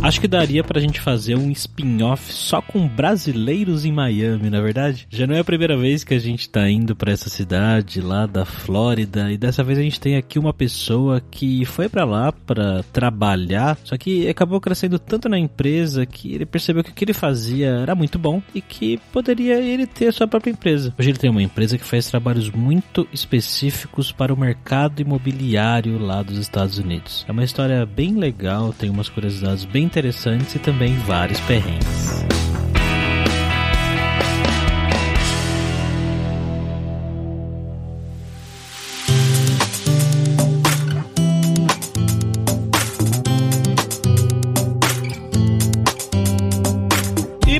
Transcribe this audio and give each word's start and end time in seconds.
Acho 0.00 0.20
que 0.20 0.28
daria 0.28 0.62
pra 0.62 0.80
gente 0.80 1.00
fazer 1.00 1.34
um 1.34 1.50
spin-off 1.50 2.32
só 2.32 2.62
com 2.62 2.86
brasileiros 2.86 3.84
em 3.84 3.92
Miami, 3.92 4.48
na 4.48 4.58
é 4.58 4.62
verdade? 4.62 5.06
Já 5.10 5.26
não 5.26 5.34
é 5.34 5.40
a 5.40 5.44
primeira 5.44 5.76
vez 5.76 6.04
que 6.04 6.14
a 6.14 6.18
gente 6.18 6.48
tá 6.48 6.70
indo 6.70 6.94
para 6.94 7.12
essa 7.12 7.28
cidade 7.28 8.00
lá 8.00 8.24
da 8.24 8.44
Flórida 8.44 9.30
e 9.30 9.36
dessa 9.36 9.64
vez 9.64 9.76
a 9.78 9.82
gente 9.82 10.00
tem 10.00 10.16
aqui 10.16 10.38
uma 10.38 10.54
pessoa 10.54 11.20
que 11.20 11.64
foi 11.64 11.88
para 11.88 12.04
lá 12.04 12.32
para 12.32 12.84
trabalhar, 12.92 13.76
só 13.84 13.96
que 13.98 14.28
acabou 14.28 14.60
crescendo 14.60 14.98
tanto 14.98 15.28
na 15.28 15.38
empresa 15.38 16.06
que 16.06 16.32
ele 16.32 16.46
percebeu 16.46 16.84
que 16.84 16.90
o 16.90 16.94
que 16.94 17.04
ele 17.04 17.12
fazia 17.12 17.68
era 17.68 17.94
muito 17.94 18.18
bom 18.18 18.40
e 18.54 18.60
que 18.60 18.98
poderia 19.12 19.60
ele 19.60 19.86
ter 19.86 20.08
a 20.08 20.12
sua 20.12 20.28
própria 20.28 20.52
empresa. 20.52 20.94
Hoje 20.98 21.10
ele 21.10 21.18
tem 21.18 21.28
uma 21.28 21.42
empresa 21.42 21.76
que 21.76 21.84
faz 21.84 22.08
trabalhos 22.08 22.50
muito 22.50 23.06
específicos 23.12 24.12
para 24.12 24.32
o 24.32 24.38
mercado 24.38 25.00
imobiliário 25.00 25.98
lá 25.98 26.22
dos 26.22 26.38
Estados 26.38 26.78
Unidos. 26.78 27.26
É 27.28 27.32
uma 27.32 27.44
história 27.44 27.84
bem 27.84 28.14
legal, 28.14 28.72
tem 28.72 28.88
umas 28.88 29.08
curiosidades 29.08 29.64
bem 29.64 29.87
interessantes 29.88 30.54
e 30.54 30.58
também 30.58 30.94
vários 30.98 31.40
perrengues. 31.40 32.24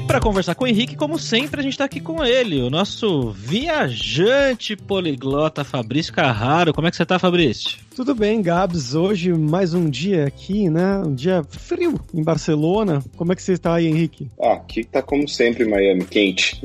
Para 0.09 0.21
conversar 0.21 0.55
com 0.55 0.65
o 0.65 0.67
Henrique, 0.67 0.97
como 0.97 1.19
sempre, 1.19 1.61
a 1.61 1.63
gente 1.63 1.75
está 1.75 1.85
aqui 1.85 2.01
com 2.01 2.25
ele, 2.25 2.63
o 2.63 2.71
nosso 2.71 3.31
viajante 3.33 4.75
poliglota 4.75 5.63
Fabrício 5.65 6.15
Carraro. 6.15 6.73
Como 6.73 6.89
é 6.89 6.91
que 6.91 6.97
você 6.97 7.03
está, 7.03 7.19
Fabrício? 7.19 7.77
Tudo 7.95 8.15
bem, 8.15 8.41
Gabs. 8.41 8.95
Hoje 8.95 9.35
mais 9.35 9.75
um 9.75 9.91
dia 9.91 10.25
aqui, 10.25 10.71
né? 10.71 10.99
Um 11.01 11.15
dia 11.15 11.45
frio 11.45 12.01
em 12.15 12.23
Barcelona. 12.23 13.05
Como 13.19 13.35
é 13.35 13.37
que 13.37 13.43
você 13.43 13.53
está 13.53 13.75
aí, 13.75 13.87
Henrique? 13.87 14.31
Ah, 14.41 14.55
aqui 14.55 14.83
tá 14.83 15.03
como 15.03 15.29
sempre, 15.29 15.67
Miami, 15.67 16.07
quente. 16.07 16.59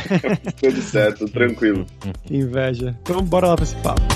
tudo 0.58 0.80
certo, 0.80 1.28
tranquilo. 1.28 1.84
Que 2.24 2.34
inveja. 2.34 2.96
Então 3.02 3.22
bora 3.22 3.48
lá 3.48 3.56
para 3.56 3.64
esse 3.64 3.76
papo. 3.76 4.15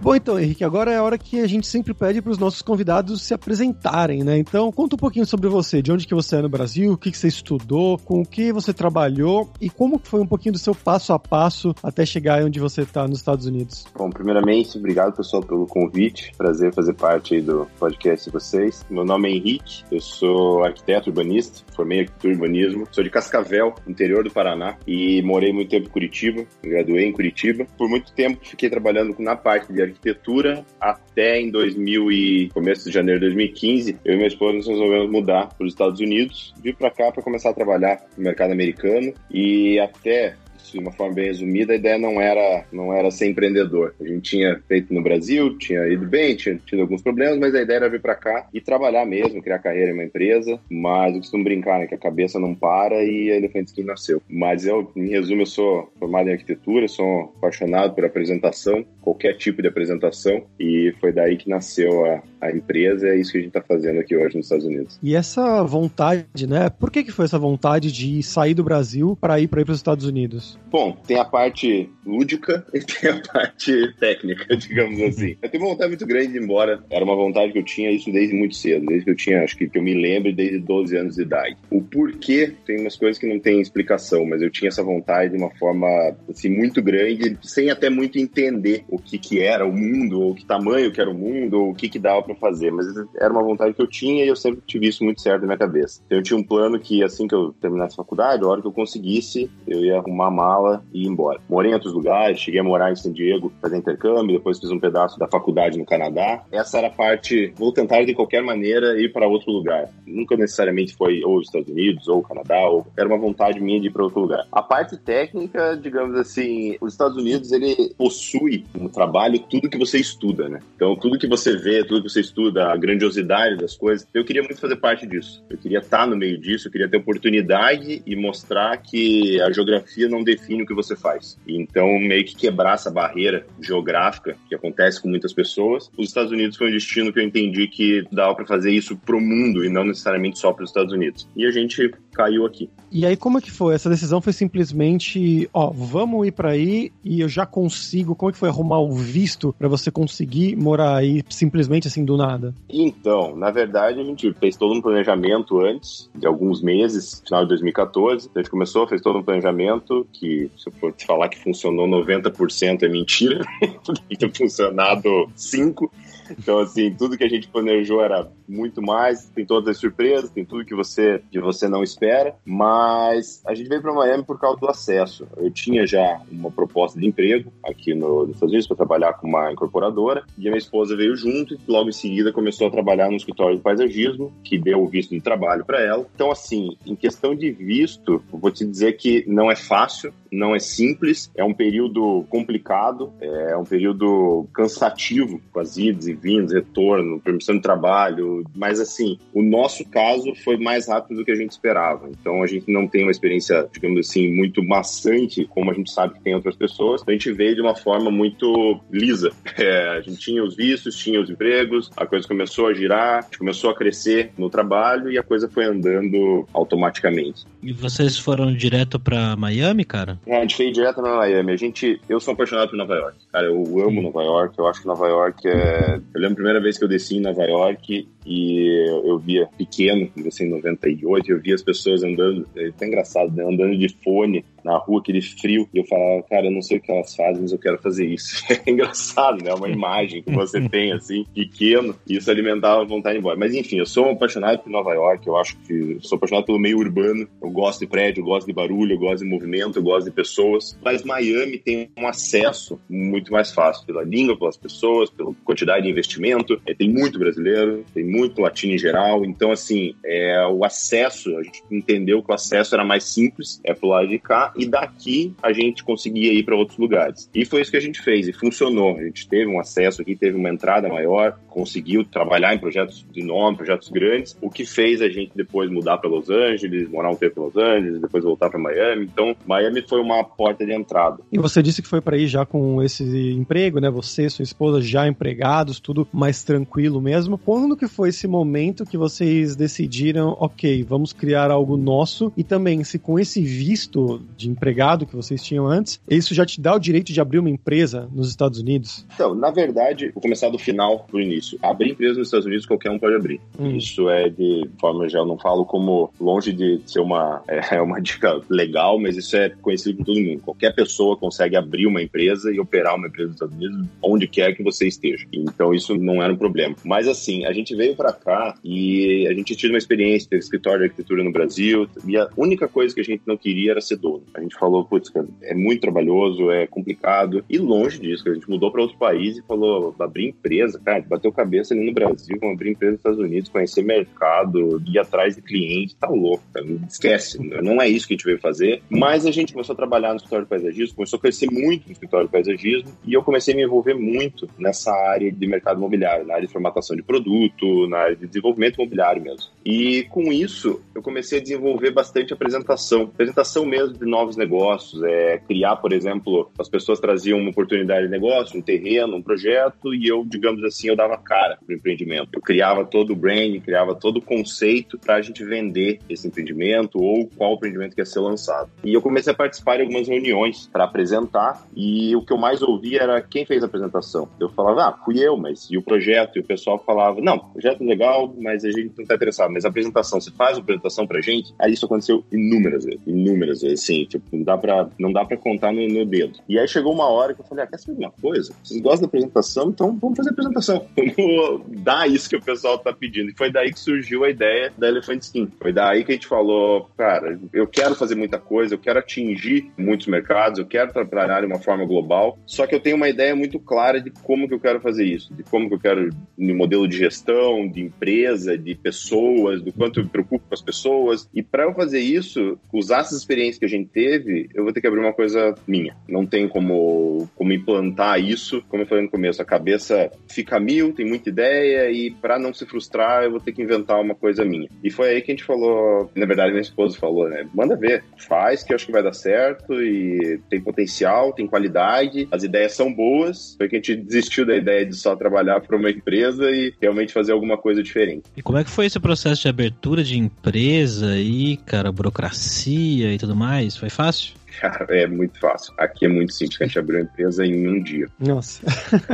Bom, 0.00 0.14
então, 0.14 0.38
Henrique, 0.38 0.62
agora 0.62 0.92
é 0.92 0.96
a 0.96 1.02
hora 1.02 1.18
que 1.18 1.40
a 1.40 1.46
gente 1.48 1.66
sempre 1.66 1.92
pede 1.92 2.22
para 2.22 2.30
os 2.30 2.38
nossos 2.38 2.62
convidados 2.62 3.20
se 3.20 3.34
apresentarem, 3.34 4.22
né? 4.22 4.38
Então, 4.38 4.70
conta 4.70 4.94
um 4.94 4.98
pouquinho 4.98 5.26
sobre 5.26 5.48
você, 5.48 5.82
de 5.82 5.90
onde 5.90 6.06
que 6.06 6.14
você 6.14 6.36
é 6.36 6.42
no 6.42 6.48
Brasil, 6.48 6.92
o 6.92 6.96
que, 6.96 7.10
que 7.10 7.18
você 7.18 7.26
estudou, 7.26 7.98
com 7.98 8.20
o 8.20 8.24
que 8.24 8.52
você 8.52 8.72
trabalhou 8.72 9.50
e 9.60 9.68
como 9.68 10.00
foi 10.02 10.20
um 10.20 10.26
pouquinho 10.26 10.52
do 10.52 10.58
seu 10.58 10.72
passo 10.72 11.12
a 11.12 11.18
passo 11.18 11.74
até 11.82 12.06
chegar 12.06 12.44
onde 12.44 12.60
você 12.60 12.82
está 12.82 13.08
nos 13.08 13.18
Estados 13.18 13.46
Unidos. 13.46 13.86
Bom, 13.96 14.08
primeiramente, 14.08 14.78
obrigado, 14.78 15.16
pessoal, 15.16 15.42
pelo 15.42 15.66
convite. 15.66 16.32
Prazer 16.38 16.72
fazer 16.72 16.94
parte 16.94 17.40
do 17.40 17.66
podcast 17.78 18.26
de 18.26 18.32
vocês. 18.32 18.86
Meu 18.88 19.04
nome 19.04 19.28
é 19.28 19.32
Henrique, 19.32 19.82
eu 19.90 20.00
sou 20.00 20.62
arquiteto 20.64 21.10
urbanista, 21.10 21.64
formei 21.78 22.00
arquitetura 22.00 22.32
e 22.32 22.36
urbanismo, 22.36 22.88
sou 22.90 23.04
de 23.04 23.10
Cascavel, 23.10 23.72
interior 23.86 24.24
do 24.24 24.32
Paraná, 24.32 24.76
e 24.84 25.22
morei 25.22 25.52
muito 25.52 25.70
tempo 25.70 25.86
em 25.86 25.90
Curitiba, 25.90 26.44
graduei 26.60 27.04
em 27.04 27.12
Curitiba. 27.12 27.64
Por 27.78 27.88
muito 27.88 28.12
tempo 28.12 28.40
fiquei 28.42 28.68
trabalhando 28.68 29.14
na 29.20 29.36
parte 29.36 29.72
de 29.72 29.80
arquitetura 29.80 30.64
até 30.80 31.40
em 31.40 31.50
2000 31.52 32.10
e 32.10 32.48
começo 32.48 32.86
de 32.86 32.92
janeiro 32.92 33.20
de 33.20 33.26
2015, 33.26 33.96
eu 34.04 34.14
e 34.14 34.16
minha 34.16 34.26
esposa 34.26 34.56
nos 34.56 34.66
resolvemos 34.66 35.08
mudar 35.08 35.54
para 35.56 35.66
os 35.66 35.72
Estados 35.72 36.00
Unidos, 36.00 36.52
vir 36.60 36.74
para 36.74 36.90
cá 36.90 37.12
para 37.12 37.22
começar 37.22 37.50
a 37.50 37.54
trabalhar 37.54 38.04
no 38.16 38.24
mercado 38.24 38.52
americano 38.52 39.14
e 39.30 39.78
até 39.78 40.34
de 40.72 40.78
uma 40.78 40.92
forma 40.92 41.14
bem 41.14 41.26
resumida, 41.26 41.72
a 41.72 41.76
ideia 41.76 41.98
não 41.98 42.20
era, 42.20 42.64
não 42.72 42.92
era 42.92 43.10
ser 43.10 43.26
empreendedor. 43.26 43.94
A 44.00 44.04
gente 44.04 44.22
tinha 44.22 44.60
feito 44.66 44.92
no 44.92 45.02
Brasil, 45.02 45.56
tinha 45.58 45.86
ido 45.88 46.06
bem, 46.06 46.36
tinha 46.36 46.58
tido 46.66 46.82
alguns 46.82 47.02
problemas, 47.02 47.38
mas 47.38 47.54
a 47.54 47.62
ideia 47.62 47.78
era 47.78 47.88
vir 47.88 48.00
para 48.00 48.14
cá 48.14 48.48
e 48.52 48.60
trabalhar 48.60 49.06
mesmo, 49.06 49.42
criar 49.42 49.58
carreira 49.58 49.90
em 49.90 49.94
uma 49.94 50.04
empresa. 50.04 50.58
Mas 50.70 51.14
eu 51.14 51.20
costumo 51.20 51.44
brincar, 51.44 51.78
né, 51.78 51.86
que 51.86 51.94
a 51.94 51.98
cabeça 51.98 52.38
não 52.38 52.54
para 52.54 53.02
e 53.02 53.30
a 53.30 53.36
Elefante 53.36 53.68
Skin 53.68 53.84
nasceu. 53.84 54.22
Mas 54.28 54.66
eu, 54.66 54.90
em 54.96 55.08
resumo, 55.08 55.42
eu 55.42 55.46
sou 55.46 55.90
formado 55.98 56.28
em 56.28 56.32
arquitetura, 56.32 56.88
sou 56.88 57.32
apaixonado 57.38 57.94
por 57.94 58.04
apresentação, 58.04 58.84
qualquer 59.00 59.34
tipo 59.36 59.62
de 59.62 59.68
apresentação, 59.68 60.42
e 60.58 60.92
foi 61.00 61.12
daí 61.12 61.36
que 61.36 61.48
nasceu 61.48 62.04
a, 62.04 62.22
a 62.40 62.50
empresa, 62.50 63.08
é 63.08 63.16
isso 63.16 63.32
que 63.32 63.38
a 63.38 63.40
gente 63.40 63.56
está 63.56 63.62
fazendo 63.62 64.00
aqui 64.00 64.16
hoje 64.16 64.36
nos 64.36 64.46
Estados 64.46 64.66
Unidos. 64.66 64.98
E 65.02 65.14
essa 65.14 65.62
vontade, 65.64 66.46
né? 66.46 66.68
Por 66.70 66.90
que, 66.90 67.02
que 67.02 67.12
foi 67.12 67.24
essa 67.24 67.38
vontade 67.38 67.90
de 67.90 68.22
sair 68.22 68.54
do 68.54 68.64
Brasil 68.64 69.16
para 69.20 69.40
ir 69.40 69.48
para 69.48 69.62
os 69.62 69.76
Estados 69.76 70.04
Unidos? 70.04 70.57
Bom, 70.70 70.92
tem 71.06 71.18
a 71.18 71.24
parte 71.24 71.90
lúdica 72.04 72.66
e 72.74 72.80
tem 72.80 73.10
a 73.10 73.20
parte 73.20 73.94
técnica, 73.98 74.44
digamos 74.56 75.00
assim. 75.00 75.36
Eu 75.40 75.48
tenho 75.48 75.64
uma 75.64 75.72
vontade 75.72 75.90
muito 75.90 76.06
grande 76.06 76.32
de 76.32 76.38
ir 76.38 76.42
embora. 76.42 76.82
Era 76.90 77.04
uma 77.04 77.16
vontade 77.16 77.52
que 77.52 77.58
eu 77.58 77.64
tinha 77.64 77.90
isso 77.90 78.10
desde 78.12 78.34
muito 78.34 78.54
cedo, 78.54 78.86
desde 78.86 79.04
que 79.04 79.10
eu 79.10 79.16
tinha, 79.16 79.42
acho 79.42 79.56
que, 79.56 79.68
que 79.68 79.78
eu 79.78 79.82
me 79.82 79.94
lembro, 79.94 80.32
desde 80.32 80.58
12 80.58 80.96
anos 80.96 81.16
de 81.16 81.22
idade. 81.22 81.56
O 81.70 81.82
porquê, 81.82 82.52
tem 82.66 82.80
umas 82.80 82.96
coisas 82.96 83.18
que 83.18 83.26
não 83.26 83.38
tem 83.38 83.60
explicação, 83.60 84.24
mas 84.24 84.42
eu 84.42 84.50
tinha 84.50 84.68
essa 84.68 84.82
vontade 84.82 85.32
de 85.32 85.38
uma 85.38 85.50
forma, 85.56 85.88
assim, 86.28 86.48
muito 86.48 86.82
grande, 86.82 87.38
sem 87.42 87.70
até 87.70 87.88
muito 87.88 88.18
entender 88.18 88.84
o 88.88 88.98
que 88.98 89.18
que 89.18 89.40
era 89.40 89.66
o 89.66 89.72
mundo, 89.72 90.20
ou 90.20 90.34
que 90.34 90.44
tamanho 90.44 90.92
que 90.92 91.00
era 91.00 91.10
o 91.10 91.14
mundo, 91.14 91.60
ou 91.60 91.70
o 91.70 91.74
que 91.74 91.88
que 91.88 91.98
dava 91.98 92.22
para 92.22 92.34
fazer. 92.34 92.70
Mas 92.70 92.86
era 93.16 93.32
uma 93.32 93.42
vontade 93.42 93.74
que 93.74 93.82
eu 93.82 93.86
tinha 93.86 94.24
e 94.24 94.28
eu 94.28 94.36
sempre 94.36 94.60
tive 94.66 94.88
isso 94.88 95.04
muito 95.04 95.20
certo 95.20 95.40
na 95.40 95.48
minha 95.48 95.58
cabeça. 95.58 96.02
Então 96.06 96.18
eu 96.18 96.22
tinha 96.22 96.38
um 96.38 96.42
plano 96.42 96.78
que 96.78 97.02
assim 97.02 97.26
que 97.26 97.34
eu 97.34 97.52
terminasse 97.60 97.94
a 97.94 97.96
faculdade, 97.96 98.42
a 98.42 98.46
hora 98.46 98.60
que 98.60 98.66
eu 98.66 98.72
conseguisse, 98.72 99.50
eu 99.66 99.84
ia 99.84 99.98
arrumar 99.98 100.30
mala 100.38 100.84
e 100.92 101.02
ir 101.02 101.08
embora. 101.08 101.40
Morei 101.48 101.72
em 101.72 101.74
outros 101.74 101.92
lugares, 101.92 102.38
cheguei 102.38 102.60
a 102.60 102.64
morar 102.64 102.92
em 102.92 102.96
San 102.96 103.12
Diego, 103.12 103.52
fazer 103.60 103.76
intercâmbio, 103.76 104.36
depois 104.36 104.60
fiz 104.60 104.70
um 104.70 104.78
pedaço 104.78 105.18
da 105.18 105.26
faculdade 105.26 105.76
no 105.76 105.84
Canadá. 105.84 106.44
Essa 106.52 106.78
era 106.78 106.86
a 106.86 106.90
parte, 106.90 107.52
vou 107.56 107.72
tentar 107.72 108.04
de 108.04 108.14
qualquer 108.14 108.42
maneira 108.42 109.00
ir 109.00 109.12
para 109.12 109.26
outro 109.26 109.50
lugar. 109.50 109.88
Nunca 110.06 110.36
necessariamente 110.36 110.94
foi 110.94 111.24
ou 111.24 111.40
Estados 111.40 111.68
Unidos 111.68 112.06
ou 112.06 112.22
Canadá, 112.22 112.68
ou 112.68 112.86
era 112.96 113.08
uma 113.08 113.18
vontade 113.18 113.60
minha 113.60 113.80
de 113.80 113.88
ir 113.88 113.90
para 113.90 114.04
outro 114.04 114.20
lugar. 114.20 114.46
A 114.52 114.62
parte 114.62 114.96
técnica, 114.96 115.76
digamos 115.76 116.16
assim, 116.16 116.76
os 116.80 116.92
Estados 116.92 117.16
Unidos 117.16 117.50
ele 117.50 117.92
possui 117.96 118.64
no 118.74 118.88
trabalho 118.88 119.40
tudo 119.50 119.68
que 119.68 119.78
você 119.78 119.98
estuda, 119.98 120.48
né? 120.48 120.60
Então 120.76 120.94
tudo 120.94 121.18
que 121.18 121.26
você 121.26 121.56
vê, 121.56 121.84
tudo 121.84 122.02
que 122.02 122.08
você 122.08 122.20
estuda, 122.20 122.68
a 122.72 122.76
grandiosidade 122.76 123.56
das 123.56 123.76
coisas. 123.76 124.06
Eu 124.14 124.24
queria 124.24 124.42
muito 124.42 124.60
fazer 124.60 124.76
parte 124.76 125.06
disso. 125.06 125.42
Eu 125.50 125.58
queria 125.58 125.78
estar 125.78 126.06
no 126.06 126.16
meio 126.16 126.38
disso, 126.38 126.68
eu 126.68 126.72
queria 126.72 126.88
ter 126.88 126.98
oportunidade 126.98 128.02
e 128.06 128.14
mostrar 128.14 128.76
que 128.78 129.40
a 129.40 129.50
geografia 129.50 130.08
não 130.08 130.22
define 130.28 130.62
o 130.62 130.66
que 130.66 130.74
você 130.74 130.94
faz. 130.94 131.38
Então, 131.46 131.98
meio 131.98 132.24
que 132.24 132.36
quebrar 132.36 132.74
essa 132.74 132.90
barreira 132.90 133.46
geográfica 133.60 134.36
que 134.48 134.54
acontece 134.54 135.00
com 135.00 135.08
muitas 135.08 135.32
pessoas. 135.32 135.90
Os 135.96 136.08
Estados 136.08 136.30
Unidos 136.30 136.56
foi 136.56 136.68
um 136.68 136.72
destino 136.72 137.12
que 137.12 137.18
eu 137.18 137.24
entendi 137.24 137.66
que 137.68 138.04
dava 138.12 138.34
para 138.34 138.46
fazer 138.46 138.70
isso 138.70 138.96
pro 138.96 139.20
mundo 139.20 139.64
e 139.64 139.68
não 139.68 139.84
necessariamente 139.84 140.38
só 140.38 140.52
para 140.52 140.64
os 140.64 140.70
Estados 140.70 140.92
Unidos. 140.92 141.28
E 141.34 141.46
a 141.46 141.50
gente 141.50 141.90
caiu 142.18 142.44
aqui. 142.44 142.68
E 142.90 143.06
aí, 143.06 143.16
como 143.16 143.38
é 143.38 143.40
que 143.40 143.50
foi? 143.50 143.74
Essa 143.74 143.88
decisão 143.88 144.20
foi 144.20 144.32
simplesmente, 144.32 145.48
ó, 145.54 145.70
vamos 145.70 146.26
ir 146.26 146.32
para 146.32 146.50
aí 146.50 146.90
e 147.04 147.20
eu 147.20 147.28
já 147.28 147.46
consigo. 147.46 148.16
Como 148.16 148.30
é 148.30 148.32
que 148.32 148.38
foi 148.38 148.48
arrumar 148.48 148.80
o 148.80 148.92
visto 148.92 149.54
para 149.56 149.68
você 149.68 149.88
conseguir 149.88 150.56
morar 150.56 150.96
aí 150.96 151.22
simplesmente 151.28 151.86
assim 151.86 152.04
do 152.04 152.16
nada? 152.16 152.52
Então, 152.68 153.36
na 153.36 153.52
verdade, 153.52 154.00
a 154.00 154.04
gente 154.04 154.32
fez 154.34 154.56
todo 154.56 154.74
um 154.74 154.82
planejamento 154.82 155.60
antes, 155.60 156.10
de 156.12 156.26
alguns 156.26 156.60
meses, 156.60 157.22
final 157.24 157.42
de 157.42 157.50
2014. 157.50 158.30
A 158.34 158.38
gente 158.40 158.50
começou, 158.50 158.88
fez 158.88 159.00
todo 159.00 159.20
um 159.20 159.22
planejamento 159.22 160.04
que, 160.12 160.50
se 160.56 160.68
eu 160.68 160.72
for 160.72 160.92
te 160.92 161.06
falar 161.06 161.28
que 161.28 161.38
funcionou 161.38 161.86
90% 161.86 162.82
é 162.82 162.88
mentira, 162.88 163.44
tem 164.18 164.32
funcionado 164.34 165.08
5%. 165.36 165.88
Então, 166.30 166.58
assim, 166.58 166.94
tudo 166.94 167.16
que 167.16 167.24
a 167.24 167.28
gente 167.28 167.48
planejou 167.48 168.02
era 168.02 168.28
muito 168.48 168.82
mais, 168.82 169.26
tem 169.26 169.44
todas 169.44 169.68
as 169.68 169.78
surpresas, 169.78 170.30
tem 170.30 170.44
tudo 170.44 170.64
que 170.64 170.74
você, 170.74 171.20
que 171.30 171.40
você 171.40 171.68
não 171.68 171.82
espera, 171.82 172.34
mas 172.44 173.42
a 173.46 173.54
gente 173.54 173.68
veio 173.68 173.82
para 173.82 173.92
Miami 173.92 174.24
por 174.24 174.38
causa 174.38 174.58
do 174.58 174.68
acesso. 174.68 175.26
Eu 175.36 175.50
tinha 175.50 175.86
já 175.86 176.20
uma 176.30 176.50
proposta 176.50 176.98
de 176.98 177.06
emprego 177.06 177.52
aqui 177.62 177.94
no, 177.94 178.26
nos 178.26 178.36
Estados 178.36 178.52
Unidos 178.52 178.66
para 178.66 178.76
trabalhar 178.76 179.12
com 179.14 179.28
uma 179.28 179.52
incorporadora, 179.52 180.24
e 180.36 180.46
a 180.48 180.50
minha 180.50 180.58
esposa 180.58 180.96
veio 180.96 181.16
junto 181.16 181.54
e 181.54 181.58
logo 181.66 181.88
em 181.88 181.92
seguida 181.92 182.32
começou 182.32 182.66
a 182.66 182.70
trabalhar 182.70 183.08
no 183.10 183.16
escritório 183.16 183.56
de 183.56 183.62
paisagismo, 183.62 184.32
que 184.42 184.58
deu 184.58 184.82
o 184.82 184.88
visto 184.88 185.10
de 185.10 185.20
trabalho 185.20 185.64
para 185.64 185.80
ela. 185.80 186.06
Então, 186.14 186.30
assim, 186.30 186.76
em 186.86 186.96
questão 186.96 187.34
de 187.34 187.50
visto, 187.50 188.22
vou 188.32 188.50
te 188.50 188.64
dizer 188.64 188.96
que 188.96 189.24
não 189.26 189.50
é 189.50 189.56
fácil, 189.56 190.12
não 190.32 190.54
é 190.54 190.58
simples, 190.58 191.30
é 191.34 191.44
um 191.44 191.54
período 191.54 192.24
complicado, 192.28 193.12
é 193.20 193.56
um 193.56 193.64
período 193.64 194.46
cansativo, 194.52 195.40
com 195.52 195.60
as 195.60 195.76
idas 195.76 196.06
e 196.06 196.14
vindas, 196.18 196.52
retorno, 196.52 197.20
permissão 197.20 197.56
de 197.56 197.62
trabalho, 197.62 198.44
mas 198.54 198.80
assim, 198.80 199.18
o 199.32 199.42
nosso 199.42 199.84
caso 199.88 200.34
foi 200.44 200.56
mais 200.56 200.88
rápido 200.88 201.18
do 201.18 201.24
que 201.24 201.30
a 201.30 201.36
gente 201.36 201.52
esperava. 201.52 202.08
Então 202.08 202.42
a 202.42 202.46
gente 202.46 202.70
não 202.70 202.86
tem 202.86 203.02
uma 203.02 203.10
experiência, 203.10 203.68
digamos 203.72 204.00
assim, 204.00 204.32
muito 204.32 204.62
maçante, 204.62 205.44
como 205.46 205.70
a 205.70 205.74
gente 205.74 205.90
sabe 205.90 206.14
que 206.14 206.20
tem 206.20 206.34
outras 206.34 206.56
pessoas. 206.56 207.02
A 207.06 207.12
gente 207.12 207.32
veio 207.32 207.54
de 207.54 207.60
uma 207.60 207.74
forma 207.74 208.10
muito 208.10 208.80
lisa. 208.90 209.30
É, 209.58 209.88
a 209.88 210.00
gente 210.00 210.18
tinha 210.18 210.44
os 210.44 210.54
vistos, 210.54 210.94
tinha 210.94 211.20
os 211.20 211.28
empregos, 211.28 211.90
a 211.96 212.06
coisa 212.06 212.28
começou 212.28 212.68
a 212.68 212.74
girar, 212.74 213.18
a 213.18 213.20
gente 213.22 213.38
começou 213.38 213.70
a 213.70 213.74
crescer 213.74 214.30
no 214.38 214.48
trabalho 214.48 215.10
e 215.10 215.18
a 215.18 215.22
coisa 215.22 215.48
foi 215.48 215.64
andando 215.64 216.46
automaticamente. 216.52 217.44
E 217.62 217.72
vocês 217.72 218.16
foram 218.18 218.54
direto 218.54 219.00
para 219.00 219.36
Miami, 219.36 219.84
cara? 219.84 220.18
É, 220.26 220.36
a 220.36 220.40
gente 220.40 220.56
veio 220.56 220.72
direto 220.72 220.96
para 220.96 221.16
Miami. 221.16 221.52
A 221.52 221.56
gente, 221.56 222.00
eu 222.08 222.20
sou 222.20 222.34
apaixonado 222.34 222.70
por 222.70 222.76
Nova 222.76 222.94
York. 222.94 223.18
Cara, 223.32 223.46
eu 223.46 223.62
amo 223.80 224.02
Nova 224.02 224.22
York. 224.22 224.58
Eu 224.58 224.66
acho 224.68 224.80
que 224.80 224.86
Nova 224.86 225.08
York 225.08 225.48
é. 225.48 226.00
Eu 226.14 226.20
lembro 226.20 226.32
a 226.32 226.36
primeira 226.36 226.60
vez 226.60 226.78
que 226.78 226.84
eu 226.84 226.88
desci 226.88 227.16
em 227.16 227.20
Nova 227.20 227.42
York 227.44 228.08
e 228.28 228.86
eu 229.04 229.18
via 229.18 229.48
pequeno, 229.56 230.10
assim, 230.26 230.44
em 230.44 230.50
98, 230.50 231.32
eu 231.32 231.40
via 231.40 231.54
as 231.54 231.62
pessoas 231.62 232.04
andando, 232.04 232.46
é 232.54 232.66
até 232.66 232.86
engraçado, 232.86 233.34
né? 233.34 233.42
Andando 233.42 233.76
de 233.76 233.88
fone 234.04 234.44
na 234.62 234.76
rua, 234.76 235.00
aquele 235.00 235.22
frio, 235.22 235.66
e 235.72 235.78
eu 235.78 235.84
falava, 235.86 236.22
cara, 236.24 236.46
eu 236.46 236.50
não 236.50 236.60
sei 236.60 236.76
o 236.76 236.80
que 236.80 236.92
elas 236.92 237.16
fazem, 237.16 237.40
mas 237.40 237.52
eu 237.52 237.58
quero 237.58 237.78
fazer 237.78 238.06
isso. 238.06 238.44
É 238.68 238.70
engraçado, 238.70 239.42
né? 239.42 239.54
Uma 239.54 239.68
imagem 239.68 240.22
que 240.22 240.32
você 240.32 240.60
tem, 240.68 240.92
assim, 240.92 241.24
pequeno, 241.34 241.94
e 242.06 242.16
isso 242.16 242.30
alimentava 242.30 242.82
a 242.82 242.84
vontade 242.84 243.14
de 243.14 243.18
ir 243.18 243.20
embora. 243.20 243.38
Mas 243.38 243.54
enfim, 243.54 243.78
eu 243.78 243.86
sou 243.86 244.06
um 244.06 244.12
apaixonado 244.12 244.58
por 244.58 244.68
Nova 244.68 244.92
York, 244.92 245.26
eu 245.26 245.36
acho 245.36 245.56
que 245.60 245.96
sou 246.00 246.16
apaixonado 246.16 246.44
pelo 246.44 246.58
meio 246.58 246.78
urbano, 246.78 247.26
eu 247.40 247.50
gosto 247.50 247.80
de 247.80 247.86
prédio, 247.86 248.20
eu 248.20 248.24
gosto 248.24 248.46
de 248.46 248.52
barulho, 248.52 248.92
eu 248.92 248.98
gosto 248.98 249.22
de 249.22 249.30
movimento, 249.30 249.78
eu 249.78 249.82
gosto 249.82 250.06
de 250.06 250.10
pessoas, 250.10 250.76
mas 250.84 251.02
Miami 251.04 251.58
tem 251.58 251.88
um 251.96 252.06
acesso 252.06 252.78
muito 252.90 253.32
mais 253.32 253.52
fácil 253.52 253.86
pela 253.86 254.02
língua, 254.02 254.36
pelas 254.36 254.56
pessoas, 254.56 255.08
pela 255.08 255.32
quantidade 255.44 255.84
de 255.84 255.90
investimento, 255.90 256.60
é, 256.66 256.74
tem 256.74 256.90
muito 256.90 257.18
brasileiro, 257.18 257.84
tem 257.94 258.04
muito 258.04 258.17
latino 258.38 258.74
em 258.74 258.78
geral, 258.78 259.24
então 259.24 259.50
assim, 259.50 259.94
é, 260.04 260.46
o 260.46 260.64
acesso, 260.64 261.36
a 261.36 261.42
gente 261.42 261.62
entendeu 261.70 262.22
que 262.22 262.30
o 262.30 262.34
acesso 262.34 262.74
era 262.74 262.84
mais 262.84 263.04
simples, 263.04 263.60
é 263.64 263.74
pro 263.74 263.88
lado 263.88 264.08
de 264.08 264.18
cá, 264.18 264.52
e 264.56 264.66
daqui 264.66 265.34
a 265.42 265.52
gente 265.52 265.84
conseguia 265.84 266.32
ir 266.32 266.44
para 266.44 266.56
outros 266.56 266.78
lugares. 266.78 267.28
E 267.34 267.44
foi 267.44 267.60
isso 267.60 267.70
que 267.70 267.76
a 267.76 267.80
gente 267.80 268.00
fez, 268.00 268.28
e 268.28 268.32
funcionou. 268.32 268.96
A 268.96 269.04
gente 269.04 269.28
teve 269.28 269.50
um 269.50 269.60
acesso 269.60 270.02
aqui, 270.02 270.16
teve 270.16 270.36
uma 270.36 270.48
entrada 270.48 270.88
maior, 270.88 271.38
conseguiu 271.48 272.04
trabalhar 272.04 272.54
em 272.54 272.58
projetos 272.58 273.04
de 273.10 273.22
nome, 273.22 273.56
projetos 273.56 273.88
grandes, 273.88 274.36
o 274.40 274.50
que 274.50 274.64
fez 274.64 275.02
a 275.02 275.08
gente 275.08 275.32
depois 275.34 275.70
mudar 275.70 275.98
para 275.98 276.08
Los 276.08 276.30
Angeles, 276.30 276.88
morar 276.88 277.10
um 277.10 277.16
tempo 277.16 277.40
em 277.40 277.44
Los 277.44 277.56
Angeles, 277.56 278.00
depois 278.00 278.24
voltar 278.24 278.48
para 278.48 278.58
Miami. 278.58 279.04
Então, 279.04 279.34
Miami 279.46 279.82
foi 279.88 280.00
uma 280.00 280.22
porta 280.24 280.64
de 280.64 280.72
entrada. 280.72 281.18
E 281.32 281.38
você 281.38 281.62
disse 281.62 281.82
que 281.82 281.88
foi 281.88 282.00
para 282.00 282.16
ir 282.16 282.28
já 282.28 282.46
com 282.46 282.82
esse 282.82 283.04
emprego, 283.32 283.80
né? 283.80 283.90
Você 283.90 284.28
sua 284.28 284.42
esposa 284.42 284.80
já 284.80 285.06
empregados, 285.06 285.80
tudo 285.80 286.06
mais 286.12 286.42
tranquilo 286.42 287.00
mesmo. 287.00 287.38
Quando 287.38 287.76
que 287.76 287.88
foi 287.88 288.07
esse 288.08 288.26
momento 288.26 288.84
que 288.84 288.96
vocês 288.96 289.54
decidiram, 289.54 290.36
ok, 290.40 290.82
vamos 290.82 291.12
criar 291.12 291.50
algo 291.50 291.76
nosso 291.76 292.32
e 292.36 292.42
também 292.42 292.82
se 292.84 292.98
com 292.98 293.18
esse 293.18 293.40
visto 293.42 294.20
de 294.36 294.48
empregado 294.48 295.06
que 295.06 295.14
vocês 295.14 295.42
tinham 295.42 295.66
antes, 295.66 296.00
isso 296.08 296.34
já 296.34 296.44
te 296.44 296.60
dá 296.60 296.74
o 296.74 296.78
direito 296.78 297.12
de 297.12 297.20
abrir 297.20 297.38
uma 297.38 297.50
empresa 297.50 298.08
nos 298.12 298.28
Estados 298.28 298.58
Unidos? 298.58 299.06
Então, 299.14 299.34
na 299.34 299.50
verdade, 299.50 300.10
vou 300.14 300.22
começar 300.22 300.48
do 300.48 300.58
final 300.58 301.06
pro 301.08 301.20
início. 301.20 301.58
Abrir 301.62 301.90
empresa 301.90 302.18
nos 302.18 302.28
Estados 302.28 302.46
Unidos 302.46 302.66
qualquer 302.66 302.90
um 302.90 302.98
pode 302.98 303.14
abrir. 303.14 303.40
Hum. 303.58 303.76
Isso 303.76 304.08
é 304.08 304.28
de 304.28 304.68
forma 304.80 305.08
já 305.08 305.24
não 305.24 305.38
falo 305.38 305.64
como 305.64 306.10
longe 306.20 306.52
de 306.52 306.80
ser 306.86 307.00
uma 307.00 307.42
é 307.70 307.80
uma 307.80 308.00
dica 308.00 308.40
legal, 308.48 308.98
mas 308.98 309.16
isso 309.16 309.36
é 309.36 309.50
conhecido 309.50 309.98
por 309.98 310.06
todo 310.06 310.20
mundo. 310.20 310.40
Qualquer 310.42 310.74
pessoa 310.74 311.16
consegue 311.16 311.56
abrir 311.56 311.86
uma 311.86 312.02
empresa 312.02 312.50
e 312.52 312.58
operar 312.58 312.96
uma 312.96 313.08
empresa 313.08 313.28
nos 313.28 313.36
Estados 313.36 313.56
Unidos 313.56 313.86
onde 314.02 314.26
quer 314.26 314.54
que 314.54 314.62
você 314.62 314.86
esteja. 314.86 315.26
Então 315.32 315.74
isso 315.74 315.96
não 315.96 316.22
era 316.22 316.32
um 316.32 316.36
problema. 316.36 316.74
Mas 316.84 317.06
assim, 317.08 317.44
a 317.44 317.52
gente 317.52 317.74
veio 317.88 317.96
para 317.96 318.12
cá 318.12 318.54
e 318.62 319.26
a 319.28 319.32
gente 319.32 319.56
tinha 319.56 319.72
uma 319.72 319.78
experiência, 319.78 320.28
teve 320.28 320.42
escritório 320.42 320.80
de 320.80 320.84
arquitetura 320.86 321.22
no 321.22 321.32
Brasil 321.32 321.88
e 322.06 322.16
a 322.16 322.28
única 322.36 322.68
coisa 322.68 322.94
que 322.94 323.00
a 323.00 323.04
gente 323.04 323.22
não 323.26 323.36
queria 323.36 323.72
era 323.72 323.80
ser 323.80 323.96
dono. 323.96 324.22
A 324.34 324.40
gente 324.40 324.56
falou, 324.56 324.84
putz, 324.84 325.10
é 325.42 325.54
muito 325.54 325.80
trabalhoso, 325.80 326.50
é 326.50 326.66
complicado. 326.66 327.44
E 327.48 327.58
longe 327.58 328.00
disso, 328.00 328.28
a 328.28 328.34
gente 328.34 328.48
mudou 328.48 328.70
para 328.70 328.82
outro 328.82 328.98
país 328.98 329.38
e 329.38 329.42
falou, 329.42 329.94
abrir 329.98 330.28
empresa, 330.28 330.80
cara, 330.84 331.04
bateu 331.08 331.32
cabeça 331.32 331.74
ali 331.74 331.86
no 331.86 331.92
Brasil, 331.92 332.36
vamos 332.40 332.54
abrir 332.54 332.70
empresa 332.70 332.92
nos 332.92 333.00
Estados 333.00 333.18
Unidos, 333.18 333.48
conhecer 333.48 333.82
mercado, 333.82 334.82
ir 334.86 334.98
atrás 334.98 335.36
de 335.36 335.42
cliente, 335.42 335.96
tá 335.96 336.08
louco, 336.08 336.42
cara. 336.52 336.66
esquece. 336.88 337.38
Não 337.62 337.80
é 337.80 337.88
isso 337.88 338.06
que 338.06 338.14
a 338.14 338.16
gente 338.16 338.24
veio 338.24 338.40
fazer. 338.40 338.82
Mas 338.88 339.26
a 339.26 339.30
gente 339.30 339.52
começou 339.52 339.72
a 339.72 339.76
trabalhar 339.76 340.10
no 340.10 340.16
escritório 340.16 340.44
de 340.44 340.50
paisagismo, 340.50 340.96
começou 340.96 341.18
a 341.18 341.20
crescer 341.20 341.50
muito 341.50 341.86
no 341.86 341.92
escritório 341.92 342.26
de 342.26 342.32
paisagismo 342.32 342.90
e 343.04 343.14
eu 343.14 343.22
comecei 343.22 343.54
a 343.54 343.56
me 343.56 343.64
envolver 343.64 343.94
muito 343.94 344.48
nessa 344.58 344.92
área 344.92 345.30
de 345.30 345.46
mercado 345.46 345.78
imobiliário, 345.78 346.26
na 346.26 346.34
área 346.34 346.46
de 346.46 346.52
formatação 346.52 346.96
de 346.96 347.02
produto, 347.02 347.77
na 347.86 347.98
área 347.98 348.16
de 348.16 348.26
desenvolvimento 348.26 348.80
imobiliário 348.80 349.22
mesmo. 349.22 349.50
E 349.64 350.04
com 350.04 350.32
isso, 350.32 350.80
eu 350.94 351.02
comecei 351.02 351.38
a 351.38 351.42
desenvolver 351.42 351.90
bastante 351.90 352.32
apresentação, 352.32 353.02
apresentação 353.02 353.66
mesmo 353.66 353.94
de 353.94 354.04
novos 354.04 354.36
negócios, 354.36 355.02
é 355.02 355.38
criar, 355.38 355.76
por 355.76 355.92
exemplo, 355.92 356.50
as 356.58 356.68
pessoas 356.68 356.98
traziam 356.98 357.38
uma 357.38 357.50
oportunidade 357.50 358.06
de 358.06 358.10
negócio, 358.10 358.58
um 358.58 358.62
terreno, 358.62 359.16
um 359.16 359.22
projeto, 359.22 359.94
e 359.94 360.08
eu, 360.08 360.24
digamos 360.26 360.62
assim, 360.64 360.88
eu 360.88 360.96
dava 360.96 361.16
cara 361.18 361.58
para 361.64 361.74
o 361.74 361.76
empreendimento. 361.76 362.30
Eu 362.32 362.40
criava 362.40 362.84
todo 362.84 363.12
o 363.12 363.16
branding, 363.16 363.60
criava 363.60 363.94
todo 363.94 364.18
o 364.18 364.22
conceito 364.22 364.98
para 364.98 365.16
a 365.16 365.22
gente 365.22 365.44
vender 365.44 366.00
esse 366.08 366.26
empreendimento 366.26 366.98
ou 367.00 367.28
qual 367.36 367.54
empreendimento 367.54 367.94
que 367.94 368.00
ia 368.00 368.06
ser 368.06 368.20
lançado. 368.20 368.70
E 368.82 368.94
eu 368.94 369.02
comecei 369.02 369.32
a 369.32 369.36
participar 369.36 369.76
de 369.76 369.82
algumas 369.82 370.08
reuniões 370.08 370.68
para 370.72 370.84
apresentar, 370.84 371.66
e 371.76 372.14
o 372.16 372.22
que 372.22 372.32
eu 372.32 372.38
mais 372.38 372.62
ouvia 372.62 373.02
era 373.02 373.20
quem 373.20 373.44
fez 373.44 373.62
a 373.62 373.66
apresentação. 373.66 374.28
Eu 374.40 374.48
falava, 374.48 374.88
ah, 374.88 374.92
fui 375.04 375.18
eu, 375.18 375.36
mas 375.36 375.68
e 375.70 375.76
o 375.76 375.82
projeto? 375.82 376.36
E 376.36 376.40
o 376.40 376.44
pessoal 376.44 376.82
falava, 376.84 377.20
não, 377.20 377.50
projeto 377.68 377.84
legal, 377.84 378.34
mas 378.38 378.64
a 378.64 378.70
gente 378.70 378.92
não 378.96 379.02
está 379.02 379.14
interessado. 379.14 379.52
Mas 379.52 379.64
a 379.64 379.68
apresentação, 379.68 380.20
você 380.20 380.30
faz 380.30 380.56
a 380.56 380.60
apresentação 380.60 381.06
pra 381.06 381.20
gente? 381.20 381.54
Aí 381.58 381.72
isso 381.72 381.84
aconteceu 381.84 382.24
inúmeras 382.32 382.84
vezes, 382.84 383.00
inúmeras 383.06 383.60
vezes, 383.62 383.82
assim, 383.82 384.04
tipo, 384.04 384.24
não 384.32 384.42
dá 384.42 384.56
pra, 384.56 384.88
não 384.98 385.12
dá 385.12 385.24
pra 385.24 385.36
contar 385.36 385.72
no, 385.72 385.86
no 385.86 386.04
dedo. 386.04 386.38
E 386.48 386.58
aí 386.58 386.66
chegou 386.66 386.92
uma 386.92 387.08
hora 387.08 387.34
que 387.34 387.40
eu 387.40 387.44
falei, 387.44 387.64
ah, 387.64 387.66
quer 387.66 387.78
saber 387.78 387.98
uma 387.98 388.10
coisa? 388.10 388.54
Vocês 388.62 388.80
gostam 388.80 389.02
da 389.02 389.06
apresentação, 389.06 389.70
então 389.70 389.96
vamos 390.00 390.16
fazer 390.16 390.30
a 390.30 390.32
apresentação. 390.32 390.86
Vamos 391.18 391.82
dar 391.82 392.08
isso 392.08 392.28
que 392.28 392.36
o 392.36 392.42
pessoal 392.42 392.78
tá 392.78 392.92
pedindo. 392.92 393.30
E 393.30 393.36
foi 393.36 393.50
daí 393.50 393.72
que 393.72 393.80
surgiu 393.80 394.24
a 394.24 394.30
ideia 394.30 394.72
da 394.76 394.88
Elephant 394.88 395.22
Skin. 395.22 395.48
Foi 395.60 395.72
daí 395.72 396.04
que 396.04 396.12
a 396.12 396.14
gente 396.14 396.26
falou, 396.26 396.88
cara, 396.96 397.38
eu 397.52 397.66
quero 397.66 397.94
fazer 397.94 398.14
muita 398.14 398.38
coisa, 398.38 398.74
eu 398.74 398.78
quero 398.78 398.98
atingir 398.98 399.70
muitos 399.76 400.06
mercados, 400.06 400.58
eu 400.58 400.66
quero 400.66 400.92
trabalhar 400.92 401.40
de 401.40 401.46
uma 401.46 401.58
forma 401.58 401.84
global, 401.84 402.38
só 402.46 402.66
que 402.66 402.74
eu 402.74 402.80
tenho 402.80 402.96
uma 402.96 403.08
ideia 403.08 403.34
muito 403.34 403.58
clara 403.58 404.00
de 404.00 404.10
como 404.10 404.46
que 404.46 404.54
eu 404.54 404.60
quero 404.60 404.80
fazer 404.80 405.04
isso, 405.04 405.34
de 405.34 405.42
como 405.42 405.68
que 405.68 405.74
eu 405.74 405.80
quero, 405.80 406.10
no 406.36 406.54
modelo 406.54 406.86
de 406.86 406.96
gestão, 406.96 407.57
de 407.66 407.80
empresa, 407.80 408.58
de 408.58 408.74
pessoas, 408.74 409.62
do 409.62 409.72
quanto 409.72 410.00
eu 410.00 410.04
me 410.04 410.10
preocupo 410.10 410.44
com 410.46 410.54
as 410.54 410.60
pessoas. 410.62 411.28
E 411.34 411.42
para 411.42 411.64
eu 411.64 411.74
fazer 411.74 412.00
isso, 412.00 412.58
usar 412.72 413.00
essas 413.00 413.18
experiências 413.18 413.58
que 413.58 413.64
a 413.64 413.68
gente 413.68 413.88
teve, 413.88 414.48
eu 414.54 414.64
vou 414.64 414.72
ter 414.72 414.80
que 414.80 414.86
abrir 414.86 415.00
uma 415.00 415.12
coisa 415.12 415.54
minha. 415.66 415.96
Não 416.08 416.26
tem 416.26 416.48
como, 416.48 417.28
como 417.34 417.52
implantar 417.52 418.20
isso, 418.20 418.62
como 418.68 418.82
eu 418.82 418.86
falei 418.86 419.04
no 419.04 419.10
começo, 419.10 419.40
a 419.40 419.44
cabeça 419.44 420.10
fica 420.28 420.60
mil, 420.60 420.92
tem 420.92 421.06
muita 421.06 421.30
ideia, 421.30 421.90
e 421.90 422.10
para 422.10 422.38
não 422.38 422.52
se 422.52 422.66
frustrar, 422.66 423.24
eu 423.24 423.30
vou 423.30 423.40
ter 423.40 423.52
que 423.52 423.62
inventar 423.62 424.00
uma 424.00 424.14
coisa 424.14 424.44
minha. 424.44 424.68
E 424.84 424.90
foi 424.90 425.10
aí 425.10 425.22
que 425.22 425.32
a 425.32 425.34
gente 425.34 425.44
falou, 425.44 426.10
na 426.14 426.26
verdade, 426.26 426.50
minha 426.50 426.60
esposa 426.60 426.98
falou, 426.98 427.28
né? 427.28 427.48
Manda 427.54 427.76
ver, 427.76 428.04
faz 428.16 428.62
que 428.62 428.72
eu 428.72 428.76
acho 428.76 428.86
que 428.86 428.92
vai 428.92 429.02
dar 429.02 429.14
certo 429.14 429.74
e 429.82 430.40
tem 430.50 430.60
potencial, 430.60 431.32
tem 431.32 431.46
qualidade, 431.46 432.28
as 432.30 432.42
ideias 432.42 432.72
são 432.72 432.92
boas. 432.92 433.54
Foi 433.56 433.68
que 433.68 433.76
a 433.76 433.78
gente 433.78 433.96
desistiu 433.96 434.44
da 434.44 434.56
ideia 434.56 434.84
de 434.84 434.94
só 434.94 435.16
trabalhar 435.16 435.60
para 435.60 435.76
uma 435.76 435.90
empresa 435.90 436.50
e 436.50 436.74
realmente 436.80 437.12
fazer 437.12 437.32
alguma 437.32 437.47
coisa 437.56 437.82
diferente. 437.82 438.24
E 438.36 438.42
como 438.42 438.58
é 438.58 438.64
que 438.64 438.70
foi 438.70 438.86
esse 438.86 438.98
processo 438.98 439.42
de 439.42 439.48
abertura 439.48 440.02
de 440.02 440.18
empresa 440.18 441.10
aí, 441.10 441.56
cara, 441.58 441.90
burocracia 441.92 443.12
e 443.12 443.18
tudo 443.18 443.34
mais? 443.34 443.76
Foi 443.76 443.88
fácil? 443.88 444.34
Cara, 444.60 444.86
é 444.90 445.06
muito 445.06 445.38
fácil. 445.38 445.72
Aqui 445.78 446.06
é 446.06 446.08
muito 446.08 446.32
simples. 446.32 446.60
A 446.60 446.64
gente 446.64 446.78
abriu 446.78 446.98
a 446.98 447.02
empresa 447.02 447.46
em 447.46 447.68
um 447.68 447.82
dia. 447.82 448.08
Nossa. 448.18 448.64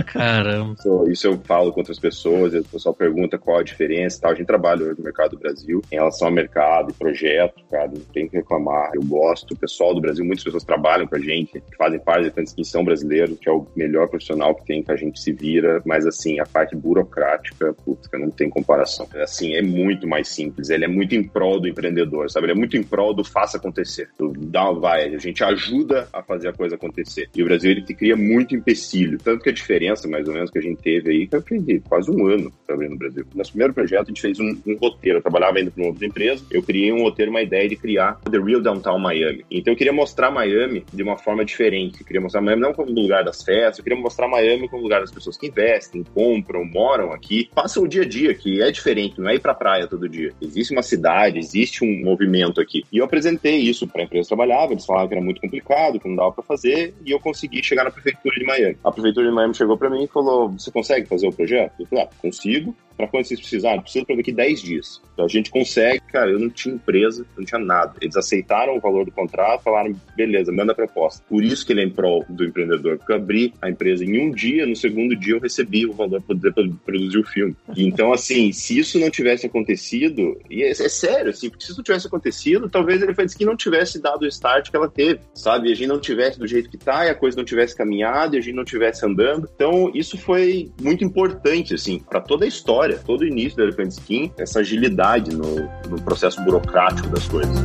Caramba. 0.06 0.74
Isso, 0.78 1.04
isso 1.10 1.26
eu 1.26 1.38
falo 1.44 1.72
com 1.72 1.80
outras 1.80 1.98
pessoas, 1.98 2.54
o 2.54 2.64
pessoal 2.64 2.94
pergunta 2.94 3.36
qual 3.36 3.58
a 3.58 3.62
diferença 3.62 4.18
e 4.18 4.20
tal. 4.20 4.30
A 4.30 4.34
gente 4.34 4.46
trabalha 4.46 4.84
hoje 4.84 4.98
no 4.98 5.04
mercado 5.04 5.32
do 5.32 5.38
Brasil 5.38 5.82
em 5.90 5.96
relação 5.96 6.28
ao 6.28 6.34
mercado 6.34 6.90
e 6.90 6.94
projeto, 6.94 7.62
cara, 7.70 7.88
não 7.88 8.00
tem 8.12 8.28
que 8.28 8.36
reclamar. 8.36 8.90
Eu 8.94 9.02
gosto. 9.02 9.52
O 9.52 9.56
pessoal 9.56 9.94
do 9.94 10.00
Brasil, 10.00 10.24
muitas 10.24 10.44
pessoas 10.44 10.64
trabalham 10.64 11.06
com 11.06 11.16
a 11.16 11.20
gente, 11.20 11.60
que 11.60 11.76
fazem 11.76 11.98
parte 11.98 12.30
da 12.30 12.44
que 12.44 12.64
são 12.64 12.84
brasileiros, 12.84 13.38
que 13.38 13.48
é 13.48 13.52
o 13.52 13.66
melhor 13.74 14.08
profissional 14.08 14.54
que 14.54 14.64
tem, 14.64 14.82
que 14.82 14.92
a 14.92 14.96
gente 14.96 15.20
se 15.20 15.32
vira. 15.32 15.82
Mas, 15.84 16.06
assim, 16.06 16.38
a 16.38 16.46
parte 16.46 16.76
burocrática, 16.76 17.74
putz, 17.84 18.08
não 18.12 18.30
tem 18.30 18.48
comparação. 18.48 19.08
Assim, 19.16 19.54
é 19.54 19.62
muito 19.62 20.06
mais 20.06 20.28
simples. 20.28 20.70
Ele 20.70 20.84
é 20.84 20.88
muito 20.88 21.14
em 21.14 21.22
prol 21.22 21.60
do 21.60 21.68
empreendedor, 21.68 22.30
sabe? 22.30 22.46
Ele 22.46 22.52
é 22.52 22.56
muito 22.56 22.76
em 22.76 22.82
prol 22.82 23.14
do 23.14 23.24
faça 23.24 23.56
acontecer. 23.56 24.08
Do 24.18 24.32
dá, 24.32 24.70
vai, 24.70 25.14
a 25.14 25.18
gente 25.18 25.33
ajuda 25.42 26.08
a 26.12 26.22
fazer 26.22 26.48
a 26.48 26.52
coisa 26.52 26.76
acontecer. 26.76 27.28
E 27.34 27.42
o 27.42 27.46
Brasil, 27.46 27.70
ele 27.70 27.82
te 27.82 27.94
cria 27.94 28.16
muito 28.16 28.54
empecilho. 28.54 29.18
Tanto 29.18 29.42
que 29.42 29.50
a 29.50 29.52
diferença, 29.52 30.06
mais 30.06 30.28
ou 30.28 30.34
menos, 30.34 30.50
que 30.50 30.58
a 30.58 30.62
gente 30.62 30.82
teve 30.82 31.10
aí, 31.10 31.26
que 31.26 31.34
eu 31.34 31.40
aprendi 31.40 31.80
quase 31.80 32.10
um 32.10 32.26
ano 32.26 32.52
abrir 32.68 32.88
no 32.88 32.96
Brasil. 32.96 33.24
Nosso 33.34 33.50
primeiro 33.50 33.72
projeto, 33.72 34.02
a 34.02 34.08
gente 34.08 34.20
fez 34.20 34.38
um, 34.38 34.56
um 34.66 34.76
roteiro. 34.76 35.18
Eu 35.18 35.22
trabalhava 35.22 35.58
ainda 35.58 35.70
para 35.70 35.82
uma 35.82 35.90
outra 35.90 36.06
empresa. 36.06 36.44
Eu 36.50 36.62
criei 36.62 36.92
um 36.92 37.02
roteiro, 37.02 37.30
uma 37.30 37.42
ideia 37.42 37.68
de 37.68 37.76
criar 37.76 38.20
The 38.30 38.38
Real 38.38 38.60
Downtown 38.60 38.98
Miami. 38.98 39.44
Então, 39.50 39.72
eu 39.72 39.76
queria 39.76 39.92
mostrar 39.92 40.30
Miami 40.30 40.84
de 40.92 41.02
uma 41.02 41.16
forma 41.16 41.44
diferente. 41.44 42.00
Eu 42.00 42.06
queria 42.06 42.20
mostrar 42.20 42.40
Miami 42.40 42.62
não 42.62 42.72
como 42.72 42.90
lugar 42.92 43.24
das 43.24 43.42
festas, 43.42 43.78
eu 43.78 43.84
queria 43.84 43.98
mostrar 43.98 44.28
Miami 44.28 44.68
como 44.68 44.82
lugar 44.82 45.00
das 45.00 45.10
pessoas 45.10 45.36
que 45.36 45.46
investem, 45.46 46.04
compram, 46.14 46.64
moram 46.64 47.12
aqui, 47.12 47.48
passam 47.54 47.82
o 47.82 47.88
dia 47.88 48.02
a 48.02 48.04
dia, 48.06 48.34
que 48.34 48.60
é 48.60 48.70
diferente, 48.70 49.20
não 49.20 49.28
é 49.28 49.34
ir 49.34 49.40
pra 49.40 49.54
praia 49.54 49.86
todo 49.86 50.08
dia. 50.08 50.32
Existe 50.40 50.72
uma 50.72 50.82
cidade, 50.82 51.38
existe 51.38 51.84
um 51.84 52.02
movimento 52.02 52.60
aqui. 52.60 52.84
E 52.92 52.98
eu 52.98 53.04
apresentei 53.04 53.56
isso 53.56 53.86
para 53.86 54.02
a 54.02 54.04
empresa 54.04 54.22
que 54.22 54.36
trabalhava, 54.36 54.72
eles 54.72 54.84
falavam 54.84 55.08
que 55.08 55.13
era 55.14 55.25
muito 55.25 55.40
complicado, 55.40 55.99
que 55.99 56.09
não 56.09 56.16
dava 56.16 56.33
para 56.33 56.44
fazer, 56.44 56.94
e 57.04 57.11
eu 57.11 57.21
consegui 57.21 57.62
chegar 57.62 57.85
na 57.85 57.90
prefeitura 57.90 58.35
de 58.35 58.44
Miami. 58.44 58.76
A 58.85 58.90
prefeitura 58.90 59.28
de 59.28 59.35
Miami 59.35 59.54
chegou 59.54 59.76
para 59.76 59.90
mim 59.90 60.04
e 60.04 60.09
falou: 60.09 60.50
Você 60.50 60.71
consegue 60.71 61.06
fazer 61.06 61.28
o 61.28 61.33
projeto? 61.33 61.73
Eu 61.80 61.87
falei: 61.87 62.04
Ah, 62.04 62.09
consigo. 62.21 62.75
Para 62.96 63.08
quando 63.08 63.24
vocês 63.24 63.40
precisarem? 63.40 63.80
Precisa 63.80 64.04
para 64.04 64.16
daqui 64.16 64.32
10 64.32 64.62
dias. 64.62 65.02
Então 65.12 65.24
a 65.24 65.28
gente 65.28 65.50
consegue, 65.50 66.00
cara, 66.12 66.30
eu 66.30 66.38
não 66.38 66.50
tinha 66.50 66.74
empresa, 66.74 67.24
não 67.36 67.44
tinha 67.44 67.60
nada. 67.60 67.94
Eles 68.00 68.16
aceitaram 68.16 68.76
o 68.76 68.80
valor 68.80 69.04
do 69.04 69.12
contrato, 69.12 69.62
falaram, 69.62 69.94
beleza, 70.16 70.52
manda 70.52 70.72
a 70.72 70.74
proposta. 70.74 71.24
Por 71.28 71.42
isso 71.42 71.64
que 71.64 71.72
ele 71.72 71.82
é 71.82 71.84
em 71.84 71.90
prol 71.90 72.24
do 72.28 72.44
empreendedor, 72.44 72.98
porque 72.98 73.12
eu 73.12 73.16
abri 73.16 73.54
a 73.62 73.70
empresa 73.70 74.04
em 74.04 74.20
um 74.20 74.30
dia, 74.30 74.66
no 74.66 74.76
segundo 74.76 75.16
dia 75.16 75.34
eu 75.34 75.40
recebi 75.40 75.86
o 75.86 75.92
valor 75.92 76.20
para 76.22 76.34
poder 76.34 76.52
produzir 76.84 77.18
o 77.18 77.24
filme. 77.24 77.54
Então, 77.94 78.12
assim, 78.12 78.50
se 78.50 78.78
isso 78.78 78.98
não 78.98 79.10
tivesse 79.10 79.46
acontecido, 79.46 80.40
e 80.50 80.62
é, 80.62 80.70
é 80.70 80.74
sério, 80.74 81.30
assim, 81.30 81.50
porque 81.50 81.64
se 81.64 81.70
isso 81.70 81.78
não 81.78 81.84
tivesse 81.84 82.06
acontecido, 82.06 82.68
talvez 82.68 83.02
ele 83.02 83.14
fosse 83.14 83.36
que 83.36 83.44
não 83.44 83.56
tivesse 83.56 84.00
dado 84.00 84.22
o 84.22 84.26
start 84.26 84.70
que 84.70 84.76
ela 84.76 84.88
teve, 84.88 85.20
sabe? 85.34 85.68
E 85.68 85.72
a 85.72 85.74
gente 85.74 85.88
não 85.88 86.00
tivesse 86.00 86.38
do 86.38 86.46
jeito 86.46 86.70
que 86.70 86.78
tá, 86.78 87.06
e 87.06 87.10
a 87.10 87.14
coisa 87.14 87.36
não 87.36 87.44
tivesse 87.44 87.76
caminhado, 87.76 88.34
e 88.34 88.38
a 88.38 88.40
gente 88.40 88.54
não 88.54 88.64
tivesse 88.64 89.04
andando. 89.04 89.48
Então, 89.54 89.90
isso 89.94 90.16
foi 90.16 90.72
muito 90.80 91.04
importante, 91.04 91.74
assim, 91.74 91.98
para 91.98 92.20
toda 92.20 92.44
a 92.44 92.48
história 92.48 92.83
história, 92.84 93.00
todo 93.04 93.22
o 93.22 93.26
início 93.26 93.56
da 93.56 93.64
Elephant 93.64 93.90
Skin, 93.90 94.32
essa 94.38 94.60
agilidade 94.60 95.34
no, 95.34 95.56
no 95.88 96.00
processo 96.02 96.42
burocrático 96.42 97.08
das 97.08 97.26
coisas. 97.26 97.56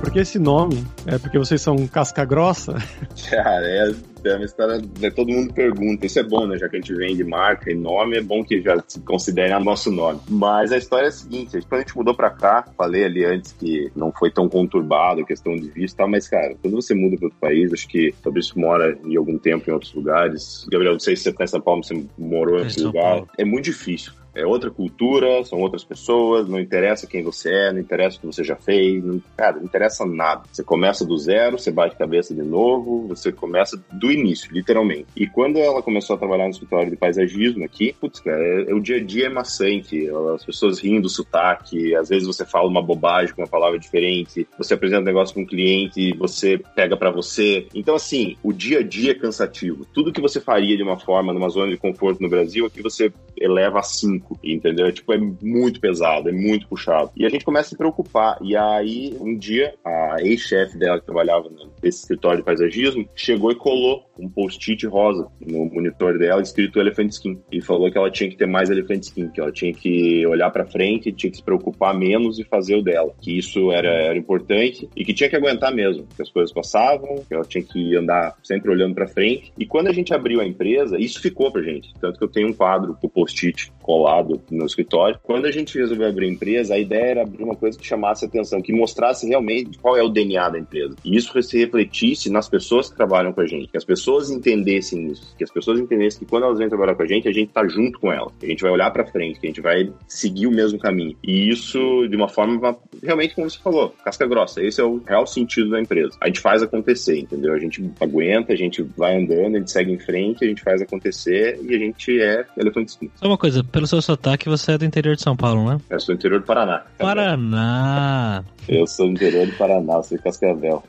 Por 0.00 0.10
que 0.10 0.18
esse 0.18 0.38
nome? 0.38 0.84
É 1.06 1.18
porque 1.18 1.38
vocês 1.38 1.60
são 1.60 1.86
casca 1.86 2.24
grossa? 2.24 2.74
Cara, 3.30 3.66
é, 3.66 3.94
é 4.24 4.36
uma 4.36 4.44
história. 4.44 4.80
Né, 5.00 5.10
todo 5.10 5.30
mundo 5.30 5.52
pergunta. 5.52 6.06
Isso 6.06 6.18
é 6.18 6.22
bom, 6.22 6.46
né? 6.46 6.58
Já 6.58 6.68
que 6.68 6.76
a 6.76 6.80
gente 6.80 6.94
vende 6.94 7.24
marca 7.24 7.70
e 7.70 7.74
nome, 7.74 8.16
é 8.16 8.22
bom 8.22 8.44
que 8.44 8.60
já 8.60 8.82
se 8.86 9.00
considere 9.00 9.52
nosso 9.62 9.90
nome. 9.90 10.20
Mas 10.28 10.72
a 10.72 10.78
história 10.78 11.06
é 11.06 11.08
a 11.08 11.12
seguinte: 11.12 11.58
quando 11.68 11.80
a 11.80 11.84
gente 11.84 11.96
mudou 11.96 12.14
pra 12.14 12.30
cá, 12.30 12.64
falei 12.76 13.04
ali 13.04 13.24
antes 13.24 13.52
que 13.52 13.90
não 13.94 14.12
foi 14.12 14.30
tão 14.30 14.48
conturbado 14.48 15.22
a 15.22 15.26
questão 15.26 15.54
de 15.54 15.68
visto 15.68 15.94
e 15.94 15.96
tal, 15.96 16.08
mas, 16.08 16.28
cara, 16.28 16.54
quando 16.60 16.74
você 16.74 16.94
muda 16.94 17.16
para 17.16 17.26
outro 17.26 17.38
país, 17.40 17.72
acho 17.72 17.88
que 17.88 18.14
sobre 18.22 18.40
isso 18.40 18.58
mora 18.58 18.98
em 19.04 19.16
algum 19.16 19.38
tempo 19.38 19.68
em 19.68 19.72
outros 19.72 19.92
lugares. 19.94 20.66
Gabriel, 20.70 20.94
não 20.94 21.00
sei 21.00 21.16
se 21.16 21.24
você 21.24 21.32
tá 21.32 21.44
em 21.44 21.48
São 21.48 21.60
Paulo, 21.60 21.84
você 21.84 22.04
morou 22.18 22.58
em 22.58 22.64
outro 22.64 22.84
lugar. 22.84 23.24
É 23.38 23.44
muito 23.44 23.64
difícil 23.64 24.12
é 24.34 24.46
outra 24.46 24.70
cultura, 24.70 25.44
são 25.44 25.60
outras 25.60 25.84
pessoas, 25.84 26.48
não 26.48 26.58
interessa 26.58 27.06
quem 27.06 27.22
você 27.22 27.50
é, 27.50 27.72
não 27.72 27.80
interessa 27.80 28.16
o 28.16 28.20
que 28.20 28.26
você 28.26 28.42
já 28.42 28.56
fez, 28.56 29.02
não, 29.04 29.22
cara, 29.36 29.56
não 29.56 29.64
interessa 29.64 30.06
nada. 30.06 30.42
Você 30.50 30.64
começa 30.64 31.04
do 31.04 31.16
zero, 31.18 31.58
você 31.58 31.70
bate 31.70 31.96
cabeça 31.96 32.34
de 32.34 32.42
novo, 32.42 33.06
você 33.08 33.30
começa 33.30 33.82
do 33.92 34.10
início, 34.12 34.52
literalmente. 34.52 35.06
E 35.16 35.26
quando 35.26 35.58
ela 35.58 35.82
começou 35.82 36.16
a 36.16 36.18
trabalhar 36.18 36.44
no 36.44 36.50
escritório 36.50 36.90
de 36.90 36.96
paisagismo 36.96 37.64
aqui, 37.64 37.94
putz, 38.00 38.20
cara, 38.20 38.42
é, 38.42 38.70
é, 38.70 38.74
o 38.74 38.80
dia 38.80 38.96
a 38.96 39.02
dia 39.02 39.26
é 39.26 39.28
maçante, 39.28 40.08
as 40.34 40.44
pessoas 40.44 40.78
rindo 40.78 41.02
do 41.02 41.08
sotaque, 41.08 41.94
às 41.94 42.08
vezes 42.08 42.26
você 42.26 42.44
fala 42.44 42.68
uma 42.68 42.82
bobagem 42.82 43.34
com 43.34 43.42
uma 43.42 43.48
palavra 43.48 43.78
diferente, 43.78 44.46
você 44.56 44.74
apresenta 44.74 45.02
um 45.02 45.04
negócio 45.04 45.34
com 45.34 45.42
um 45.42 45.46
cliente, 45.46 46.16
você 46.16 46.58
pega 46.74 46.96
para 46.96 47.10
você. 47.10 47.66
Então, 47.74 47.94
assim, 47.94 48.36
o 48.42 48.52
dia 48.52 48.80
a 48.80 48.82
dia 48.82 49.12
é 49.12 49.14
cansativo. 49.14 49.84
Tudo 49.92 50.12
que 50.12 50.20
você 50.20 50.40
faria 50.40 50.76
de 50.76 50.82
uma 50.82 50.98
forma, 50.98 51.32
numa 51.32 51.48
zona 51.48 51.70
de 51.72 51.76
conforto 51.76 52.22
no 52.22 52.28
Brasil, 52.28 52.66
aqui 52.66 52.82
você 52.82 53.12
eleva 53.36 53.80
a 53.80 53.82
cinco 53.82 54.38
entendeu? 54.42 54.86
É, 54.86 54.92
tipo, 54.92 55.12
é 55.12 55.18
muito 55.18 55.80
pesado, 55.80 56.28
é 56.28 56.32
muito 56.32 56.66
puxado. 56.68 57.10
E 57.16 57.24
a 57.24 57.28
gente 57.28 57.44
começa 57.44 57.68
a 57.68 57.70
se 57.70 57.76
preocupar. 57.76 58.38
E 58.40 58.56
aí, 58.56 59.16
um 59.20 59.36
dia, 59.36 59.74
a 59.84 60.16
ex-chefe 60.20 60.78
dela, 60.78 60.98
que 60.98 61.06
trabalhava 61.06 61.50
nesse 61.82 62.00
escritório 62.00 62.38
de 62.38 62.44
paisagismo, 62.44 63.08
chegou 63.14 63.50
e 63.52 63.56
colou 63.56 64.01
um 64.18 64.28
post-it 64.28 64.86
rosa 64.86 65.26
no 65.40 65.64
monitor 65.66 66.18
dela, 66.18 66.42
escrito 66.42 66.80
Elephant 66.80 67.10
Skin. 67.10 67.38
E 67.50 67.60
falou 67.60 67.90
que 67.90 67.98
ela 67.98 68.10
tinha 68.10 68.28
que 68.28 68.36
ter 68.36 68.46
mais 68.46 68.70
Elephant 68.70 69.02
Skin, 69.02 69.28
que 69.28 69.40
ela 69.40 69.52
tinha 69.52 69.72
que 69.72 70.26
olhar 70.26 70.50
para 70.50 70.66
frente, 70.66 71.12
tinha 71.12 71.30
que 71.30 71.36
se 71.36 71.42
preocupar 71.42 71.96
menos 71.96 72.38
e 72.38 72.44
fazer 72.44 72.76
o 72.76 72.82
dela. 72.82 73.14
Que 73.20 73.38
isso 73.38 73.72
era, 73.72 73.88
era 73.88 74.18
importante 74.18 74.88
e 74.94 75.04
que 75.04 75.14
tinha 75.14 75.28
que 75.28 75.36
aguentar 75.36 75.74
mesmo, 75.74 76.06
que 76.14 76.22
as 76.22 76.30
coisas 76.30 76.52
passavam, 76.52 77.16
que 77.26 77.34
ela 77.34 77.44
tinha 77.44 77.62
que 77.62 77.96
andar 77.96 78.36
sempre 78.42 78.70
olhando 78.70 78.94
para 78.94 79.06
frente. 79.06 79.52
E 79.58 79.66
quando 79.66 79.88
a 79.88 79.92
gente 79.92 80.14
abriu 80.14 80.40
a 80.40 80.46
empresa, 80.46 80.98
isso 80.98 81.20
ficou 81.20 81.50
pra 81.50 81.62
gente. 81.62 81.92
Tanto 82.00 82.18
que 82.18 82.24
eu 82.24 82.28
tenho 82.28 82.48
um 82.48 82.52
quadro 82.52 82.96
com 83.00 83.08
post-it 83.08 83.72
colado 83.82 84.40
no 84.50 84.64
escritório. 84.64 85.18
Quando 85.22 85.46
a 85.46 85.50
gente 85.50 85.76
resolveu 85.76 86.08
abrir 86.08 86.26
a 86.26 86.30
empresa, 86.30 86.74
a 86.74 86.78
ideia 86.78 87.10
era 87.10 87.22
abrir 87.22 87.42
uma 87.42 87.56
coisa 87.56 87.78
que 87.78 87.86
chamasse 87.86 88.24
atenção, 88.24 88.62
que 88.62 88.72
mostrasse 88.72 89.26
realmente 89.26 89.78
qual 89.78 89.96
é 89.96 90.02
o 90.02 90.08
DNA 90.08 90.48
da 90.48 90.58
empresa. 90.58 90.96
E 91.04 91.16
isso 91.16 91.42
se 91.42 91.58
refletisse 91.58 92.30
nas 92.30 92.48
pessoas 92.48 92.90
que 92.90 92.96
trabalham 92.96 93.32
com 93.32 93.40
a 93.40 93.46
gente, 93.46 93.68
que 93.68 93.76
as 93.76 93.84
pessoas 93.92 94.30
entendessem 94.30 95.08
isso, 95.08 95.34
que 95.36 95.44
as 95.44 95.50
pessoas 95.50 95.78
entendessem 95.78 96.20
que 96.20 96.24
quando 96.24 96.44
elas 96.44 96.58
vêm 96.58 96.66
trabalhar 96.66 96.94
com 96.94 97.02
a 97.02 97.06
gente, 97.06 97.28
a 97.28 97.32
gente 97.32 97.52
tá 97.52 97.68
junto 97.68 98.00
com 98.00 98.10
elas, 98.10 98.32
que 98.40 98.46
a 98.46 98.48
gente 98.48 98.62
vai 98.62 98.72
olhar 98.72 98.90
para 98.90 99.04
frente, 99.04 99.38
que 99.38 99.46
a 99.46 99.50
gente 99.50 99.60
vai 99.60 99.92
seguir 100.08 100.46
o 100.46 100.50
mesmo 100.50 100.78
caminho. 100.78 101.14
E 101.22 101.50
isso 101.50 101.78
de 102.08 102.16
uma 102.16 102.28
forma 102.28 102.74
realmente 103.02 103.34
como 103.34 103.50
você 103.50 103.58
falou, 103.58 103.94
casca 104.02 104.26
grossa. 104.26 104.62
Esse 104.62 104.80
é 104.80 104.84
o 104.84 105.02
real 105.06 105.26
sentido 105.26 105.70
da 105.70 105.80
empresa. 105.80 106.16
A 106.22 106.26
gente 106.28 106.40
faz 106.40 106.62
acontecer, 106.62 107.18
entendeu? 107.18 107.52
A 107.52 107.58
gente 107.58 107.84
aguenta, 108.00 108.54
a 108.54 108.56
gente 108.56 108.82
vai 108.96 109.22
andando, 109.22 109.56
a 109.56 109.58
gente 109.58 109.70
segue 109.70 109.92
em 109.92 109.98
frente, 109.98 110.42
a 110.42 110.48
gente 110.48 110.62
faz 110.62 110.80
acontecer 110.80 111.60
e 111.62 111.74
a 111.74 111.78
gente 111.78 112.18
é 112.18 112.46
elefante 112.56 112.92
Só 112.92 113.26
uma 113.26 113.36
coisa, 113.36 113.62
pelo 113.62 113.86
seu 113.86 114.00
sotaque, 114.00 114.48
você 114.48 114.72
é 114.72 114.78
do 114.78 114.86
interior 114.86 115.16
de 115.16 115.22
São 115.22 115.36
Paulo, 115.36 115.68
né? 115.68 115.78
Eu 115.90 116.00
sou 116.00 116.14
do 116.14 116.18
interior 116.18 116.40
do 116.40 116.46
Paraná. 116.46 116.82
Paraná! 116.96 118.42
Eu 118.66 118.86
sou 118.86 119.06
do 119.06 119.12
interior 119.12 119.46
do 119.46 119.52
Paraná, 119.52 120.02
sou 120.02 120.16
de 120.16 120.24
Cascavel. 120.24 120.82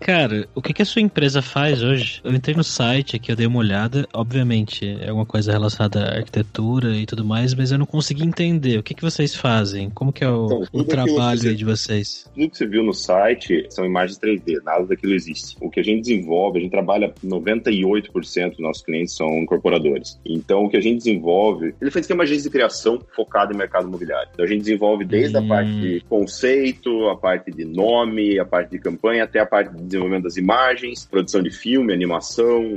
Cara, 0.00 0.48
o 0.54 0.60
que, 0.60 0.72
que 0.72 0.82
a 0.82 0.84
sua 0.84 1.02
empresa 1.02 1.40
faz 1.40 1.82
hoje? 1.82 2.20
Eu 2.24 2.32
entrei 2.32 2.54
no 2.54 2.62
site 2.62 3.16
aqui, 3.16 3.32
eu 3.32 3.36
dei 3.36 3.46
uma 3.46 3.58
olhada. 3.58 4.06
Obviamente, 4.12 4.86
é 5.00 5.08
alguma 5.08 5.26
coisa 5.26 5.50
relacionada 5.50 6.04
à 6.04 6.16
arquitetura 6.18 6.96
e 6.96 7.04
tudo 7.04 7.24
mais, 7.24 7.52
mas 7.52 7.72
eu 7.72 7.78
não 7.78 7.86
consegui 7.86 8.22
entender. 8.24 8.78
O 8.78 8.82
que, 8.82 8.94
que 8.94 9.02
vocês 9.02 9.34
fazem? 9.34 9.90
Como 9.90 10.12
que 10.12 10.22
é 10.22 10.28
o, 10.30 10.44
então, 10.44 10.80
o 10.80 10.84
trabalho 10.84 11.40
você, 11.40 11.54
de 11.54 11.64
vocês? 11.64 12.30
Tudo 12.32 12.50
que 12.50 12.58
você 12.58 12.66
viu 12.66 12.84
no 12.84 12.94
site 12.94 13.66
são 13.70 13.84
imagens 13.84 14.18
3D, 14.20 14.62
nada 14.62 14.86
daquilo 14.86 15.14
existe. 15.14 15.56
O 15.60 15.68
que 15.68 15.80
a 15.80 15.82
gente 15.82 16.02
desenvolve, 16.02 16.58
a 16.58 16.62
gente 16.62 16.70
trabalha 16.70 17.12
98% 17.24 18.50
dos 18.50 18.58
nossos 18.60 18.84
clientes 18.84 19.16
são 19.16 19.26
incorporadores. 19.38 20.18
Então, 20.24 20.64
o 20.64 20.70
que 20.70 20.76
a 20.76 20.80
gente 20.80 20.98
desenvolve, 20.98 21.74
ele 21.80 21.90
fez 21.90 22.06
que 22.06 22.12
é 22.12 22.14
uma 22.14 22.22
agência 22.22 22.44
de 22.44 22.50
criação 22.50 23.00
focada 23.16 23.52
em 23.52 23.56
mercado 23.56 23.88
imobiliário. 23.88 24.28
Então, 24.32 24.44
a 24.44 24.48
gente 24.48 24.60
desenvolve 24.60 25.04
desde 25.04 25.36
hum. 25.36 25.44
a 25.44 25.48
parte 25.48 25.80
de 25.80 26.00
conceito, 26.08 27.08
a 27.08 27.16
parte 27.16 27.50
de 27.50 27.64
nome, 27.64 28.38
a 28.38 28.44
parte 28.44 28.70
de 28.70 28.78
campanha, 28.78 29.24
até 29.24 29.40
a 29.40 29.46
parte 29.46 29.74
de 29.74 29.82
desenvolvimento 29.82 30.24
das 30.24 30.36
imagens, 30.36 31.04
produção 31.04 31.42
de 31.42 31.50
filme, 31.50 31.92
animação, 31.92 32.11